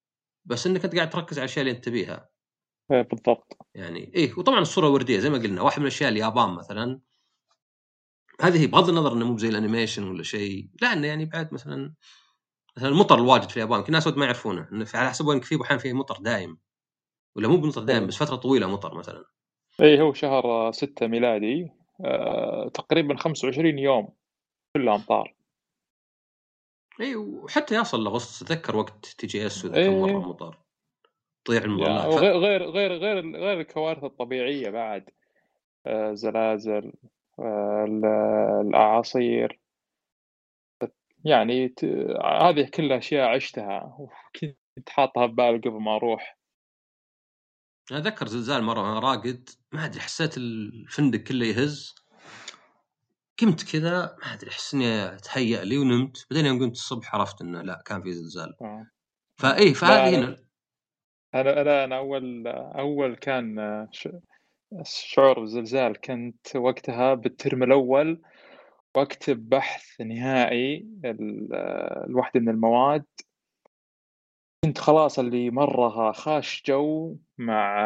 بس 0.44 0.66
إنك 0.66 0.84
أنت 0.84 0.96
قاعد 0.96 1.10
تركز 1.10 1.38
على 1.38 1.44
الاشياء 1.44 1.66
اللي 1.66 1.76
أنت 1.76 1.84
تبيها. 1.84 2.28
إيه، 2.90 3.02
بالضبط. 3.02 3.58
يعني 3.74 4.12
إيه 4.14 4.34
وطبعا 4.38 4.60
الصورة 4.60 4.88
وردية 4.88 5.18
زي 5.18 5.30
ما 5.30 5.38
قلنا 5.38 5.62
واحد 5.62 5.78
من 5.78 5.82
الاشياء 5.86 6.10
اليابان 6.10 6.50
مثلا. 6.50 7.00
هذه 8.40 8.60
هي 8.60 8.66
بغض 8.66 8.88
النظر 8.88 9.12
إنه 9.12 9.26
مو 9.26 9.38
زي 9.38 9.48
ال 9.48 9.54
animation 9.54 10.08
ولا 10.08 10.22
شيء 10.22 10.68
لا 10.82 10.92
انه 10.92 11.06
يعني 11.06 11.24
بعد 11.24 11.54
مثلا 11.54 11.94
مثلا 12.76 12.88
المطر 12.88 13.14
الواجد 13.14 13.48
في 13.50 13.56
اليابان 13.56 13.78
يمكن 13.78 13.88
الناس 13.88 14.06
ما 14.06 14.24
يعرفونه 14.24 14.68
إنه 14.72 14.84
في- 14.84 14.96
على 14.96 15.10
حسب 15.10 15.26
وين 15.26 15.40
في 15.40 15.62
أحيانا 15.62 15.82
فيه 15.82 15.92
مطر 15.92 16.18
دايم. 16.18 16.58
ولا 17.36 17.48
مو 17.48 17.56
بمطر 17.56 17.82
دايم 17.82 18.06
بس 18.06 18.16
فترة 18.16 18.36
طويلة 18.36 18.66
مطر 18.66 18.94
مثلا. 18.94 19.24
اي 19.80 20.00
هو 20.00 20.12
شهر 20.12 20.72
ستة 20.72 21.06
ميلادي 21.06 21.70
آه، 22.04 22.68
تقريبا 22.74 23.16
25 23.16 23.78
يوم 23.78 24.08
كلها 24.76 24.94
امطار 24.94 25.35
اي 27.00 27.16
وحتى 27.16 27.74
يصل 27.74 28.04
لاغسطس 28.04 28.42
اتذكر 28.42 28.76
وقت 28.76 29.06
TGS 29.06 29.64
وذا 29.64 29.76
إيه. 29.76 29.86
كم 29.86 30.00
مره 30.00 30.28
مطر 30.28 30.58
تضيع 31.44 31.64
المظلات 31.64 32.14
ف... 32.14 32.18
غير 32.18 32.62
غير 32.70 32.92
غير 32.92 33.36
غير 33.36 33.60
الكوارث 33.60 34.04
الطبيعية 34.04 34.70
بعد. 34.70 35.10
آه، 35.86 36.12
زلازل 36.14 36.92
آه، 37.38 37.84
ال- 37.88 38.66
الأعاصير. 38.68 39.60
يعني 41.24 41.68
ت- 41.68 41.84
هذه 42.24 42.70
كلها 42.74 42.98
أشياء 42.98 43.28
عشتها 43.28 43.96
وكنت 43.98 44.88
حاطها 44.88 45.26
ببالي 45.26 45.58
قبل 45.58 45.80
ما 45.80 45.96
أروح. 45.96 46.38
أنا 47.90 47.98
اتذكر 47.98 48.26
زلزال 48.26 48.62
مرة 48.62 48.80
وأنا 48.80 48.98
راقد. 48.98 49.48
ما 49.72 49.84
أدري 49.84 50.00
حسيت 50.00 50.36
الفندق 50.36 51.18
كله 51.18 51.46
يهز. 51.46 51.94
قمت 53.40 53.72
كذا 53.72 54.16
ما 54.22 54.34
أدري 54.34 54.50
أحس 54.50 54.74
إني 54.74 55.16
تهيأ 55.16 55.64
لي 55.64 55.78
ونمت. 55.78 56.26
بعدين 56.30 56.46
يوم 56.46 56.58
قمت 56.58 56.72
الصبح 56.72 57.14
عرفت 57.14 57.40
إنه 57.42 57.62
لا 57.62 57.82
كان 57.86 58.02
في 58.02 58.12
زلزال. 58.12 58.56
آه. 58.62 58.86
فايه 59.40 59.68
لا، 59.68 59.74
فهذه. 59.74 60.18
هنا. 60.18 60.36
أنا 61.34 61.60
أنا 61.60 61.84
أنا 61.84 61.96
أول 61.96 62.46
أول 62.78 63.16
كان 63.16 63.58
آه، 63.58 63.88
شعور 64.84 65.42
الزلزال 65.42 66.00
كنت 66.00 66.56
وقتها 66.56 67.14
بالترم 67.14 67.62
الأول. 67.62 68.22
وأكتب 68.96 69.48
بحث 69.48 70.00
نهائي 70.00 70.86
لوحدة 72.08 72.40
من 72.40 72.48
المواد. 72.48 73.04
كنت 74.64 74.78
خلاص 74.78 75.18
اللي 75.18 75.50
مرة 75.50 76.12
خاش 76.12 76.62
جو 76.66 77.16
مع 77.38 77.84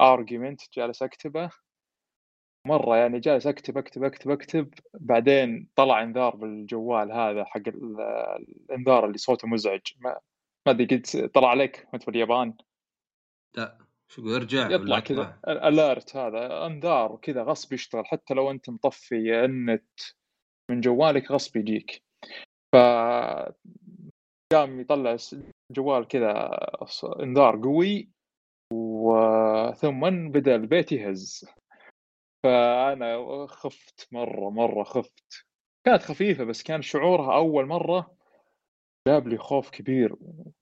argument 0.00 0.68
جالس 0.76 1.02
أكتبه. 1.02 1.50
مرة 2.66 2.96
يعني 2.96 3.20
جالس 3.20 3.46
أكتب 3.46 3.78
أكتب 3.78 4.04
أكتب 4.04 4.30
أكتب 4.30 4.74
بعدين 4.94 5.68
طلع 5.76 6.02
إنذار 6.02 6.36
بالجوال 6.36 7.12
هذا 7.12 7.44
حق 7.44 7.62
الإنذار 7.68 9.06
اللي 9.06 9.18
صوته 9.18 9.48
مزعج. 9.48 9.80
ما 10.00 10.20
ما 10.66 10.72
أدري 10.72 10.86
قلت 10.86 11.16
طلع 11.16 11.48
عليك 11.48 11.88
وأنت 11.92 12.02
في 12.02 12.10
اليابان؟ 12.10 12.54
لا. 13.56 13.78
شو 14.08 14.36
ارجع 14.36 14.70
يطلع 14.70 15.00
كذا 15.00 15.40
الاليرت 15.48 16.16
هذا 16.16 16.66
إنذار 16.66 17.16
كذا 17.16 17.42
غصب 17.42 17.72
يشتغل. 17.72 18.06
حتى 18.06 18.34
لو 18.34 18.50
أنت 18.50 18.70
مطفي 18.70 19.44
النت 19.44 20.00
من 20.70 20.80
جوالك 20.80 21.30
غصب 21.30 21.56
يجيك. 21.56 22.02
ف 22.72 22.76
قام 24.52 24.80
يطلع 24.80 25.16
جوال 25.70 26.08
كذا 26.08 26.50
إنذار 27.22 27.56
قوي 27.56 28.10
وثم 28.72 30.28
بدأ 30.28 30.54
البيت 30.54 30.92
يهز. 30.92 31.44
فأنا 32.42 33.46
خفت 33.46 34.08
مرة 34.12 34.50
مرة 34.50 34.84
خفت. 34.84 35.46
كانت 35.84 36.02
خفيفة 36.02 36.44
بس 36.44 36.62
كان 36.62 36.82
شعورها 36.82 37.36
أول 37.36 37.66
مرة 37.66 38.14
جاب 39.08 39.28
لي 39.28 39.38
خوف 39.38 39.70
كبير. 39.70 40.16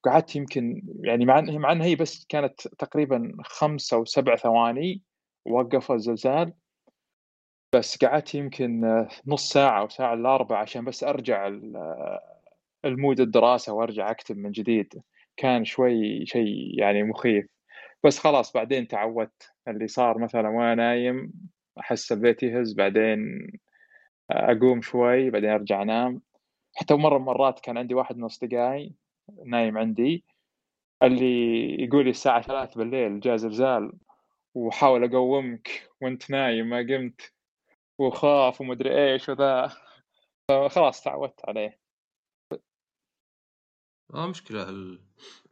وقعدت 0.05 0.37
يمكن 0.37 0.83
يعني 1.05 1.25
مع 1.25 1.41
مع 1.41 1.73
إنها 1.73 1.87
هي 1.87 1.95
بس 1.95 2.27
كانت 2.29 2.69
تقريبا 2.69 3.33
خمسة 3.45 3.97
أو 3.97 4.05
سبع 4.05 4.37
ثواني 4.37 5.03
وقف 5.47 5.93
الزلزال. 5.93 6.53
بس 7.75 8.05
قعدت 8.05 8.35
يمكن 8.35 9.07
نص 9.27 9.53
ساعة 9.53 9.81
أو 9.81 9.89
ساعة 9.89 10.15
إلا 10.15 10.37
ربع 10.37 10.59
عشان 10.59 10.85
بس 10.85 11.05
أرجع 11.05 11.47
المود 12.85 13.21
الدراسة 13.21 13.73
وأرجع 13.73 14.11
أكتب 14.11 14.37
من 14.37 14.51
جديد. 14.51 15.03
كان 15.37 15.65
شوي 15.65 16.27
شيء 16.27 16.81
يعني 16.81 17.03
مخيف. 17.03 17.47
بس 18.05 18.19
خلاص 18.19 18.53
بعدين 18.53 18.89
تعودت. 18.89 19.53
اللي 19.69 19.89
صار 19.89 20.19
مثلا 20.19 20.49
وأنا 20.49 20.75
نايم 20.75 21.33
أحس 21.79 22.13
البيت 22.13 22.43
يهز 22.43 22.73
بعدين 22.73 23.51
أقوم 24.31 24.83
شوي 24.83 25.31
بعدين 25.31 25.51
أرجع 25.51 25.83
أنام. 25.83 26.23
حتى 26.75 26.95
مرة 26.95 27.15
من 27.19 27.23
المرات 27.23 27.61
كان 27.61 27.79
عندي 27.79 27.95
واحد 27.95 28.17
من 28.17 28.25
أصدقائي 28.25 28.95
نايم 29.45 29.79
عندي 29.79 30.25
اللي 31.03 31.75
يقول 31.85 32.05
لي 32.05 32.11
الساعة 32.11 32.43
ثلاث 32.43 32.75
بالليل 32.75 33.21
جاء 33.21 33.37
زلزال 33.37 33.93
وحاول 34.55 35.05
أقومك 35.05 35.91
وأنت 36.01 36.31
نايم 36.31 36.69
ما 36.69 36.79
قمت 36.79 37.33
وخاف 37.99 38.61
ومدري 38.61 39.13
إيش 39.13 39.29
وذا. 39.29 39.73
فخلاص 40.49 41.03
تعودت 41.03 41.49
عليه. 41.49 41.81
آه 44.15 44.27
مشكلة 44.27 44.69
ال... 44.69 45.01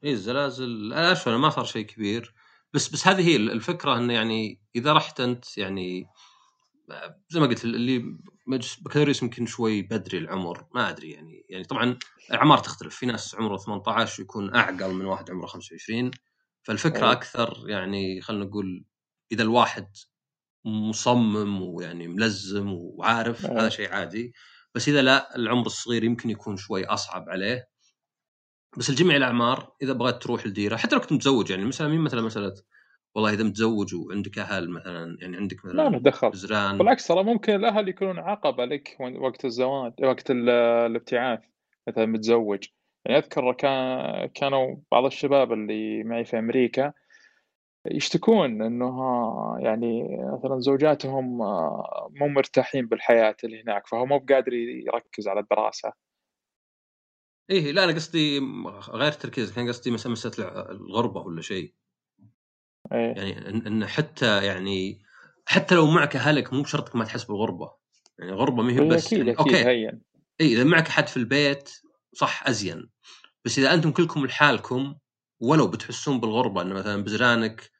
اي 0.04 0.10
الزلازل 0.10 0.92
أنا 0.92 1.12
أشوف 1.12 1.28
ما 1.28 1.50
صار 1.50 1.64
شيء 1.64 1.86
كبير. 1.86 2.34
بس 2.74 2.88
بس 2.88 3.08
هذه 3.08 3.28
هي 3.28 3.36
الفكرة 3.36 3.98
انه 3.98 4.12
يعني 4.12 4.60
إذا 4.76 4.92
رحت 4.92 5.20
أنت 5.20 5.58
يعني 5.58 6.06
زي 7.28 7.40
ما 7.40 7.46
قلت 7.46 7.64
اللي 7.64 8.18
بكالوريوس 8.80 9.22
يمكن 9.22 9.46
شوي 9.46 9.82
بدري 9.82 10.18
العمر 10.18 10.66
ما 10.74 10.88
أدري 10.88 11.10
يعني 11.10 11.46
يعني 11.48 11.64
طبعا 11.64 11.98
الأعمار 12.30 12.58
تختلف 12.58 12.96
في 12.96 13.06
ناس 13.06 13.34
عمره 13.34 13.56
18 13.56 14.22
يكون 14.22 14.54
أعقل 14.54 14.94
من 14.94 15.04
واحد 15.04 15.30
عمره 15.30 15.46
25 15.46 16.10
فالفكرة 16.62 17.06
أيه. 17.06 17.12
أكثر 17.12 17.64
يعني 17.66 18.20
خلينا 18.20 18.44
نقول 18.44 18.84
إذا 19.32 19.42
الواحد 19.42 19.88
مصمم 20.64 21.62
ويعني 21.62 22.08
ملزم 22.08 22.72
وعارف 22.72 23.46
أيه. 23.46 23.60
هذا 23.60 23.68
شيء 23.68 23.92
عادي 23.92 24.32
بس 24.74 24.88
إذا 24.88 25.02
لا 25.02 25.36
العمر 25.36 25.66
الصغير 25.66 26.04
يمكن 26.04 26.30
يكون 26.30 26.56
شوي 26.56 26.84
أصعب 26.84 27.28
عليه 27.28 27.68
بس 28.76 28.90
الجميع 28.90 29.16
الأعمار 29.16 29.72
إذا 29.82 29.92
بغيت 29.92 30.14
تروح 30.14 30.44
الديره 30.44 30.76
حتى 30.76 30.94
لو 30.94 31.00
كنت 31.00 31.12
متزوج 31.12 31.50
يعني 31.50 31.64
مثلا 31.64 31.88
مين 31.88 32.00
مثلا 32.00 32.22
مسألة 32.22 32.54
والله 33.14 33.32
إذا 33.32 33.44
متزوج 33.44 33.94
وعندك 33.94 34.38
أهل 34.38 34.70
مثلا 34.70 35.16
يعني 35.20 35.36
عندك 35.36 35.64
مثلا 35.64 35.88
لا 35.88 35.98
دخل. 35.98 36.30
بزران 36.30 36.78
بالعكس 36.78 37.06
ترى 37.06 37.24
ممكن 37.24 37.54
الأهل 37.54 37.88
يكونون 37.88 38.18
عقبة 38.18 38.64
لك 38.64 38.96
وقت 39.00 39.44
الزواج 39.44 39.92
وقت 40.02 40.30
الابتعاث 40.30 41.40
مثلا 41.88 42.06
متزوج. 42.06 42.64
يعني 43.04 43.18
أذكر 43.18 43.52
كان 43.52 44.26
كانوا 44.26 44.76
بعض 44.92 45.04
الشباب 45.04 45.52
اللي 45.52 46.04
معي 46.04 46.24
في 46.24 46.38
أمريكا 46.38 46.92
يشتكون 47.86 48.62
إنه 48.62 48.96
يعني 49.60 50.18
مثلا 50.38 50.60
زوجاتهم 50.60 51.38
مو 52.10 52.28
مرتاحين 52.28 52.86
بالحياة 52.86 53.36
اللي 53.44 53.62
هناك 53.62 53.86
فهو 53.86 54.06
مو 54.06 54.18
بقادر 54.18 54.52
يركز 54.52 55.28
على 55.28 55.40
الدراسة. 55.40 55.92
إيه 57.50 57.72
لا 57.72 57.84
أنا 57.84 57.92
قصدي 57.92 58.40
غير 58.90 59.12
تركيز 59.12 59.52
كان 59.52 59.68
قصدي 59.68 59.90
مثلا 59.90 60.12
مسألة 60.12 60.48
الغربة 60.70 61.20
ولا 61.20 61.42
شيء. 61.42 61.74
أيه. 62.92 63.14
يعني 63.14 63.48
ان 63.48 63.86
حتى 63.86 64.46
يعني 64.46 65.02
حتى 65.46 65.74
لو 65.74 65.86
معك 65.86 66.16
أهلك 66.16 66.52
مو 66.52 66.62
بشرط 66.62 66.96
ما 66.96 67.04
تحس 67.04 67.24
بالغربة. 67.24 67.72
يعني 68.18 68.32
غربة 68.32 68.62
ما 68.62 68.72
هي 68.72 68.80
بس. 68.80 69.06
أكيد 69.06 69.18
يعني 69.18 69.38
أوكي. 69.38 69.64
هين. 69.64 70.02
إي 70.40 70.52
إذا 70.52 70.64
معك 70.64 70.88
احد 70.88 71.06
في 71.08 71.16
البيت 71.16 71.70
صح 72.14 72.46
أزين. 72.46 72.90
بس 73.44 73.58
إذا 73.58 73.74
أنتم 73.74 73.90
كلكم 73.90 74.26
لحالكم 74.26 74.94
ولو 75.40 75.66
بتحسون 75.66 76.20
بالغربة 76.20 76.62
انه 76.62 76.74
مثلا 76.74 77.04
بزرانك 77.04 77.70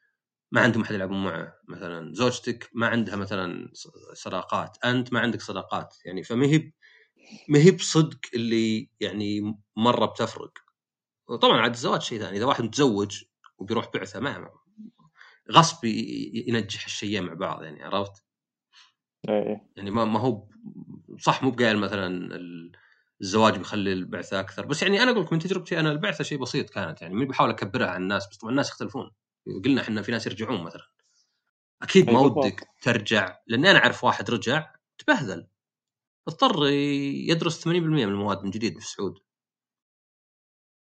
ما 0.51 0.61
عندهم 0.61 0.83
أحد 0.83 0.95
يلعبون 0.95 1.23
معه 1.23 1.53
مثلا 1.67 2.13
زوجتك 2.13 2.69
ما 2.73 2.87
عندها 2.87 3.15
مثلا 3.15 3.71
صداقات 4.13 4.77
أنت 4.85 5.13
ما 5.13 5.19
عندك 5.19 5.41
صداقات. 5.41 5.95
يعني 6.05 6.23
فما 6.23 6.45
هي 6.45 6.71
ما 7.47 7.59
هي 7.59 7.71
بصدق 7.71 8.19
اللي 8.33 8.89
يعني 8.99 9.57
مرة 9.77 10.05
بتفرق. 10.05 10.53
طبعا 11.41 11.61
عاد 11.61 11.71
الزواج 11.71 12.01
شيء 12.01 12.19
ثاني 12.19 12.37
إذا 12.37 12.45
واحد 12.45 12.63
متزوج 12.63 13.23
وبيروح 13.57 13.89
بعثة 13.93 14.19
ما 14.19 14.49
غصب 15.51 15.85
ينجح 15.85 16.85
الشيئين 16.85 17.23
مع 17.23 17.33
بعض 17.33 17.63
يعني 17.63 17.83
عرفت؟ 17.83 18.23
إيه 19.29 19.69
يعني 19.75 19.91
ما 19.91 20.19
هو 20.19 20.47
صح 21.19 21.43
مو 21.43 21.51
بقايل 21.51 21.77
مثلا 21.77 22.29
الزواج 23.21 23.57
بيخلي 23.57 23.93
البعثة 23.93 24.39
أكثر. 24.39 24.65
بس 24.65 24.83
يعني 24.83 25.03
أنا 25.03 25.11
أقول 25.11 25.23
لك 25.23 25.33
من 25.33 25.39
تجربتي 25.39 25.79
أنا 25.79 25.91
البعثة 25.91 26.23
شيء 26.23 26.37
بسيط 26.37 26.69
كانت 26.69 27.01
يعني 27.01 27.25
بحاول 27.25 27.49
أكبرها 27.49 27.87
على 27.87 27.97
الناس 27.97 28.27
بس 28.27 28.37
طبعا 28.37 28.51
الناس 28.51 28.69
يختلفون. 28.69 29.11
قلنا 29.65 29.81
إحنا 29.81 30.01
في 30.01 30.11
ناس 30.11 30.27
يرجعون 30.27 30.63
مثلا. 30.63 30.89
أكيد 31.81 32.09
ما 32.09 32.19
ودك 32.19 32.67
ترجع 32.81 33.37
لأني 33.47 33.71
أنا 33.71 33.79
أعرف 33.79 34.03
واحد 34.03 34.31
رجع 34.31 34.71
تبهذل. 34.97 35.47
اضطر 36.29 36.67
يدرس 37.29 37.63
80% 37.63 37.65
من 37.73 38.03
المواد 38.03 38.43
من 38.43 38.49
جديد 38.49 38.73
في 38.73 38.79
السعود. 38.79 39.19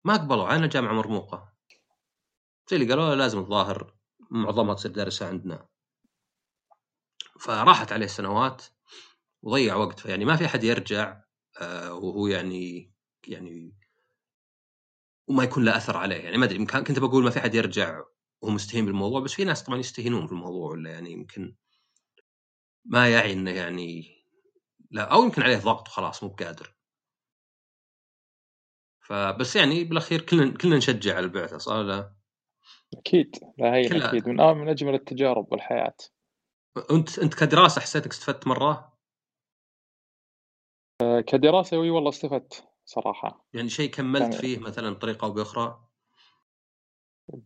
ما 0.05 0.17
قبلوا 0.17 0.57
أنا 0.57 0.67
جامعة 0.67 0.93
مرموقة. 0.93 1.53
زي 2.71 2.77
اللي 2.77 2.89
قالوا 2.89 3.15
لازم 3.15 3.39
الظاهر 3.39 3.95
معظمها 4.31 4.75
تصير 4.75 4.91
دارسها 4.91 5.29
عندنا. 5.29 5.69
فراحت 7.41 7.93
عليه 7.93 8.07
سنوات 8.07 8.65
وضيع 9.43 9.77
وقت. 9.77 10.07
يعني 10.07 10.25
ما 10.25 10.37
في 10.37 10.47
أحد 10.47 10.65
يرجع 10.65 11.23
آه 11.61 11.95
وهو 11.95 12.27
يعني 12.27 12.93
يعني 13.29 13.77
وما 15.29 15.45
يكون 15.45 15.65
له 15.65 15.77
أثر 15.77 15.97
عليه. 15.97 16.17
يعني 16.17 16.37
ما 16.39 16.45
أدري 16.45 16.67
كنت 16.67 16.99
بقول 16.99 17.25
ما 17.25 17.31
في 17.31 17.39
أحد 17.39 17.55
يرجع 17.55 18.03
وهو 18.43 18.53
مستهين 18.53 18.87
بالموضوع 18.87 19.21
بس 19.21 19.33
في 19.33 19.45
ناس 19.45 19.63
طبعا 19.63 19.79
يستهينون 19.79 20.27
في 20.27 20.33
الموضوع 20.33 20.71
ولا 20.71 20.91
يعني 20.91 21.13
يمكن 21.13 21.57
ما 22.85 23.09
يعي 23.09 23.33
إنه 23.33 23.51
يعني 23.51 24.22
لا 24.93 25.03
أو 25.03 25.23
يمكن 25.23 25.43
عليه 25.43 25.57
ضغط 25.57 25.89
وخلاص 25.89 26.23
مو 26.23 26.29
بقادر 26.29 26.75
فبس 29.01 29.57
يعني 29.57 29.85
بالأخير 29.85 30.21
كلنا 30.21 30.59
كلنا 30.59 30.77
نشجع 30.77 31.17
على 31.17 31.25
البعثه 31.25 31.59
صار 31.59 31.83
لا 31.83 32.15
أكيد 32.99 33.37
لا 33.59 33.75
هي 33.75 33.81
أكيد 33.81 34.29
من 34.29 34.37
من 34.37 34.69
أجمل 34.69 34.95
التجارب 34.95 35.49
بالحياة 35.49 35.97
انت 36.91 37.19
أنت 37.19 37.35
كدراسة 37.35 37.81
حسيتك 37.81 38.11
استفدت 38.11 38.47
مرة؟ 38.47 38.93
آه، 41.03 41.21
كدراسة 41.21 41.79
وي 41.79 41.91
والله 41.91 42.09
استفدت 42.09 42.65
صراحة 42.85 43.47
يعني 43.55 43.69
شيء 43.69 43.91
كملت 43.91 44.23
يعني... 44.23 44.37
فيه 44.37 44.59
مثلا 44.59 44.91
بطريقة 44.91 45.25
أو 45.25 45.33
بأخرى؟ 45.33 45.89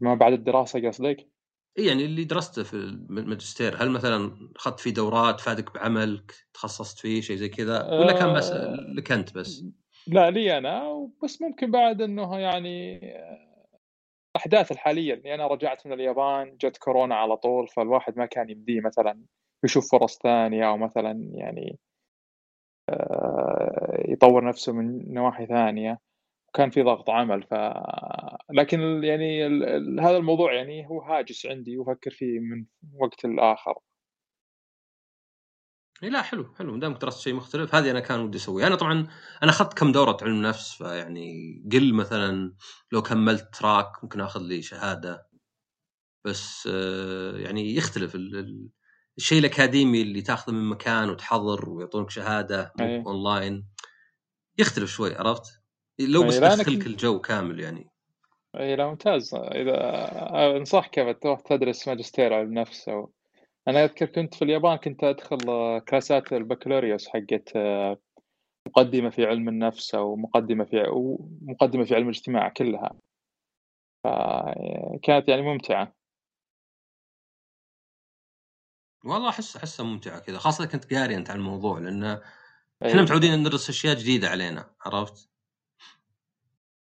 ما 0.01 0.15
بعد 0.15 0.33
الدراسة 0.33 0.89
قصدك؟ 0.89 1.29
اي 1.79 1.87
يعني 1.87 2.05
اللي 2.05 2.25
درسته 2.25 2.63
في 2.63 2.75
الماجستير 2.75 3.83
هل 3.83 3.91
مثلا 3.91 4.51
اخذت 4.57 4.81
فيه 4.81 4.91
دورات 4.91 5.41
فادك 5.41 5.75
بعملك 5.75 6.35
تخصصت 6.55 6.99
فيه 6.99 7.21
شيء 7.21 7.37
زي 7.37 7.49
كذا 7.49 7.95
ولا 7.95 8.13
كان 8.13 8.35
بس 8.35 8.51
آه، 8.51 8.77
لك 8.95 9.13
أنت 9.13 9.35
بس؟ 9.35 9.65
لا 10.07 10.31
لي 10.31 10.59
أنا 10.59 11.09
بس 11.23 11.43
ممكن 11.43 11.71
بعد 11.71 12.03
إنه 12.03 12.39
يعني 12.39 13.01
الاحداث 14.37 14.73
الحالية 14.73 15.15
اللي 15.15 15.35
أنا 15.35 15.47
رجعت 15.47 15.87
من 15.87 15.93
اليابان 15.93 16.57
جت 16.57 16.77
كورونا 16.77 17.15
على 17.15 17.37
طول 17.37 17.69
فالواحد 17.69 18.19
ما 18.19 18.27
كان 18.27 18.51
يمديه 18.51 18.81
مثلا 18.81 19.23
يشوف 19.65 19.91
فرص 19.93 20.19
ثانية 20.19 20.69
أو 20.69 20.77
مثلا 20.77 21.31
يعني 21.35 21.79
آه، 22.91 24.05
يطور 24.09 24.45
نفسه 24.45 24.73
من 24.73 25.15
نواحي 25.15 25.47
ثانية 25.47 25.99
وكان 26.57 26.71
في 26.71 26.83
ضغط 26.83 27.11
عمل 27.11 27.43
ف 27.43 27.55
لكن 28.51 29.05
يعني 29.05 29.47
ال... 29.47 29.65
ال... 29.65 30.01
هذا 30.01 30.17
الموضوع 30.17 30.53
يعني 30.53 30.87
هو 30.89 31.01
هاجس 31.03 31.47
عندي 31.47 31.79
وأفكر 31.79 32.11
فيه 32.11 32.41
من 32.41 32.65
وقت 33.01 33.27
لآخر 33.27 33.75
إي 36.03 36.09
لا 36.09 36.23
حلو 36.23 36.55
حلو 36.55 36.77
دامك 36.77 37.01
درست 37.01 37.21
شيء 37.21 37.35
مختلف 37.35 37.75
هذه 37.75 37.91
أنا 37.91 38.01
كان 38.01 38.21
ودي 38.21 38.39
أسويها 38.39 38.67
أنا 38.67 38.77
طبعا 38.77 39.09
أنا 39.43 39.51
أخذت 39.51 39.79
كم 39.79 39.93
دورة 39.93 40.17
علم 40.23 40.43
نفس 40.43 40.75
فيعني 40.75 41.33
قل 41.73 41.95
مثلا 41.95 42.55
لو 42.93 43.03
كملت 43.03 43.55
تراك 43.55 44.05
ممكن 44.05 44.21
آخذ 44.21 44.41
لي 44.41 44.63
شهادة 44.63 45.29
بس 46.25 46.69
آه، 46.73 47.37
يعني 47.37 47.75
يختلف 47.75 48.17
الشيء 49.17 49.39
الأكاديمي 49.39 50.03
اللي 50.03 50.23
تاخذه 50.23 50.53
من 50.53 50.69
مكان 50.71 51.11
وتحضر 51.11 51.71
ويعطونك 51.71 52.11
شهادة 52.11 52.73
أيه. 52.81 53.05
أونلاين 53.07 53.69
يختلف 54.59 54.91
شوي 54.91 55.15
عرفت؟ 55.15 55.66
لو 55.99 56.27
بس 56.27 56.39
تدخلك 56.41 56.87
الجو 56.87 57.21
كامل 57.21 57.61
يعني. 57.61 57.91
اي 58.57 58.77
لا 58.77 58.87
ممتاز. 58.87 59.35
إذا 59.35 60.57
انصحك 60.57 61.19
تروح 61.23 61.41
تدرس 61.41 61.89
ماجستير 61.89 62.35
علم 62.35 62.55
نفس 62.55 62.89
أو 62.89 63.13
أنا 63.69 63.85
أذكر 63.85 64.07
كنت 64.07 64.35
في 64.35 64.43
اليابان 64.43 64.77
كنت 64.77 65.05
أدخل 65.05 65.39
كلاسات 65.89 66.33
البكالوريوس 66.33 67.09
حقت 67.09 67.53
مقدمة 68.69 69.11
في 69.11 69.27
علم 69.27 69.49
النفس 69.49 69.95
أو 69.95 70.17
مقدمة 70.17 70.65
في 70.65 70.83
مقدمة 71.43 71.85
في 71.85 71.95
علم 71.95 72.05
الاجتماع 72.05 72.49
كلها. 72.49 72.97
فكانت 74.05 75.29
يعني 75.29 75.43
ممتعة. 75.43 75.97
والله 79.05 79.29
أحس 79.29 79.57
أحسها 79.57 79.87
ممتعة 79.87 80.19
كذا 80.19 80.39
خاصة 80.39 80.67
كنت 80.67 80.95
قاري 80.95 81.17
أنت 81.17 81.31
عن 81.31 81.37
الموضوع 81.37 81.79
لأن 81.79 82.21
إحنا 82.87 83.03
متعودين 83.03 83.41
ندرس 83.41 83.69
أشياء 83.69 83.95
جديدة 83.95 84.29
علينا 84.29 84.71
عرفت؟ 84.81 85.31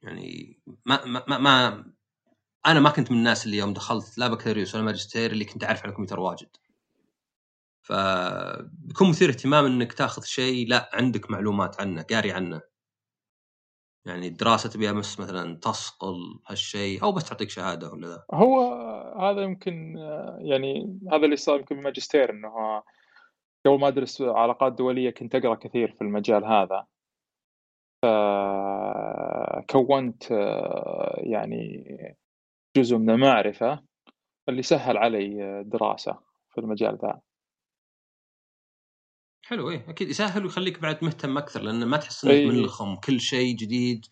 يعني 0.04 0.60
ما 0.86 1.06
ما 1.06 1.38
ما 1.38 1.86
أنا 2.66 2.80
ما 2.80 2.89
كنت 2.89 3.12
من 3.12 3.18
الناس 3.18 3.45
اللي 3.45 3.58
يوم 3.58 3.74
دخلت 3.74 4.18
لا 4.18 4.28
بكالوريوس 4.28 4.76
ولا 4.76 4.84
ماجستير 4.84 5.32
اللي 5.32 5.45
كنت 5.45 5.64
أعرف 5.64 5.84
عن 5.84 5.89
الكمبيوتر 5.89 6.20
واجد. 6.20 6.49
فبيكون 7.82 9.10
مثير 9.10 9.30
اهتمام 9.30 9.66
إنك 9.66 9.93
تاخذ 9.93 10.24
شيء 10.24 10.68
لا 10.68 10.89
عندك 10.93 11.32
معلومات 11.32 11.82
عنه 11.82 12.01
قاري 12.01 12.32
عنه. 12.32 12.62
يعني 14.06 14.28
الدراسة 14.28 14.70
تبيها 14.70 14.91
بس 14.91 15.20
مثلا 15.20 15.60
تصقل 15.60 16.39
هالشيء 16.47 17.04
أو 17.04 17.12
بس 17.12 17.30
تعطيك 17.30 17.49
شهادة 17.49 17.91
ولا 17.91 18.08
ذا. 18.08 18.24
هو 18.34 18.74
هذا 19.20 19.41
يمكن 19.41 19.95
يعني 20.39 20.99
هذا 21.12 21.26
اللي 21.26 21.36
صار 21.36 21.60
يمكن 21.60 21.76
بالماجستير 21.76 22.30
إنه 22.30 22.84
قبل 23.66 23.80
ما 23.80 23.88
أدرس 23.88 24.22
علاقات 24.22 24.74
دولية 24.74 25.10
كنت 25.10 25.36
أقرأ 25.36 25.56
كثير 25.56 25.91
في 25.91 26.01
المجال 26.01 26.45
هذا. 26.45 26.86
كونت 29.74 30.32
يعني 31.18 31.84
جزء 32.78 32.98
من 32.98 33.10
المعرفة 33.10 33.84
اللي 34.50 34.62
سهل 34.62 34.98
علي 34.98 35.60
الدراسة 35.62 36.20
في 36.50 36.58
المجال 36.58 36.98
ذا 37.02 37.22
حلو 39.46 39.70
إيه 39.70 39.90
أكيد 39.90 40.10
يسهل 40.10 40.44
ويخليك 40.44 40.80
بعد 40.80 41.04
مهتم 41.04 41.38
أكثر 41.38 41.62
لأن 41.62 41.86
ما 41.86 41.98
تحس 41.98 42.26
إنك 42.26 42.34
إيه. 42.34 42.48
منلخم 42.48 42.96
كل 42.96 43.20
شيء 43.20 43.56
جديد 43.56 44.06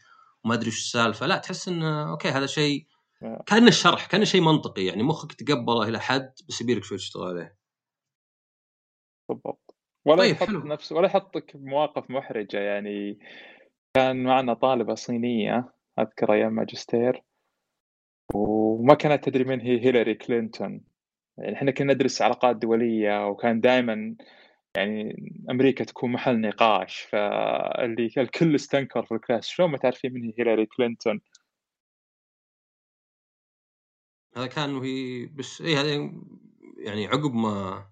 وما 0.46 0.54
أدري 0.54 0.68
وش 0.68 0.78
السالفة 0.78 1.26
لا 1.26 1.38
تحس 1.38 1.68
انه 1.68 2.12
أوكي 2.12 2.28
هذا 2.30 2.46
شيء 2.46 2.88
آه. 3.24 3.44
كأنه 3.46 3.72
شرح 3.72 4.06
كأنه 4.06 4.24
شيء 4.24 4.42
منطقي 4.42 4.86
يعني 4.86 5.04
مخك 5.04 5.34
تقبله 5.34 5.88
إلى 5.90 6.00
حد 6.00 6.34
بس 6.50 6.62
يبيلك 6.62 6.84
شوي 6.84 6.98
تشتغل 6.98 7.24
عليه 7.24 7.58
بالضبط 9.30 9.76
ولا 10.06 10.18
طيب 10.18 10.36
يحط. 10.36 10.50
نفسه 10.50 10.96
ولا 10.96 11.06
يحطك 11.06 11.58
بمواقف 11.58 12.10
محرجة 12.10 12.58
يعني 12.58 13.20
كان 13.94 14.24
معنا 14.24 14.54
طالبه 14.54 14.96
صينية 14.96 15.74
أذكر 16.00 16.34
أيام 16.34 16.54
ماجستير. 16.54 17.24
وما 18.34 18.94
كانت 18.94 19.24
تدري 19.24 19.44
من 19.44 19.62
هي 19.62 19.86
هيلاري 19.86 20.16
كلينتون. 20.16 20.82
يعني 21.38 21.56
إحنا 21.56 21.72
كنا 21.72 21.94
ندرس 21.94 22.22
علاقات 22.22 22.56
دولية 22.56 23.28
وكان 23.28 23.62
دائما 23.62 24.16
يعني 24.76 25.16
أمريكا 25.50 25.84
تكون 25.84 26.12
محل 26.12 26.42
نقاش. 26.42 27.02
فاللي 27.02 28.10
الكل 28.18 28.56
استنكر 28.56 29.06
في 29.06 29.14
ال 29.14 29.20
class 29.20 29.48
شلون 29.48 29.72
ما 29.72 29.78
تعرفين 29.78 30.14
من 30.14 30.24
هي 30.24 30.34
هيلاري 30.40 30.66
كلينتون؟ 30.66 31.22
هذا 34.38 34.48
كان 34.48 34.76
وهي 34.76 35.26
بس 35.26 35.62
اي 35.62 35.76
هذا 35.76 36.12
يعني 36.78 37.08
عقب 37.08 37.34
ما 37.34 37.86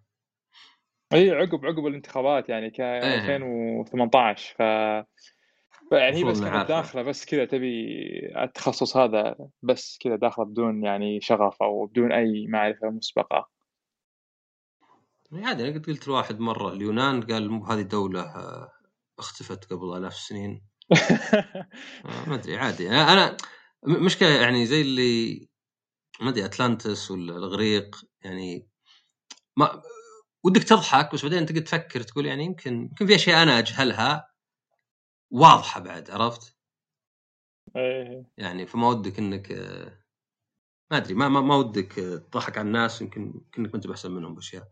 اي 1.14 1.32
عقب 1.32 1.66
عقب 1.66 1.88
الانتخابات 1.88 2.50
يعني 2.50 2.70
كان 2.70 3.04
إيه. 3.04 3.16
2018 3.16 4.56
ف 4.56 4.62
يعني 5.92 6.18
هي 6.18 6.24
بس 6.24 6.42
كانت 6.42 6.68
داخلة 6.68 7.02
بس 7.02 7.26
كذا 7.26 7.46
تبي 7.46 7.88
التخصص 8.44 8.98
هذا 8.98 9.36
بس 9.62 9.98
كذا 10.02 10.16
داخلة 10.16 10.46
بدون 10.46 10.84
يعني 10.84 11.22
شغف 11.22 11.62
أو 11.62 11.86
بدون 11.86 12.12
أي 12.12 12.48
معرفة 12.48 12.90
مسبقة. 12.90 13.50
عادي 15.34 15.70
أنا 15.70 15.78
قد 15.78 15.86
قلت 15.86 16.08
لواحد 16.08 16.40
مرة 16.40 16.74
اليونان 16.74 17.22
قال 17.22 17.52
مو 17.52 17.60
بهذه 17.60 17.82
دوله 17.82 18.22
آه، 18.22 18.72
اختفت 19.20 19.74
قبل 19.74 19.98
ألاف 19.98 20.14
السنين. 20.14 20.62
آه، 22.06 22.30
ما 22.30 22.36
أدري 22.36 22.58
عادي. 22.58 22.90
أنا 22.90 23.38
مشكلة 23.84 24.30
يعني 24.30 24.66
زي 24.66 24.82
اللي 24.82 25.48
ما 26.22 26.30
أدري 26.30 26.46
أتلانتس 26.46 27.12
ولا 27.12 27.38
الاغريق 27.38 27.96
يعني 28.24 28.68
ما 29.58 29.82
ودك 30.44 30.64
تضحك 30.64 31.14
بس 31.14 31.24
بعدين 31.24 31.46
تقعد 31.46 31.64
تفكر 31.64 32.02
تقول 32.02 32.26
يعني 32.26 32.46
يمكن 32.46 32.74
يمكن 32.74 33.08
في 33.08 33.16
أشياء 33.16 33.44
أنا 33.44 33.60
أجهلها. 33.60 34.29
واضحة 35.32 35.80
بعد 35.80 36.12
عرفت؟ 36.12 36.58
إيه 37.76 38.24
يعني 38.38 38.66
فما 38.66 38.88
ودك 38.88 39.20
إنك 39.20 39.52
ما 40.92 40.98
أدري 40.98 41.14
ما 41.14 41.30
ما, 41.30 41.42
ما 41.42 41.56
ودك 41.56 41.94
تضحك 42.32 42.58
على 42.58 42.68
الناس 42.68 43.02
يمكن 43.02 43.42
كنك 43.54 43.76
أنت 43.76 43.90
احسن 43.90 44.12
منهم 44.12 44.36
بأشياء. 44.36 44.68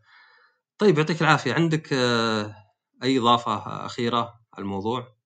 طيب 0.77 0.97
يعطيك 0.97 1.21
العافية 1.21 1.53
عندك 1.53 1.93
أي 3.03 3.17
إضافة 3.17 3.85
أخيرة 3.85 4.39
على 4.53 4.63
الموضوع؟ 4.63 5.17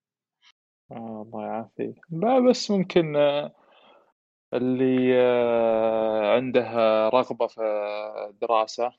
آه 0.91 1.25
الله 1.27 1.45
يعافيك 1.45 1.95
لا 2.09 2.49
بس 2.49 2.71
ممكن 2.71 3.15
اللي 4.53 5.13
عنده 6.35 6.69
رغبة 7.09 7.47
في 7.47 7.61
الدراسة 8.29 8.93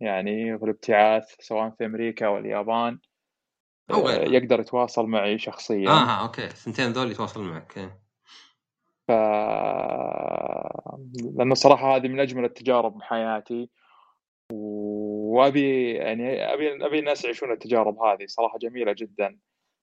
يعني 0.00 0.58
في 0.58 0.64
الابتعاث 0.64 1.36
سواء 1.40 1.70
في 1.70 1.86
أمريكا 1.86 2.28
أو. 3.90 4.08
آه، 4.08 4.12
يقدر 4.12 4.60
يتواصل 4.60 5.06
معي 5.06 5.38
شخصيا. 5.38 5.88
آه, 5.88 5.92
آه 5.92 6.22
أوكي. 6.22 6.44
الثنتين 6.44 6.92
ذول 6.92 7.10
يتواصل 7.10 7.42
معك 7.42 7.78
إيه. 7.78 8.00
ف 9.08 9.10
لأنه 11.36 11.54
صراحة 11.54 11.96
هذه 11.96 12.08
من 12.08 12.20
أجمل 12.20 12.44
التجارب 12.44 12.98
بحياتي 12.98 13.70
وأبي 14.52 15.92
يعني 15.92 16.54
أبي 16.54 16.86
أبي 16.86 16.98
الناس 16.98 17.24
يعيشون 17.24 17.52
التجارب 17.52 17.98
هذه 17.98 18.26
صراحة 18.26 18.58
جميلة 18.58 18.94
جدا. 18.98 19.38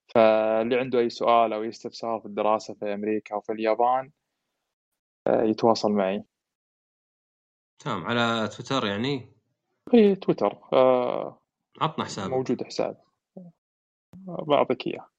فاللي 0.07 0.79
عنده 0.79 0.99
أي 0.99 1.09
سؤال 1.09 1.53
أو 1.53 1.63
استفسار 1.63 2.19
في 2.19 2.25
الدراسة 2.25 2.73
في 2.73 2.93
أمريكا 2.93 3.35
أو 3.35 3.41
في 3.41 3.51
اليابان 3.51 4.11
آه، 5.27 5.43
يتواصل 5.43 5.91
معي. 5.91 6.23
تمام. 7.79 8.05
على 8.05 8.47
تويتر 8.47 8.85
يعني؟ 8.85 9.33
اي 9.93 10.15
تويتر. 10.15 10.57
آه 10.73 11.41
عطنا 11.81 12.05
حساب 12.05 12.29
موجود 12.29 12.63
حساب. 12.63 12.97
بعطيك 14.27 14.87
إياه. 14.87 15.09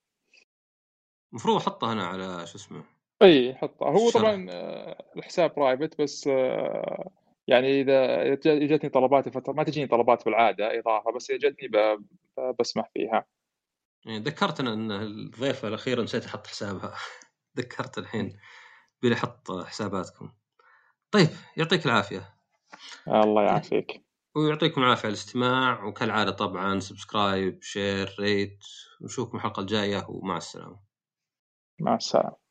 المفروض 1.33 1.57
احطه 1.57 1.93
هنا 1.93 2.07
على 2.07 2.47
شو 2.47 2.59
اسمه. 2.59 2.85
إي 3.23 3.55
حطه 3.55 3.87
هو. 3.87 4.11
طبعا 4.11 4.47
آه، 4.51 5.13
الحساب 5.17 5.55
private 5.55 6.01
بس 6.03 6.29
آه، 6.29 7.11
يعني 7.47 7.81
إذا 7.81 8.35
جتني 8.45 8.91
طلبات 8.91 9.29
فترة 9.29 9.53
ما 9.53 9.65
تجيني 9.65 9.87
طلبات 9.87 10.25
بالعادة 10.25 10.79
إضافة 10.79 11.13
بس 11.13 11.31
إذا 11.31 11.49
جتني 11.49 11.69
بسمح 12.61 12.91
فيها. 12.95 13.25
ذكرتنا 14.09 14.73
إن 14.73 14.93
الضيفه 14.93 15.69
الاخيره 15.69 16.03
نسيت 16.03 16.25
أحط 16.25 16.47
حسابها. 16.47 16.95
ذكرت 17.59 17.99
الحين 17.99 18.39
بلي 19.03 19.15
أحط 19.15 19.53
حساباتكم. 19.53 20.33
طيب 21.11 21.29
يعطيك 21.57 21.87
العافية. 21.87 22.35
الله 23.09 23.43
يعافيك. 23.43 24.06
ويعطيكم 24.37 24.83
العافية 24.83 25.03
على 25.03 25.09
الاستماع 25.09 25.85
وكالعادة 25.85 26.31
طبعا 26.31 26.81
subscribe 26.81 27.63
share 27.63 28.17
rate 28.21 28.65
ونشوفكم 29.01 29.37
الحلقة 29.37 29.61
الجاية 29.61 30.07
ومع 30.09 30.37
السلامة. 30.37 30.81
مع 31.81 31.95
السلامة. 31.95 32.46